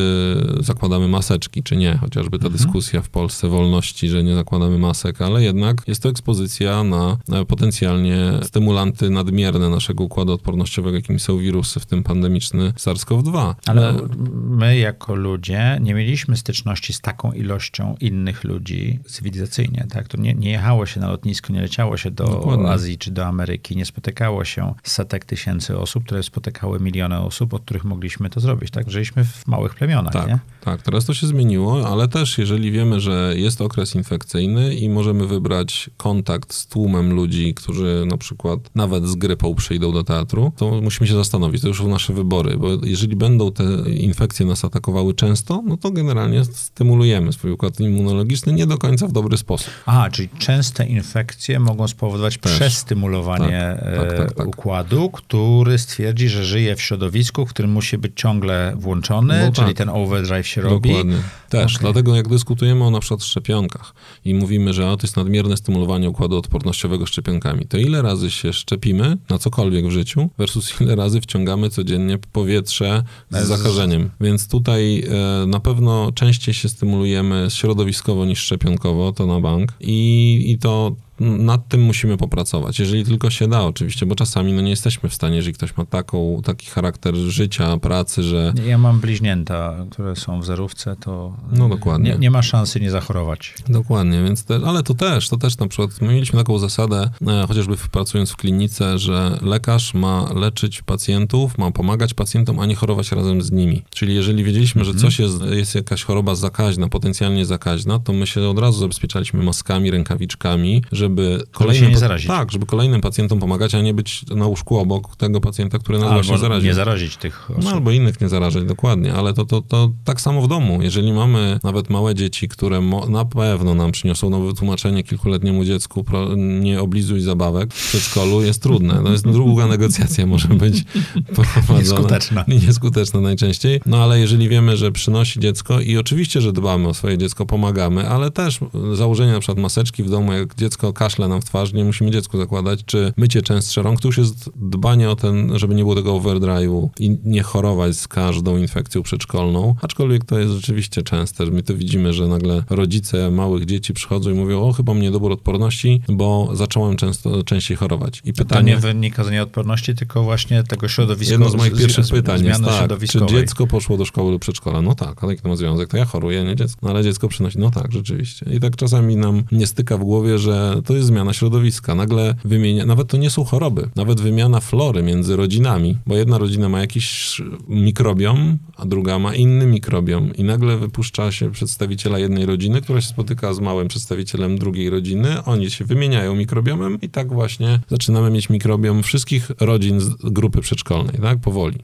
zakładamy 0.60 1.08
maseczki, 1.08 1.64
czy 1.64 1.76
nie. 1.78 1.98
Chociażby 1.98 2.40
ta 2.40 2.48
mhm. 2.48 2.54
dyskusja 2.54 3.02
w 3.02 3.10
Polsce 3.10 3.48
wolności, 3.48 4.10
że 4.10 4.24
nie 4.24 4.36
zakładamy 4.36 4.61
masek, 4.70 5.22
ale 5.22 5.44
jednak 5.44 5.82
jest 5.88 6.04
to 6.04 6.10
ekspozycja 6.10 6.84
na 6.84 7.18
potencjalnie 7.48 8.32
stymulanty 8.44 9.10
nadmierne 9.10 9.70
naszego 9.70 10.04
układu 10.04 10.34
odpornościowego, 10.34 10.96
jakimi 10.96 11.20
są 11.20 11.38
wirusy, 11.38 11.80
w 11.80 11.86
tym 11.86 12.04
pandemiczny 12.04 12.74
SARS-CoV-2. 12.78 13.56
Ale 13.66 13.94
my 14.34 14.78
jako 14.78 15.16
ludzie 15.16 15.78
nie 15.82 15.94
mieliśmy 15.94 16.38
styczności 16.38 16.94
z 16.94 17.02
taką 17.02 17.32
ilością 17.32 17.96
innych 18.02 18.44
ludzi 18.44 19.00
cywilizacyjnie, 19.06 19.86
tak? 19.90 20.08
To 20.08 20.18
nie, 20.18 20.34
nie 20.34 20.52
jechało 20.52 20.86
się 20.86 21.00
na 21.00 21.10
lotnisko, 21.10 21.54
nie 21.54 21.62
leciało 21.62 21.98
się 21.98 22.12
do 22.12 22.24
Dokładnie. 22.24 22.70
Azji 22.70 22.98
czy 22.98 23.12
do 23.12 23.26
Ameryki, 23.26 23.76
nie 23.76 23.86
spotykało 23.86 24.46
się 24.46 24.74
setek 24.84 25.26
tysięcy 25.26 25.78
osób, 25.78 26.06
które 26.06 26.24
spotykały 26.24 26.80
miliony 26.80 27.20
osób, 27.20 27.54
od 27.54 27.62
których 27.62 27.84
mogliśmy 27.84 28.30
to 28.30 28.40
zrobić, 28.40 28.72
tak? 28.72 28.92
Żyliśmy 28.92 29.26
w 29.26 29.48
małych 29.48 29.76
plemionach, 29.76 30.14
tak, 30.14 30.28
nie? 30.28 30.40
Tak, 30.62 30.82
teraz 30.82 31.06
to 31.06 31.14
się 31.14 31.28
zmieniło, 31.28 31.90
ale 31.90 32.08
też 32.08 32.38
jeżeli 32.38 32.72
wiemy, 32.72 33.00
że 33.00 33.34
jest 33.36 33.62
okres 33.62 33.96
infekcyjny 33.96 34.51
i 34.60 34.90
możemy 34.90 35.28
wybrać 35.28 35.90
kontakt 35.98 36.54
z 36.54 36.68
tłumem 36.68 37.14
ludzi, 37.14 37.54
którzy 37.54 38.04
na 38.08 38.18
przykład 38.18 38.60
nawet 38.76 39.08
z 39.08 39.16
grypą 39.16 39.56
przyjdą 39.56 39.92
do 39.92 40.04
teatru, 40.04 40.52
to 40.58 40.82
musimy 40.82 41.08
się 41.08 41.16
zastanowić, 41.16 41.62
to 41.62 41.68
już 41.68 41.78
są 41.78 41.88
nasze 41.88 42.14
wybory, 42.14 42.58
bo 42.58 42.68
jeżeli 42.84 43.16
będą 43.16 43.52
te 43.52 43.64
infekcje 43.90 44.46
nas 44.46 44.66
atakowały 44.66 45.14
często, 45.14 45.64
no 45.66 45.78
to 45.78 45.92
generalnie 45.92 46.46
stymulujemy 46.46 47.34
swój 47.34 47.52
układ 47.52 47.80
immunologiczny 47.80 48.54
nie 48.54 48.68
do 48.68 48.78
końca 48.78 49.08
w 49.08 49.12
dobry 49.12 49.38
sposób. 49.38 49.70
Aha, 49.86 50.10
czyli 50.12 50.30
częste 50.40 50.86
infekcje 50.86 51.60
mogą 51.60 51.88
spowodować 51.88 52.38
Też. 52.38 52.56
przestymulowanie 52.56 53.78
tak, 53.80 54.10
tak, 54.10 54.18
tak, 54.18 54.34
tak, 54.34 54.48
układu, 54.48 55.10
który 55.10 55.78
stwierdzi, 55.78 56.30
że 56.30 56.46
żyje 56.46 56.76
w 56.76 56.82
środowisku, 56.82 57.46
w 57.46 57.50
którym 57.50 57.72
musi 57.72 57.98
być 57.98 58.12
ciągle 58.16 58.74
włączony, 58.76 59.46
no 59.46 59.52
czyli 59.52 59.68
tak. 59.68 59.78
ten 59.78 59.90
overdrive 59.90 60.48
się 60.48 60.62
robi. 60.62 60.90
Dokładnie. 60.90 61.18
Też, 61.50 61.76
okay. 61.76 61.82
dlatego 61.82 62.16
jak 62.16 62.28
dyskutujemy 62.28 62.84
o 62.84 62.92
na 62.92 63.00
przykład 63.00 63.24
szczepionkach 63.24 63.94
i 64.26 64.34
mówimy, 64.42 64.74
że 64.74 64.90
o, 64.90 64.98
to 64.98 65.08
jest 65.08 65.18
nadmierne 65.18 65.58
stymulowanie 65.58 66.10
układu 66.10 66.38
odpornościowego 66.38 67.06
szczepionkami, 67.06 67.66
to 67.66 67.78
ile 67.78 68.02
razy 68.02 68.32
się 68.32 68.54
szczepimy 68.54 69.18
na 69.30 69.38
cokolwiek 69.38 69.88
w 69.88 69.92
życiu 69.92 70.30
versus 70.38 70.82
ile 70.82 70.96
razy 70.96 71.22
wciągamy 71.22 71.70
codziennie 71.70 72.18
powietrze 72.32 73.04
z 73.32 73.48
zakażeniem. 73.48 74.10
Więc 74.22 74.48
tutaj 74.48 75.04
e, 75.44 75.48
na 75.48 75.60
pewno 75.60 76.12
częściej 76.12 76.54
się 76.54 76.70
stymulujemy 76.70 77.48
środowiskowo 77.50 78.26
niż 78.26 78.40
szczepionkowo, 78.40 79.12
to 79.12 79.26
na 79.26 79.40
bank. 79.40 79.74
I, 79.80 80.44
i 80.48 80.58
to 80.58 80.96
nad 81.20 81.68
tym 81.68 81.82
musimy 81.82 82.18
popracować, 82.18 82.80
jeżeli 82.80 83.06
tylko 83.06 83.30
się 83.30 83.48
da 83.48 83.64
oczywiście, 83.64 84.06
bo 84.06 84.16
czasami 84.16 84.54
no 84.54 84.62
nie 84.62 84.70
jesteśmy 84.70 85.10
w 85.10 85.14
stanie, 85.14 85.36
jeżeli 85.36 85.54
ktoś 85.54 85.78
ma 85.78 85.86
taką, 85.86 86.42
taki 86.44 86.68
charakter 86.68 87.16
życia, 87.16 87.78
pracy, 87.78 88.24
że... 88.24 88.54
Ja 88.66 88.78
mam 88.78 89.00
bliźnięta, 89.00 89.86
które 89.92 90.16
są 90.16 90.42
w 90.42 90.46
zerówce, 90.46 90.96
to 90.96 91.38
no, 91.52 91.70
dokładnie. 91.70 92.12
Nie, 92.12 92.18
nie 92.18 92.32
ma 92.32 92.42
szansy 92.42 92.80
nie 92.80 92.92
zachorować. 92.92 93.56
Dokładnie, 93.70 94.24
więc 94.24 94.46
te, 94.46 94.60
ale 94.66 94.84
to 94.84 94.94
też, 94.94 95.30
to 95.30 95.38
też 95.38 95.58
na 95.58 95.68
przykład, 95.68 96.02
my 96.02 96.14
mieliśmy 96.14 96.40
taką 96.40 96.60
zasadę, 96.60 97.10
e, 97.28 97.48
chociażby 97.48 97.76
pracując 97.92 98.32
w 98.32 98.36
klinice, 98.36 99.00
że 99.00 99.38
lekarz 99.42 99.94
ma 99.94 100.34
leczyć 100.34 100.82
pacjentów, 100.82 101.58
ma 101.58 101.72
pomagać 101.72 102.14
pacjentom, 102.14 102.60
a 102.60 102.66
nie 102.66 102.76
chorować 102.76 103.12
razem 103.12 103.42
z 103.42 103.52
nimi. 103.52 103.84
Czyli 103.90 104.16
jeżeli 104.16 104.44
wiedzieliśmy, 104.44 104.86
że 104.86 104.94
coś 104.94 105.20
jest, 105.20 105.42
jest 105.52 105.76
jakaś 105.76 106.04
choroba 106.04 106.36
zakaźna, 106.36 106.90
potencjalnie 106.90 107.46
zakaźna, 107.46 108.00
to 108.00 108.14
my 108.14 108.28
się 108.28 108.50
od 108.50 108.60
razu 108.60 108.80
zabezpieczaliśmy 108.80 109.44
maskami, 109.44 109.92
rękawiczkami, 109.92 110.84
żeby 110.92 111.11
żeby 111.12 111.44
kolejnym, 111.52 111.92
nie 111.92 111.98
zarazić. 111.98 112.28
Tak, 112.28 112.52
żeby 112.52 112.66
kolejnym 112.66 113.02
pacjentom 113.02 113.40
pomagać, 113.40 113.76
a 113.76 113.82
nie 113.82 113.94
być 113.94 114.26
na 114.36 114.48
łóżku 114.48 114.78
obok 114.78 115.16
tego 115.16 115.42
pacjenta, 115.42 115.80
który 115.80 116.00
nas 116.00 116.12
właśnie 116.12 116.38
zaraził. 116.38 116.68
nie 116.68 116.74
zarazić 116.74 117.18
tych 117.18 117.52
osób. 117.52 117.64
No 117.64 117.72
albo 117.72 117.92
innych 117.92 118.22
nie 118.22 118.30
zarażać, 118.30 118.66
dokładnie. 118.66 119.14
Ale 119.14 119.34
to, 119.34 119.46
to, 119.46 119.62
to 119.62 119.92
tak 120.04 120.22
samo 120.22 120.42
w 120.42 120.48
domu. 120.48 120.82
Jeżeli 120.82 121.14
mamy 121.14 121.60
nawet 121.64 121.90
małe 121.90 122.16
dzieci, 122.16 122.48
które 122.48 122.82
na 123.10 123.26
pewno 123.26 123.76
nam 123.76 123.92
przyniosą 123.92 124.30
nowe 124.30 124.48
wytłumaczenie 124.48 125.04
kilkuletniemu 125.04 125.66
dziecku, 125.66 126.06
nie 126.38 126.82
oblizuj 126.82 127.22
zabawek 127.22 127.74
w 127.74 127.88
przedszkolu, 127.88 128.44
jest 128.44 128.62
trudne. 128.62 129.04
To 129.04 129.12
jest 129.12 129.30
długa 129.30 129.68
negocjacja 129.68 130.26
może 130.26 130.48
być 130.48 130.84
prowadzona. 131.36 131.80
Nieskuteczna. 131.80 132.46
Nieskuteczna 132.48 133.22
najczęściej. 133.22 133.82
No 133.86 133.98
ale 133.98 134.20
jeżeli 134.20 134.50
wiemy, 134.50 134.78
że 134.78 134.92
przynosi 134.92 135.40
dziecko 135.40 135.80
i 135.80 135.98
oczywiście, 135.98 136.42
że 136.42 136.54
dbamy 136.54 136.88
o 136.88 136.94
swoje 136.94 137.18
dziecko, 137.18 137.46
pomagamy, 137.46 138.10
ale 138.10 138.32
też 138.32 138.60
założenie 138.94 139.32
na 139.32 139.40
przykład 139.40 139.58
maseczki 139.58 140.04
w 140.04 140.10
domu, 140.10 140.34
jak 140.34 140.56
dziecko 140.56 140.91
kaszle 140.94 141.28
nam 141.28 141.42
w 141.42 141.46
twarz, 141.46 141.74
nie 141.74 141.86
musimy 141.86 142.12
dziecku 142.12 142.38
zakładać, 142.38 142.86
czy 142.86 143.14
mycie 143.18 143.42
częstsze 143.42 143.82
rąk, 143.82 144.02
to 144.02 144.08
już 144.08 144.18
jest 144.18 144.50
dbanie 144.56 145.10
o 145.10 145.16
ten, 145.16 145.60
żeby 145.60 145.76
nie 145.76 145.84
było 145.84 145.96
tego 145.96 146.14
overdrive'u 146.14 146.90
i 147.00 147.18
nie 147.24 147.44
chorować 147.44 147.98
z 147.98 148.08
każdą 148.08 148.58
infekcją 148.58 149.02
przedszkolną, 149.02 149.76
aczkolwiek 149.82 150.26
to 150.26 150.40
jest 150.40 150.54
rzeczywiście 150.54 151.02
częste, 151.02 151.46
my 151.46 151.64
to 151.64 151.76
widzimy, 151.76 152.14
że 152.14 152.28
nagle 152.28 152.64
rodzice 152.70 153.32
małych 153.32 153.66
dzieci 153.66 153.94
przychodzą 153.94 154.30
i 154.30 154.34
mówią, 154.34 154.62
o 154.62 154.74
chyba 154.74 154.94
mnie 154.94 155.12
dobór 155.12 155.32
odporności, 155.32 156.02
bo 156.10 156.50
zacząłem 156.54 156.98
często, 156.98 157.44
częściej 157.44 157.78
chorować. 157.78 158.22
I 158.26 158.34
pytanie... 158.34 158.62
To 158.62 158.68
nie 158.68 158.94
wynika 158.94 159.24
z 159.24 159.32
nieodporności, 159.32 159.96
tylko 159.96 160.24
właśnie 160.24 160.64
tego 160.64 160.88
środowiska. 160.88 161.34
Jedno 161.34 161.50
z 161.50 161.56
moich 161.56 161.76
pierwszych 161.76 162.08
pytań 162.08 162.46
jest 162.46 162.64
tak, 162.64 163.00
czy 163.10 163.26
dziecko 163.26 163.68
poszło 163.68 163.98
do 163.98 164.06
szkoły 164.06 164.32
lub 164.32 164.42
przedszkola? 164.42 164.82
No 164.82 164.96
tak, 164.96 165.24
ale 165.24 165.34
jaki 165.34 165.44
to 165.44 165.50
ma 165.50 165.56
związek? 165.56 165.90
To 165.90 165.98
ja 165.98 166.06
choruję, 166.06 166.44
nie 166.44 166.56
dziecko. 166.56 166.80
No 166.82 166.90
ale 166.90 167.04
dziecko 167.04 167.28
przynosi, 167.28 167.60
no 167.60 167.72
tak, 167.72 167.92
rzeczywiście. 167.92 168.46
I 168.54 168.60
tak 168.60 168.76
czasami 168.76 169.16
nam 169.16 169.44
nie 169.52 169.68
styka 169.68 169.98
w 169.98 170.04
głowie, 170.04 170.38
że 170.38 170.81
to 170.82 170.96
jest 170.96 171.08
zmiana 171.08 171.34
środowiska. 171.34 171.96
Nagle 171.96 172.36
wymienia, 172.46 172.86
nawet 172.86 173.08
to 173.08 173.18
nie 173.18 173.30
są 173.30 173.44
choroby, 173.44 173.90
nawet 173.96 174.22
wymiana 174.22 174.60
flory 174.60 175.04
między 175.04 175.36
rodzinami, 175.36 175.98
bo 176.08 176.16
jedna 176.16 176.38
rodzina 176.38 176.70
ma 176.70 176.80
jakiś 176.80 177.42
mikrobiom, 177.68 178.58
a 178.78 178.86
druga 178.86 179.20
ma 179.20 179.36
inny 179.36 179.66
mikrobiom 179.66 180.36
i 180.36 180.44
nagle 180.44 180.78
wypuszcza 180.78 181.32
się 181.32 181.52
przedstawiciela 181.52 182.20
jednej 182.20 182.46
rodziny, 182.46 182.82
która 182.82 183.02
się 183.02 183.08
spotyka 183.08 183.54
z 183.54 183.60
małym 183.60 183.88
przedstawicielem 183.88 184.58
drugiej 184.58 184.90
rodziny, 184.90 185.44
oni 185.44 185.72
się 185.72 185.86
wymieniają 185.86 186.36
mikrobiomem 186.36 186.98
i 187.02 187.10
tak 187.10 187.34
właśnie 187.34 187.80
zaczynamy 187.90 188.30
mieć 188.30 188.50
mikrobiom 188.50 189.04
wszystkich 189.04 189.52
rodzin 189.60 190.00
z 190.00 190.16
grupy 190.24 190.62
przedszkolnej, 190.62 191.16
tak, 191.22 191.40
powoli. 191.40 191.78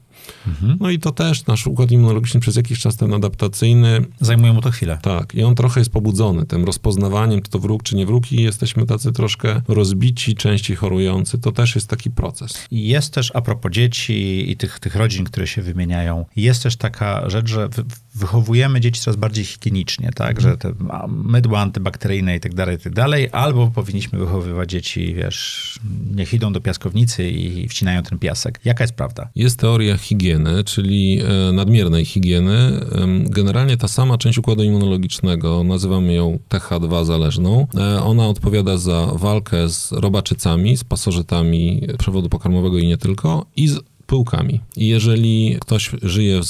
Mhm. 0.46 0.76
No 0.80 0.90
i 0.90 0.98
to 0.98 1.12
też 1.12 1.46
nasz 1.46 1.66
układ 1.66 1.90
immunologiczny 1.90 2.40
przez 2.40 2.56
jakiś 2.56 2.80
czas 2.80 2.96
ten 2.96 3.14
adaptacyjny. 3.14 4.04
Zajmuje 4.20 4.52
mu 4.52 4.60
to 4.60 4.70
chwilę. 4.70 4.98
Tak, 5.02 5.34
i 5.34 5.42
on 5.42 5.54
trochę 5.54 5.80
jest 5.80 5.90
pobudzony 5.90 6.46
tym 6.46 6.64
rozpoznawaniem, 6.64 7.42
czy 7.42 7.50
to 7.50 7.58
wróg, 7.58 7.82
czy 7.82 7.96
nie 7.96 8.06
wróg, 8.06 8.32
i 8.32 8.42
jesteśmy 8.42 8.86
tacy 8.86 9.12
troszkę 9.12 9.62
rozbici, 9.68 10.34
częściej 10.34 10.76
chorujący. 10.76 11.38
To 11.38 11.52
też 11.52 11.74
jest 11.74 11.88
taki 11.88 12.10
proces. 12.10 12.66
Jest 12.70 13.14
też, 13.14 13.32
a 13.34 13.40
propos 13.40 13.72
dzieci 13.72 14.50
i 14.50 14.56
tych, 14.56 14.78
tych 14.78 14.96
rodzin, 14.96 15.24
które 15.24 15.46
się 15.46 15.62
wymieniają, 15.62 16.24
jest 16.36 16.62
też 16.62 16.76
taka 16.76 17.30
rzecz, 17.30 17.48
że 17.48 17.68
wychowujemy 18.18 18.80
dzieci 18.80 19.00
coraz 19.00 19.16
bardziej 19.16 19.44
higienicznie, 19.44 20.10
tak, 20.14 20.36
mhm. 20.36 20.50
że 20.50 20.58
te 20.58 20.72
mydła 21.08 21.60
antybakteryjne 21.60 22.36
i 22.36 22.40
tak 22.40 22.54
dalej, 22.54 22.76
i 22.76 22.78
tak 22.78 22.92
dalej, 22.94 23.28
albo 23.32 23.70
powinniśmy 23.70 24.18
wychowywać 24.18 24.70
dzieci, 24.70 25.14
wiesz, 25.14 25.78
niech 26.14 26.34
idą 26.34 26.52
do 26.52 26.60
piaskownicy 26.60 27.30
i 27.30 27.68
wcinają 27.68 28.02
ten 28.02 28.18
piasek. 28.18 28.60
Jaka 28.64 28.84
jest 28.84 28.94
prawda? 28.94 29.28
Jest 29.34 29.58
teoria 29.58 29.98
higieny, 29.98 30.64
czyli 30.64 31.20
e, 31.20 31.52
nadmiernej 31.52 32.04
higieny. 32.04 32.80
Generalnie 33.24 33.76
ta 33.76 33.88
sama 33.88 34.18
część 34.18 34.38
układu 34.38 34.62
immunologicznego, 34.62 35.64
nazywamy 35.64 36.14
ją 36.14 36.38
TH2 36.48 37.04
zależną, 37.04 37.66
e, 37.74 38.02
ona 38.02 38.26
odpowiada 38.26 38.76
za 38.76 39.06
walkę 39.06 39.68
z 39.68 39.92
robaczycami, 39.92 40.76
z 40.76 40.84
pasożytami 40.84 41.86
przewodu 41.98 42.28
pokarmowego 42.28 42.78
i 42.78 42.86
nie 42.86 42.98
tylko, 42.98 43.46
i 43.56 43.68
z 43.68 43.80
pyłkami. 44.08 44.60
I 44.76 44.86
jeżeli 44.86 45.56
ktoś 45.60 45.90
żyje, 46.02 46.40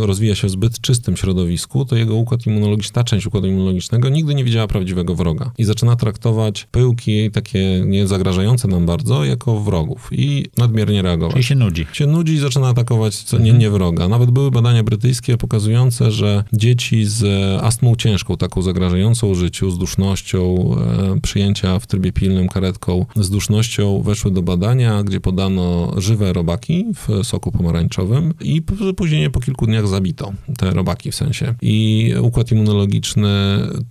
rozwija 0.00 0.34
się 0.34 0.46
w 0.46 0.50
zbyt 0.50 0.80
czystym 0.80 1.16
środowisku, 1.16 1.84
to 1.84 1.96
jego 1.96 2.14
układ 2.14 2.46
immunologiczny, 2.46 2.94
ta 2.94 3.04
część 3.04 3.26
układu 3.26 3.46
immunologicznego 3.46 4.08
nigdy 4.08 4.34
nie 4.34 4.44
widziała 4.44 4.66
prawdziwego 4.66 5.14
wroga. 5.14 5.50
I 5.58 5.64
zaczyna 5.64 5.96
traktować 5.96 6.66
pyłki 6.70 7.30
takie 7.30 7.82
niezagrażające 7.86 8.68
nam 8.68 8.86
bardzo 8.86 9.24
jako 9.24 9.60
wrogów 9.60 10.08
i 10.12 10.46
nadmiernie 10.56 11.02
reagować. 11.02 11.32
Czyli 11.32 11.44
się 11.44 11.54
nudzi. 11.54 11.86
Się 11.92 12.06
nudzi 12.06 12.32
i 12.32 12.38
zaczyna 12.38 12.68
atakować 12.68 13.16
co 13.16 13.38
nie, 13.38 13.52
nie 13.52 13.70
wroga. 13.70 14.08
Nawet 14.08 14.30
były 14.30 14.50
badania 14.50 14.82
brytyjskie 14.82 15.36
pokazujące, 15.36 16.10
że 16.10 16.44
dzieci 16.52 17.04
z 17.04 17.24
astmą 17.62 17.96
ciężką, 17.96 18.36
taką 18.36 18.62
zagrażającą 18.62 19.34
życiu, 19.34 19.70
z 19.70 19.78
dusznością, 19.78 20.56
e, 21.16 21.20
przyjęcia 21.20 21.78
w 21.78 21.86
trybie 21.86 22.12
pilnym 22.12 22.48
karetką, 22.48 23.06
z 23.16 23.30
dusznością 23.30 24.02
weszły 24.02 24.30
do 24.30 24.42
badania, 24.42 25.02
gdzie 25.02 25.20
podano 25.20 25.92
żywe 25.96 26.32
robaki 26.32 26.84
w 27.06 27.26
soku 27.26 27.52
pomarańczowym 27.52 28.34
i 28.40 28.62
później 28.96 29.30
po 29.30 29.40
kilku 29.40 29.66
dniach 29.66 29.88
zabito 29.88 30.32
te 30.58 30.70
robaki 30.70 31.10
w 31.10 31.14
sensie. 31.14 31.54
I 31.62 32.14
układ 32.20 32.52
immunologiczny 32.52 33.28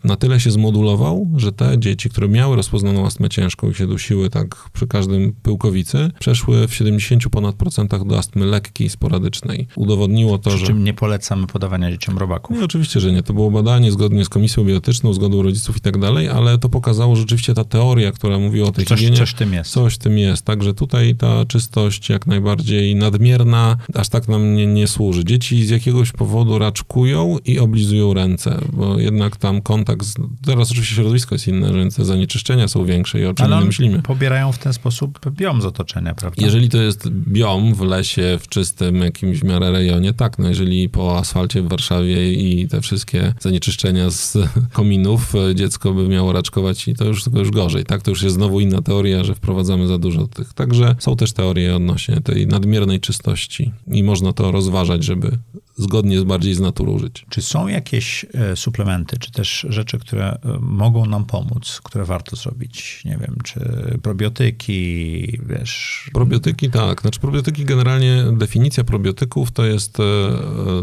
na 0.04 0.16
tyle 0.16 0.40
się 0.40 0.52
zmodulował, 0.52 1.28
że 1.36 1.52
te 1.52 1.80
dzieci, 1.80 2.10
które 2.10 2.28
miały 2.28 2.56
rozpoznaną 2.56 3.06
astmę 3.06 3.30
ciężką 3.30 3.70
i 3.70 3.74
się 3.74 3.88
dusiły 3.88 4.30
tak 4.30 4.70
przy 4.74 4.88
każdym 4.88 5.34
pyłkowicy, 5.44 6.12
przeszły 6.20 6.68
w 6.68 6.76
70 6.76 7.30
ponad 7.30 7.56
procentach 7.56 8.06
do 8.06 8.18
astmy 8.18 8.46
lekkiej, 8.46 8.90
sporadycznej. 8.90 9.68
Udowodniło 9.76 10.38
to, 10.38 10.50
Przy 10.50 10.60
że... 10.60 10.66
czym 10.66 10.84
nie 10.84 10.94
polecamy 10.94 11.48
podawania 11.48 11.92
dzieciom 11.92 12.18
robaków. 12.18 12.58
Nie, 12.58 12.64
oczywiście, 12.66 13.00
że 13.00 13.12
nie. 13.12 13.24
To 13.24 13.34
było 13.34 13.52
badanie 13.52 13.92
zgodnie 13.92 14.26
z 14.26 14.30
komisją 14.30 14.64
biotyczną, 14.64 15.14
zgodą 15.14 15.42
rodziców 15.42 15.78
i 15.78 15.80
tak 15.82 15.98
dalej, 16.00 16.30
ale 16.30 16.58
to 16.58 16.70
pokazało 16.70 17.16
rzeczywiście 17.16 17.54
ta 17.54 17.64
teoria, 17.64 18.12
która 18.12 18.40
mówiła 18.40 18.68
o 18.68 18.72
tej 18.72 18.86
Coś, 18.86 19.00
higienie. 19.00 19.18
coś 19.18 19.34
tym 19.34 19.54
jest. 19.54 19.72
Coś 19.72 19.98
tym 19.98 20.18
jest. 20.18 20.46
Także 20.46 20.74
tutaj 20.74 21.16
ta 21.16 21.46
czystość 21.46 22.10
jak 22.10 22.28
najbardziej 22.28 22.96
nadmierna, 22.98 23.78
aż 23.94 24.10
tak 24.10 24.28
nam 24.28 24.56
nie, 24.56 24.68
nie 24.68 24.88
służy. 24.88 25.26
Dzieci 25.26 25.66
z 25.66 25.70
jakiegoś 25.70 26.12
powodu 26.12 26.60
raczkują 26.60 27.38
i 27.46 27.60
oblizują 27.60 28.14
ręce, 28.14 28.60
bo 28.74 29.00
jednak 29.00 29.38
tam 29.38 29.62
kontakt 29.62 30.06
z... 30.06 30.16
Teraz 30.46 30.72
oczywiście 30.72 30.96
środowisko 30.96 31.36
jest 31.36 31.48
inne, 31.48 31.74
więc 31.74 31.96
te 31.96 32.06
zanieczyszczenia 32.06 32.68
są 32.68 32.86
większe 32.86 33.20
i 33.20 33.26
o 33.26 33.34
czym 33.34 33.46
Ale 33.46 33.66
myślimy. 33.66 34.02
pobierają 34.02 34.52
w 34.52 34.58
ten 34.58 34.74
sposób 34.74 35.20
biom 35.32 35.62
z 35.62 35.66
otoczenia, 35.66 36.16
prawda? 36.16 36.46
Jeżeli 36.46 36.70
to 36.70 36.82
jest 36.82 37.10
biom 37.10 37.74
w 37.74 37.82
lesie, 37.82 38.38
w 38.42 38.48
czystym 38.48 38.96
jakimś 38.96 39.40
w 39.40 39.44
miarę 39.44 39.72
rejonie, 39.72 40.14
tak, 40.14 40.40
no 40.40 40.50
jeżeli 40.50 40.90
po 40.90 41.18
asfalcie 41.18 41.62
w 41.62 41.68
Warszawie 41.68 42.34
i 42.34 42.68
te 42.68 42.82
wszystkie 42.82 43.34
zanieczyszczenia 43.40 44.10
z 44.10 44.38
kominów 44.74 45.36
e, 45.36 45.56
dziecko 45.56 45.94
by 45.94 46.08
miało 46.08 46.34
raczkować 46.34 46.88
i 46.88 46.96
to 46.96 47.06
już, 47.06 47.24
to 47.24 47.40
już 47.40 47.52
gorzej, 47.52 47.86
tak, 47.86 48.02
to 48.02 48.12
już 48.12 48.24
jest 48.24 48.36
znowu 48.36 48.60
inna 48.60 48.82
teoria, 48.82 49.24
że 49.24 49.36
wprowadzamy 49.36 49.88
za 49.88 49.98
dużo 49.98 50.28
tych. 50.28 50.54
Także 50.54 50.96
są 51.00 51.16
też 51.16 51.34
teorie 51.34 51.76
odnośnie 51.76 52.22
tej 52.22 52.48
nadmiernej 52.48 52.87
czystości 53.00 53.72
i 53.88 54.04
można 54.04 54.34
to 54.34 54.52
rozważać, 54.52 55.04
żeby 55.04 55.38
zgodnie 55.78 56.20
z 56.20 56.24
bardziej 56.24 56.54
z 56.54 56.60
naturą 56.60 57.00
żyć. 57.00 57.26
Czy 57.30 57.42
są 57.42 57.68
jakieś 57.68 58.26
e, 58.34 58.56
suplementy, 58.56 59.18
czy 59.18 59.32
też 59.32 59.66
rzeczy, 59.70 60.00
które 60.00 60.32
e, 60.32 60.40
mogą 60.60 61.06
nam 61.06 61.26
pomóc, 61.26 61.82
które 61.84 62.06
warto 62.06 62.36
zrobić? 62.36 63.02
Nie 63.06 63.18
wiem, 63.18 63.38
czy 63.44 63.60
probiotyki, 64.02 65.40
wiesz... 65.46 66.10
Probiotyki, 66.14 66.70
tak. 66.70 67.02
Znaczy 67.02 67.20
probiotyki 67.20 67.66
generalnie, 67.66 68.26
definicja 68.32 68.84
probiotyków 68.84 69.52
to 69.52 69.66
jest 69.66 70.00
e, 70.00 70.04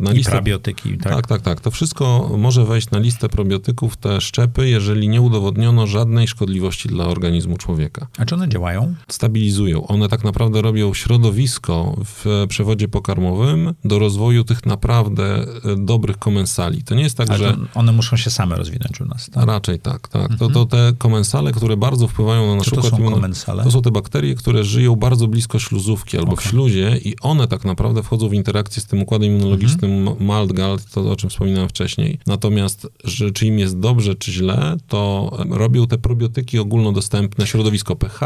na 0.01 0.13
I 0.13 0.15
listę... 0.15 0.33
probiotyki, 0.33 0.99
tak? 0.99 1.13
Tak, 1.13 1.27
tak, 1.27 1.43
tak. 1.43 1.61
To 1.61 1.71
wszystko 1.71 2.31
może 2.39 2.65
wejść 2.65 2.91
na 2.91 2.99
listę 2.99 3.29
probiotyków, 3.29 3.97
te 3.97 4.21
szczepy, 4.21 4.69
jeżeli 4.69 5.09
nie 5.09 5.21
udowodniono 5.21 5.87
żadnej 5.87 6.29
szkodliwości 6.29 6.89
dla 6.89 7.05
organizmu 7.07 7.57
człowieka. 7.57 8.07
A 8.19 8.25
czy 8.25 8.35
one 8.35 8.49
działają? 8.49 8.95
Stabilizują. 9.09 9.87
One 9.87 10.09
tak 10.09 10.25
naprawdę 10.25 10.63
robią 10.63 10.95
środowisko 10.95 11.97
w 12.05 12.47
przewodzie 12.49 12.89
pokarmowym 12.89 13.75
do 13.85 13.99
rozwoju 13.99 14.45
tych 14.45 14.67
naprawdę 14.89 15.25
e, 15.25 15.77
dobrych 15.79 16.19
komensali. 16.19 16.83
To 16.83 16.95
nie 16.95 17.03
jest 17.03 17.17
tak, 17.17 17.31
Ale 17.31 17.39
że... 17.39 17.57
one 17.75 17.93
muszą 17.93 18.17
się 18.17 18.31
same 18.31 18.57
rozwinąć 18.57 19.01
u 19.01 19.05
nas, 19.05 19.31
tak? 19.31 19.47
Raczej 19.47 19.79
tak, 19.81 20.09
tak. 20.09 20.39
To, 20.39 20.49
to 20.51 20.67
te 20.67 20.93
komensale, 20.99 21.53
które 21.53 21.77
bardzo 21.77 22.09
wpływają 22.09 22.47
na 22.47 22.57
nasz 22.57 22.69
układ 22.69 22.87
są 22.87 22.97
immuno- 22.97 23.15
komensale? 23.15 23.65
To 23.65 23.71
są 23.71 23.83
te 23.83 23.91
bakterie, 23.91 24.35
które 24.35 24.65
żyją 24.65 24.97
bardzo 24.97 25.29
blisko 25.29 25.59
śluzówki 25.59 26.19
albo 26.19 26.31
w 26.31 26.35
Okej. 26.39 26.47
śluzie 26.51 26.99
i 27.05 27.15
one 27.21 27.49
tak 27.49 27.65
naprawdę 27.65 28.03
wchodzą 28.03 28.29
w 28.29 28.35
interakcję 28.35 28.83
z 28.83 28.87
tym 28.87 29.03
układem 29.03 29.29
immunologicznym 29.29 30.09
Mhm. 30.09 30.27
MALT-GALT, 30.27 30.85
to 30.95 31.11
o 31.11 31.17
czym 31.17 31.31
wspominałem 31.31 31.69
wcześniej. 31.69 32.19
Natomiast, 32.27 32.87
że 33.05 33.31
czy 33.31 33.47
im 33.47 33.59
jest 33.59 33.79
dobrze, 33.79 34.15
czy 34.15 34.33
źle, 34.33 34.77
to 34.89 35.31
robią 35.51 35.87
te 35.87 35.99
probiotyki 35.99 36.59
ogólnodostępne, 36.59 37.47
środowisko 37.47 37.97
pH, 37.97 38.19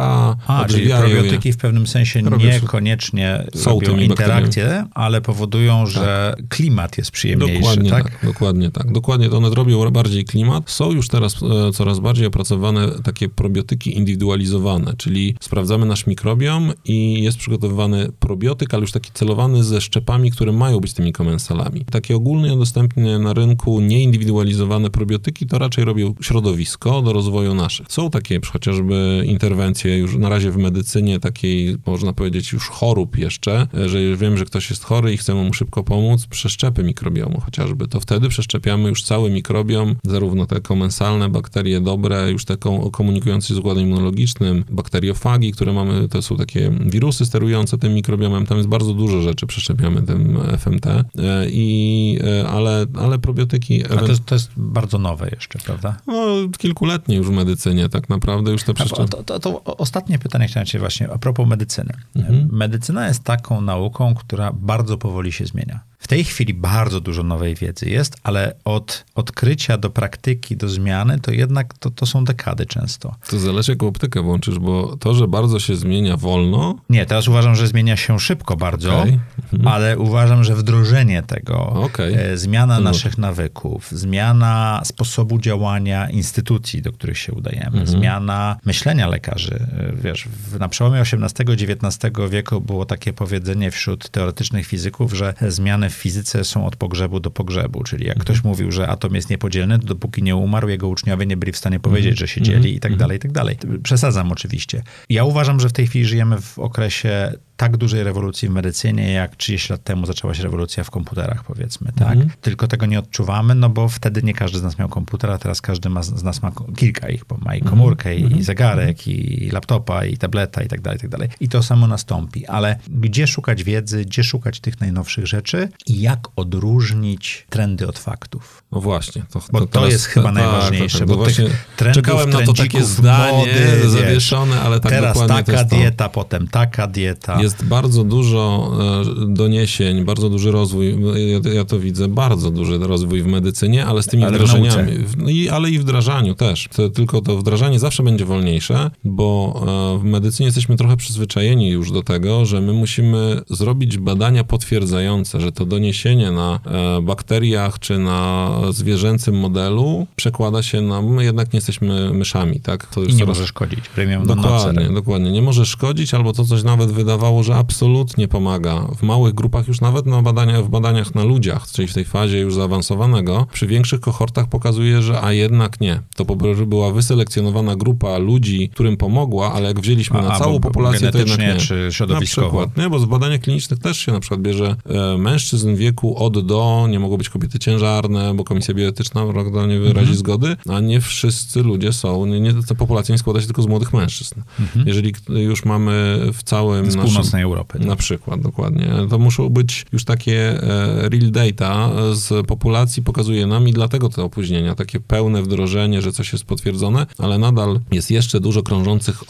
A, 0.47 0.65
czyli 0.65 0.65
odżywiają 0.65 1.07
je. 1.07 1.15
probiotyki 1.15 1.53
w 1.53 1.57
pewnym 1.57 1.87
sensie 1.87 2.23
niekoniecznie 2.23 3.45
Są 3.55 3.71
robią 3.81 3.97
interakcje, 3.97 4.87
ale 4.95 5.21
powodują, 5.21 5.87
że 5.87 6.35
klimat 6.49 6.99
jest 6.99 7.11
przyjemniejszy, 7.11 7.61
Dokładnie 7.61 7.91
tak? 7.91 8.11
tak? 8.11 8.27
dokładnie 8.27 8.71
tak. 8.71 8.93
Dokładnie 8.93 9.29
to 9.29 9.37
one 9.37 9.51
robią 9.51 9.91
bardziej 9.91 10.25
klimat. 10.25 10.71
Są 10.71 10.93
już 10.93 11.09
teraz 11.09 11.37
e, 11.43 11.73
coraz 11.73 12.01
bardziej 12.01 12.27
opracowane 12.27 12.89
takie 13.05 13.29
probiotyki 13.29 13.97
indywidualizowane, 13.97 14.95
czyli 14.97 15.37
sprawdzamy 15.41 15.87
nasz 15.87 16.07
mikrobiom 16.07 16.73
i 16.85 17.23
jest 17.23 17.39
przygotowywany 17.39 18.13
probiotyk, 18.21 18.75
ale 18.75 18.81
już 18.81 18.93
taki 18.93 19.11
celowany 19.15 19.65
ze 19.65 19.81
szczepami, 19.81 20.31
które 20.31 20.53
mają 20.53 20.81
być 20.81 20.93
tymi 20.93 21.13
komensalami. 21.13 21.85
Takie 21.91 22.17
ogólnie 22.17 22.57
dostępne 22.57 23.19
na 23.19 23.33
rynku 23.33 23.81
nieindywidualizowane 23.81 24.91
probiotyki 24.91 25.47
to 25.47 25.59
raczej 25.59 25.85
robią 25.85 26.15
środowisko 26.21 27.03
do 27.03 27.13
rozwoju 27.13 27.55
naszych. 27.55 27.87
Są 27.93 28.11
takie 28.11 28.41
chociażby 28.53 29.23
interwencje 29.27 29.99
już 29.99 30.17
na 30.17 30.29
razie 30.29 30.51
w 30.51 30.57
medycynie 30.57 31.21
takiej, 31.21 31.77
można 31.87 32.13
powiedzieć, 32.13 32.53
już 32.53 32.69
chorób 32.69 33.19
jeszcze, 33.19 33.67
e, 33.75 33.89
że 33.89 34.17
wiem, 34.17 34.39
że 34.39 34.45
ktoś 34.45 34.71
jest 34.71 34.85
chory 34.85 35.13
i 35.13 35.17
chcemy 35.17 35.45
mu 35.45 35.55
szybko 35.55 35.85
pomóc, 35.85 36.27
przeszczepy 36.39 36.83
mikrobiomu 36.83 37.41
chociażby. 37.41 37.89
To 37.89 38.01
wtedy 38.01 38.29
przeszczepiamy 38.29 38.89
już 38.89 39.03
cały 39.03 39.31
mikrobiom, 39.31 39.97
zarówno 40.05 40.47
te 40.47 40.61
komensalne 40.61 41.29
bakterie 41.29 41.81
dobre, 41.81 42.31
już 42.31 42.45
te 42.45 42.57
ko- 42.57 42.91
komunikujące 42.91 43.49
się 43.49 43.55
z 43.55 43.59
układem 43.59 43.85
immunologicznym, 43.85 44.65
bakteriofagi, 44.71 45.53
które 45.53 45.73
mamy, 45.73 46.09
to 46.09 46.23
są 46.23 46.37
takie 46.37 46.71
wirusy 46.81 47.27
sterujące 47.27 47.79
tym 47.79 47.95
mikrobiomem. 47.95 48.47
Tam 48.47 48.57
jest 48.57 48.69
bardzo 48.69 48.95
dużo 48.95 49.21
rzeczy, 49.23 49.47
przeszczepiamy 49.47 50.03
tym 50.03 50.39
FMT. 50.59 50.87
E, 50.87 51.05
I, 51.51 52.19
e, 52.43 52.49
ale, 52.49 52.87
ale 53.01 53.19
probiotyki... 53.19 53.85
A 53.85 53.89
to 53.97 54.07
jest, 54.07 54.25
to 54.25 54.35
jest 54.35 54.51
bardzo 54.57 54.99
nowe 54.99 55.29
jeszcze, 55.29 55.59
prawda? 55.59 55.97
No, 56.07 56.27
kilkuletnie 56.59 57.17
już 57.17 57.27
w 57.27 57.31
medycynie 57.31 57.89
tak 57.89 58.09
naprawdę, 58.09 58.51
już 58.51 58.63
te 58.63 58.75
przeszczepy. 58.75 59.09
to, 59.09 59.23
to, 59.23 59.39
to 59.41 59.65
ostatnie 59.65 60.19
pytanie 60.19 60.49
chciałem 60.49 60.67
cię 60.67 60.79
właśnie 60.79 61.11
a 61.13 61.19
propos 61.19 61.49
medycyny. 61.49 61.93
Mhm. 62.17 62.49
Medycyna 62.53 63.09
jest 63.09 63.25
taką 63.25 63.61
nauką, 63.61 64.15
która 64.15 64.53
bardzo 64.53 64.99
powoli 64.99 65.33
się 65.33 65.47
zmienia. 65.47 65.88
W 65.99 66.09
tej 66.09 66.25
chwili 66.25 66.55
bardzo 66.55 67.01
dużo 67.01 67.23
nowej 67.23 67.55
wiedzy 67.55 67.89
jest, 67.89 68.17
ale 68.23 68.55
od 68.65 69.05
odkrycia 69.15 69.79
do 69.79 69.91
praktyki, 69.91 70.57
do 70.57 70.69
zmiany, 70.69 71.21
to 71.21 71.31
jednak 71.31 71.75
to, 71.79 71.91
to 71.91 72.07
są 72.07 72.25
dekady 72.25 72.67
często. 72.67 73.15
To 73.31 73.39
zależy, 73.39 73.73
jaką 73.73 73.89
optykę 73.89 74.23
włączysz, 74.23 74.59
bo 74.59 74.97
to, 74.97 75.15
że 75.15 75.29
bardzo 75.29 75.61
się 75.61 75.77
zmienia 75.77 76.17
wolno, 76.17 76.75
Nie, 76.91 77.07
teraz 77.07 77.29
uważam, 77.29 77.55
że 77.55 77.67
zmienia 77.67 77.97
się 77.97 78.21
szybko 78.21 78.57
bardzo, 78.57 79.01
Okej. 79.01 79.21
Mhm. 79.53 79.69
ale 79.75 79.99
uważam, 79.99 80.45
że 80.45 80.55
wdrożenie 80.55 81.23
tego, 81.23 81.67
Okej. 81.67 82.15
e, 82.15 82.37
zmiana 82.37 82.81
naszych 82.81 83.19
nawyków, 83.19 83.89
zmiana 83.93 84.81
sposobu 84.85 85.39
działania 85.39 86.11
instytucji, 86.11 86.83
do 86.83 86.93
których 86.93 87.19
się 87.19 87.33
udajemy, 87.33 87.67
Mhm. 87.67 87.87
zmiana 87.87 88.57
myślenia 88.65 89.07
lekarzy. 89.09 89.55
E, 89.79 89.93
Wiesz, 90.03 90.29
w, 90.29 90.59
na 90.59 90.69
przełomie 90.69 91.01
XVIII-XIX 91.01 92.15
wieku 92.31 92.61
było 92.61 92.85
takie 92.87 93.13
powiedzenie 93.13 93.71
wśród 93.71 94.09
teoretycznych 94.09 94.67
fizyków, 94.67 95.13
że 95.13 95.35
zmiany 95.49 95.91
w 95.91 95.95
fizyce 95.95 96.45
są 96.45 96.67
od 96.67 96.77
pogrzebu 96.77 97.21
do 97.21 97.31
pogrzebu, 97.31 97.85
czyli 97.85 98.07
jak 98.07 98.19
ktoś 98.19 98.45
mówił, 98.45 98.73
że 98.73 98.89
atom 98.89 99.15
jest 99.15 99.31
niepodzielny, 99.31 99.79
to 99.79 99.87
dopóki 99.87 100.23
nie 100.23 100.37
umarł, 100.37 100.69
jego 100.69 100.89
uczniowie 100.89 101.27
nie 101.27 101.37
byli 101.37 101.53
w 101.53 101.57
stanie 101.57 101.81
powiedzieć, 101.81 102.19
że 102.19 102.29
się 102.29 102.41
dzieli 102.43 102.75
i 102.75 102.81
tak 102.81 102.97
dalej, 102.97 103.17
i 103.17 103.21
tak 103.21 103.33
dalej. 103.33 103.57
Przesadzam 103.83 104.33
oczywiście. 104.33 104.83
Ja 105.11 105.25
uważam, 105.25 105.61
że 105.61 105.69
w 105.69 105.73
tej 105.73 105.87
chwili 105.87 106.05
żyjemy 106.05 106.41
w 106.41 106.59
okresie 106.59 107.33
tak 107.59 107.77
dużej 107.77 108.03
rewolucji 108.03 108.49
w 108.49 108.51
medycynie, 108.51 109.13
jak 109.13 109.37
30 109.37 109.73
lat 109.73 109.83
temu 109.83 110.07
zaczęła 110.07 110.35
się 110.35 110.43
rewolucja 110.43 110.85
w 110.85 110.91
komputerach, 110.91 111.45
powiedzmy, 111.45 111.93
tak? 111.93 112.13
Mhm. 112.13 112.31
Tylko 112.41 112.69
tego 112.69 112.87
nie 112.87 112.99
odczuwamy, 112.99 113.55
no 113.55 113.71
bo 113.71 113.89
wtedy 113.89 114.23
nie 114.23 114.35
każdy 114.35 114.59
z 114.59 114.63
nas 114.63 114.79
miał 114.79 114.89
komputer, 114.89 115.31
a 115.31 115.39
teraz 115.39 115.61
każdy 115.61 115.89
ma, 115.89 116.03
z 116.03 116.23
nas 116.23 116.43
ma 116.43 116.53
kilka 116.77 117.09
ich, 117.09 117.25
bo 117.25 117.37
ma 117.37 117.55
i 117.57 117.63
komórkę, 117.63 118.17
i, 118.17 118.39
i 118.39 118.43
zegarek, 118.43 119.09
i 119.09 119.51
laptopa, 119.51 120.05
i 120.05 120.17
tableta, 120.17 120.63
i 120.63 120.69
tak 120.69 120.81
dalej, 120.81 120.99
i 120.99 121.01
tak 121.01 121.11
dalej. 121.11 121.29
I 121.41 121.49
to 121.49 121.63
samo 121.63 121.87
nastąpi. 121.87 122.47
Ale 122.47 122.79
gdzie 122.89 123.27
szukać 123.27 123.65
wiedzy, 123.65 124.05
gdzie 124.05 124.25
szukać 124.25 124.61
tych 124.61 124.81
najnowszych 124.81 125.27
rzeczy 125.27 125.69
i 125.87 126.01
jak 126.01 126.29
odróżnić 126.37 127.47
trendy 127.51 127.89
od 127.89 127.99
faktów? 127.99 128.63
No 128.73 128.81
właśnie. 128.81 129.23
To, 129.31 129.41
Bo 129.53 129.61
to 129.61 129.67
teraz- 129.67 129.93
jest 129.93 130.05
chyba 130.05 130.27
tak, 130.27 130.35
najważniejsze, 130.35 130.99
tak, 130.99 131.09
bo 131.09 131.17
bo 131.17 131.23
właśnie 131.23 131.47
trendów, 131.77 132.03
czekałem 132.05 132.31
na 132.31 132.41
to 132.41 132.53
takie 132.53 132.85
zdanie 132.85 133.39
mody, 133.39 133.51
wiesz, 133.83 133.91
zawieszone, 133.91 134.61
ale 134.61 134.81
tak 134.81 134.93
Teraz 134.93 135.15
dokładnie 135.15 135.45
to 135.45 135.53
taka 135.53 135.65
to. 135.65 135.77
dieta, 135.77 136.09
potem 136.09 136.49
taka 136.49 136.87
dieta. 136.87 137.43
Jest 137.43 137.65
bardzo 137.65 138.05
dużo 138.05 138.73
e, 139.03 139.35
doniesień, 139.35 140.05
bardzo 140.05 140.31
duży 140.31 140.53
rozwój, 140.53 140.97
ja, 141.45 141.53
ja 141.53 141.65
to 141.65 141.81
widzę, 141.81 142.09
bardzo 142.09 142.51
duży 142.51 142.79
rozwój 142.79 143.23
w 143.23 143.27
medycynie, 143.27 143.87
ale 143.87 144.03
z 144.03 144.07
tymi 144.07 144.25
Ale 144.25 144.33
w 144.33 144.35
wdrożeniami, 144.35 144.93
w 144.93 145.17
no 145.17 145.29
i, 145.29 145.49
ale 145.49 145.71
i 145.71 145.79
wdrażaniu 145.79 146.35
też. 146.35 146.69
To, 146.77 146.91
tylko 146.91 147.21
to 147.21 147.37
wdrażanie 147.37 147.79
zawsze 147.79 148.03
będzie 148.03 148.25
wolniejsze, 148.25 148.91
bo 149.05 149.63
e, 149.97 149.99
w 149.99 150.05
medycynie 150.05 150.47
jesteśmy 150.47 150.77
trochę 150.77 150.97
przyzwyczajeni 150.97 151.69
już 151.69 151.93
do 151.93 152.03
tego, 152.03 152.47
że 152.47 152.61
my 152.61 152.73
musimy 152.73 153.41
zrobić 153.51 153.99
badania 153.99 154.45
potwierdzające, 154.45 155.41
że 155.41 155.53
to 155.53 155.67
doniesienie 155.67 156.31
na 156.31 156.61
e, 156.65 157.03
bakteriach 157.03 157.79
czy 157.79 157.99
na 157.99 158.58
zwierzęcym 158.71 159.39
modelu 159.39 160.07
przekłada 160.17 160.63
się 160.63 160.81
na, 160.81 161.03
my 161.03 161.25
jednak 161.25 161.53
nie 161.53 161.57
jesteśmy 161.57 162.15
myszami, 162.15 162.61
tak? 162.61 162.87
To 162.87 163.05
I 163.05 163.07
nie 163.07 163.13
coraz... 163.13 163.29
może 163.29 163.47
szkodzić. 163.47 163.89
Premium 163.89 164.27
dokładnie, 164.27 164.89
dokładnie. 164.95 165.33
Nie 165.33 165.43
może 165.43 165.67
szkodzić, 165.67 166.15
albo 166.15 166.33
to 166.33 166.45
coś 166.45 166.63
nawet 166.63 166.91
wydawało, 166.91 167.43
że 167.43 167.55
absolutnie 167.55 168.29
pomaga. 168.29 168.87
W 168.99 169.03
małych 169.03 169.35
grupach 169.35 169.69
już 169.69 169.81
nawet 169.81 170.07
na 170.07 170.23
badaniach, 170.23 170.65
w 170.65 170.69
badaniach 170.69 171.15
na 171.15 171.25
ludziach, 171.25 171.67
czyli 171.73 171.89
w 171.89 171.95
tej 171.95 172.05
fazie 172.05 172.39
już 172.39 172.55
zaawansowanego, 172.55 173.47
przy 173.53 173.67
większych 173.67 174.01
kohortach 174.01 174.49
pokazuje, 174.49 175.03
że 175.03 175.23
a 175.23 175.33
jednak 175.33 175.81
nie. 175.81 176.01
To 176.17 176.25
była 176.67 176.93
wyselekcjonowana 176.93 177.77
grupa 177.77 178.19
ludzi, 178.19 178.69
którym 178.69 178.97
pomogła, 178.97 179.53
ale 179.53 179.69
jak 179.69 179.81
wzięliśmy 179.81 180.19
a, 180.19 180.23
na 180.23 180.39
całą 180.39 180.61
populację, 180.61 181.11
to 181.11 181.19
jednak 181.19 181.39
nie. 181.39 181.57
czy 181.57 181.89
środowiskowo. 181.91 182.47
Na 182.47 182.51
przykład, 182.51 182.85
nie? 182.85 182.91
Bo 182.91 182.99
z 182.99 183.05
badaniach 183.05 183.41
klinicznych 183.41 183.81
też 183.81 183.99
się 183.99 184.13
na 184.13 184.21
przykład 184.21 184.41
bierze 184.41 184.77
e, 184.87 185.19
mężczyzn 185.19 185.75
w 185.75 185.79
wieku 185.79 186.17
od 186.25 186.47
do, 186.47 186.87
nie 186.91 187.01
mogą 187.01 187.17
być 187.17 187.29
kobiety 187.29 187.59
ciężarne, 187.59 188.35
bo 188.35 188.45
komisja 188.49 188.75
bioetyczna 188.75 189.27
prawda, 189.27 189.67
nie 189.67 189.79
wyrazi 189.79 189.99
mhm. 189.99 190.17
zgody, 190.17 190.57
a 190.69 190.81
nie 190.81 191.01
wszyscy 191.01 191.63
ludzie 191.63 191.93
są, 191.93 192.27
nie, 192.27 192.41
nie, 192.41 192.55
ta 192.69 192.75
populacja 192.75 193.13
nie 193.13 193.19
składa 193.19 193.41
się 193.41 193.47
tylko 193.47 193.63
z 193.63 193.67
młodych 193.67 193.93
mężczyzn. 193.93 194.35
Mhm. 194.61 194.87
Jeżeli 194.87 195.15
już 195.29 195.65
mamy 195.65 196.21
w 196.33 196.43
całym... 196.43 196.91
Z 196.91 196.97
naszym, 196.97 197.11
północnej 197.11 197.43
Europy. 197.43 197.79
Na 197.79 197.97
przykład, 197.97 198.41
dokładnie. 198.41 198.91
To 199.11 199.19
muszą 199.19 199.49
być 199.49 199.87
już 199.93 200.05
takie 200.05 200.63
e, 200.63 201.09
real 201.09 201.31
data 201.31 201.91
z 202.13 202.47
populacji, 202.47 203.03
pokazuje 203.03 203.47
nam 203.47 203.69
i 203.69 203.73
dlatego 203.73 204.09
te 204.09 204.23
opóźnienia, 204.23 204.75
takie 204.75 205.01
pełne 205.01 205.43
wdrożenie, 205.43 206.03
że 206.03 206.13
coś 206.13 206.33
jest 206.33 206.45
potwierdzone, 206.45 207.07
ale 207.19 207.39
nadal 207.39 207.81
jest 207.93 208.11
jeszcze 208.11 208.41
dużo 208.41 208.63
krążących 208.63 209.25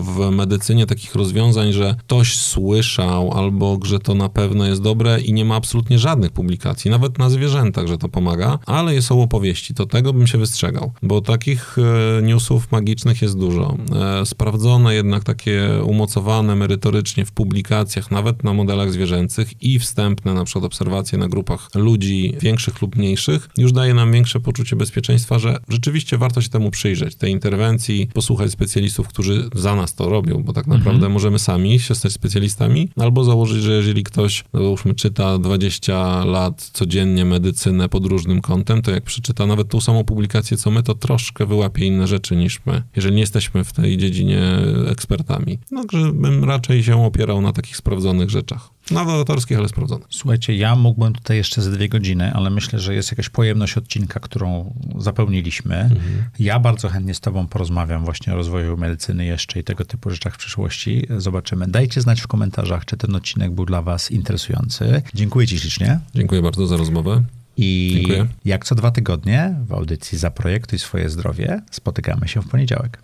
w 0.00 0.30
medycynie 0.30 0.86
takich 0.86 1.14
rozwiązań, 1.14 1.72
że 1.72 1.94
ktoś 1.98 2.36
słyszał 2.36 3.32
albo 3.32 3.78
że 3.84 3.98
to 3.98 4.14
na 4.14 4.28
pewno 4.28 4.66
jest 4.66 4.82
dobre 4.82 5.20
i 5.20 5.32
nie 5.32 5.44
ma 5.44 5.54
absolutnie 5.54 5.98
żadnych 5.98 6.30
publikacji, 6.30 6.90
nawet 6.90 7.18
na 7.18 7.30
zwierzętach, 7.30 7.86
że 7.86 7.98
to 7.98 8.08
pomaga, 8.08 8.55
ale 8.66 9.02
są 9.02 9.22
opowieści, 9.22 9.74
to 9.74 9.86
tego 9.86 10.12
bym 10.12 10.26
się 10.26 10.38
wystrzegał, 10.38 10.92
bo 11.02 11.20
takich 11.20 11.76
e, 12.18 12.22
newsów 12.22 12.72
magicznych 12.72 13.22
jest 13.22 13.38
dużo. 13.38 13.76
E, 14.20 14.26
sprawdzone 14.26 14.94
jednak 14.94 15.24
takie 15.24 15.68
umocowane 15.84 16.56
merytorycznie 16.56 17.24
w 17.24 17.32
publikacjach, 17.32 18.10
nawet 18.10 18.44
na 18.44 18.52
modelach 18.52 18.92
zwierzęcych 18.92 19.62
i 19.62 19.78
wstępne 19.78 20.34
na 20.34 20.44
przykład 20.44 20.64
obserwacje 20.64 21.18
na 21.18 21.28
grupach 21.28 21.68
ludzi 21.74 22.34
większych 22.40 22.82
lub 22.82 22.96
mniejszych, 22.96 23.48
już 23.58 23.72
daje 23.72 23.94
nam 23.94 24.12
większe 24.12 24.40
poczucie 24.40 24.76
bezpieczeństwa, 24.76 25.38
że 25.38 25.58
rzeczywiście 25.68 26.18
warto 26.18 26.40
się 26.40 26.48
temu 26.48 26.70
przyjrzeć, 26.70 27.14
tej 27.14 27.32
interwencji, 27.32 28.08
posłuchać 28.14 28.50
specjalistów, 28.50 29.08
którzy 29.08 29.48
za 29.54 29.74
nas 29.74 29.94
to 29.94 30.08
robią, 30.08 30.42
bo 30.42 30.52
tak 30.52 30.66
naprawdę 30.66 30.96
mhm. 30.96 31.12
możemy 31.12 31.38
sami 31.38 31.80
się 31.80 31.94
stać 31.94 32.12
specjalistami, 32.12 32.88
albo 32.96 33.24
założyć, 33.24 33.62
że 33.62 33.72
jeżeli 33.72 34.04
ktoś, 34.04 34.44
załóżmy, 34.54 34.94
czyta 34.94 35.38
20 35.38 36.24
lat 36.24 36.70
codziennie 36.72 37.24
medycynę 37.24 37.88
pod 37.88 38.06
różnym 38.06 38.40
kątem, 38.46 38.82
to 38.82 38.90
jak 38.90 39.04
przeczyta 39.04 39.46
nawet 39.46 39.68
tą 39.68 39.80
samą 39.80 40.04
publikację, 40.04 40.56
co 40.56 40.70
my, 40.70 40.82
to 40.82 40.94
troszkę 40.94 41.46
wyłapie 41.46 41.86
inne 41.86 42.06
rzeczy 42.06 42.36
niż 42.36 42.66
my, 42.66 42.82
jeżeli 42.96 43.14
nie 43.14 43.20
jesteśmy 43.20 43.64
w 43.64 43.72
tej 43.72 43.98
dziedzinie 43.98 44.42
ekspertami. 44.88 45.58
Także 45.76 46.12
bym 46.12 46.44
raczej 46.44 46.84
się 46.84 47.04
opierał 47.04 47.40
na 47.40 47.52
takich 47.52 47.76
sprawdzonych 47.76 48.30
rzeczach. 48.30 48.70
Nowatorskich, 48.90 49.58
ale 49.58 49.68
sprawdzonych. 49.68 50.06
Słuchajcie, 50.10 50.56
ja 50.56 50.76
mógłbym 50.76 51.12
tutaj 51.12 51.36
jeszcze 51.36 51.62
ze 51.62 51.70
dwie 51.70 51.88
godziny, 51.88 52.32
ale 52.32 52.50
myślę, 52.50 52.80
że 52.80 52.94
jest 52.94 53.10
jakaś 53.10 53.28
pojemność 53.28 53.78
odcinka, 53.78 54.20
którą 54.20 54.74
zapełniliśmy. 54.98 55.76
Mhm. 55.76 56.00
Ja 56.38 56.58
bardzo 56.58 56.88
chętnie 56.88 57.14
z 57.14 57.20
tobą 57.20 57.46
porozmawiam 57.46 58.04
właśnie 58.04 58.32
o 58.32 58.36
rozwoju 58.36 58.76
medycyny 58.76 59.24
jeszcze 59.24 59.60
i 59.60 59.64
tego 59.64 59.84
typu 59.84 60.10
rzeczach 60.10 60.34
w 60.34 60.38
przyszłości. 60.38 61.06
Zobaczymy. 61.18 61.66
Dajcie 61.68 62.00
znać 62.00 62.20
w 62.20 62.26
komentarzach, 62.26 62.84
czy 62.84 62.96
ten 62.96 63.14
odcinek 63.14 63.52
był 63.52 63.66
dla 63.66 63.82
was 63.82 64.10
interesujący. 64.10 65.02
Dziękuję 65.14 65.46
ci 65.46 65.58
ślicznie. 65.58 66.00
Dziękuję 66.14 66.42
bardzo 66.42 66.66
za 66.66 66.76
rozmowę. 66.76 67.22
I 67.56 67.92
Dziękuję. 67.94 68.26
jak 68.44 68.64
co 68.64 68.74
dwa 68.74 68.90
tygodnie 68.90 69.54
w 69.68 69.72
audycji 69.72 70.18
Zaprojektuj 70.18 70.78
swoje 70.78 71.10
zdrowie 71.10 71.62
spotykamy 71.70 72.28
się 72.28 72.42
w 72.42 72.48
poniedziałek. 72.48 72.98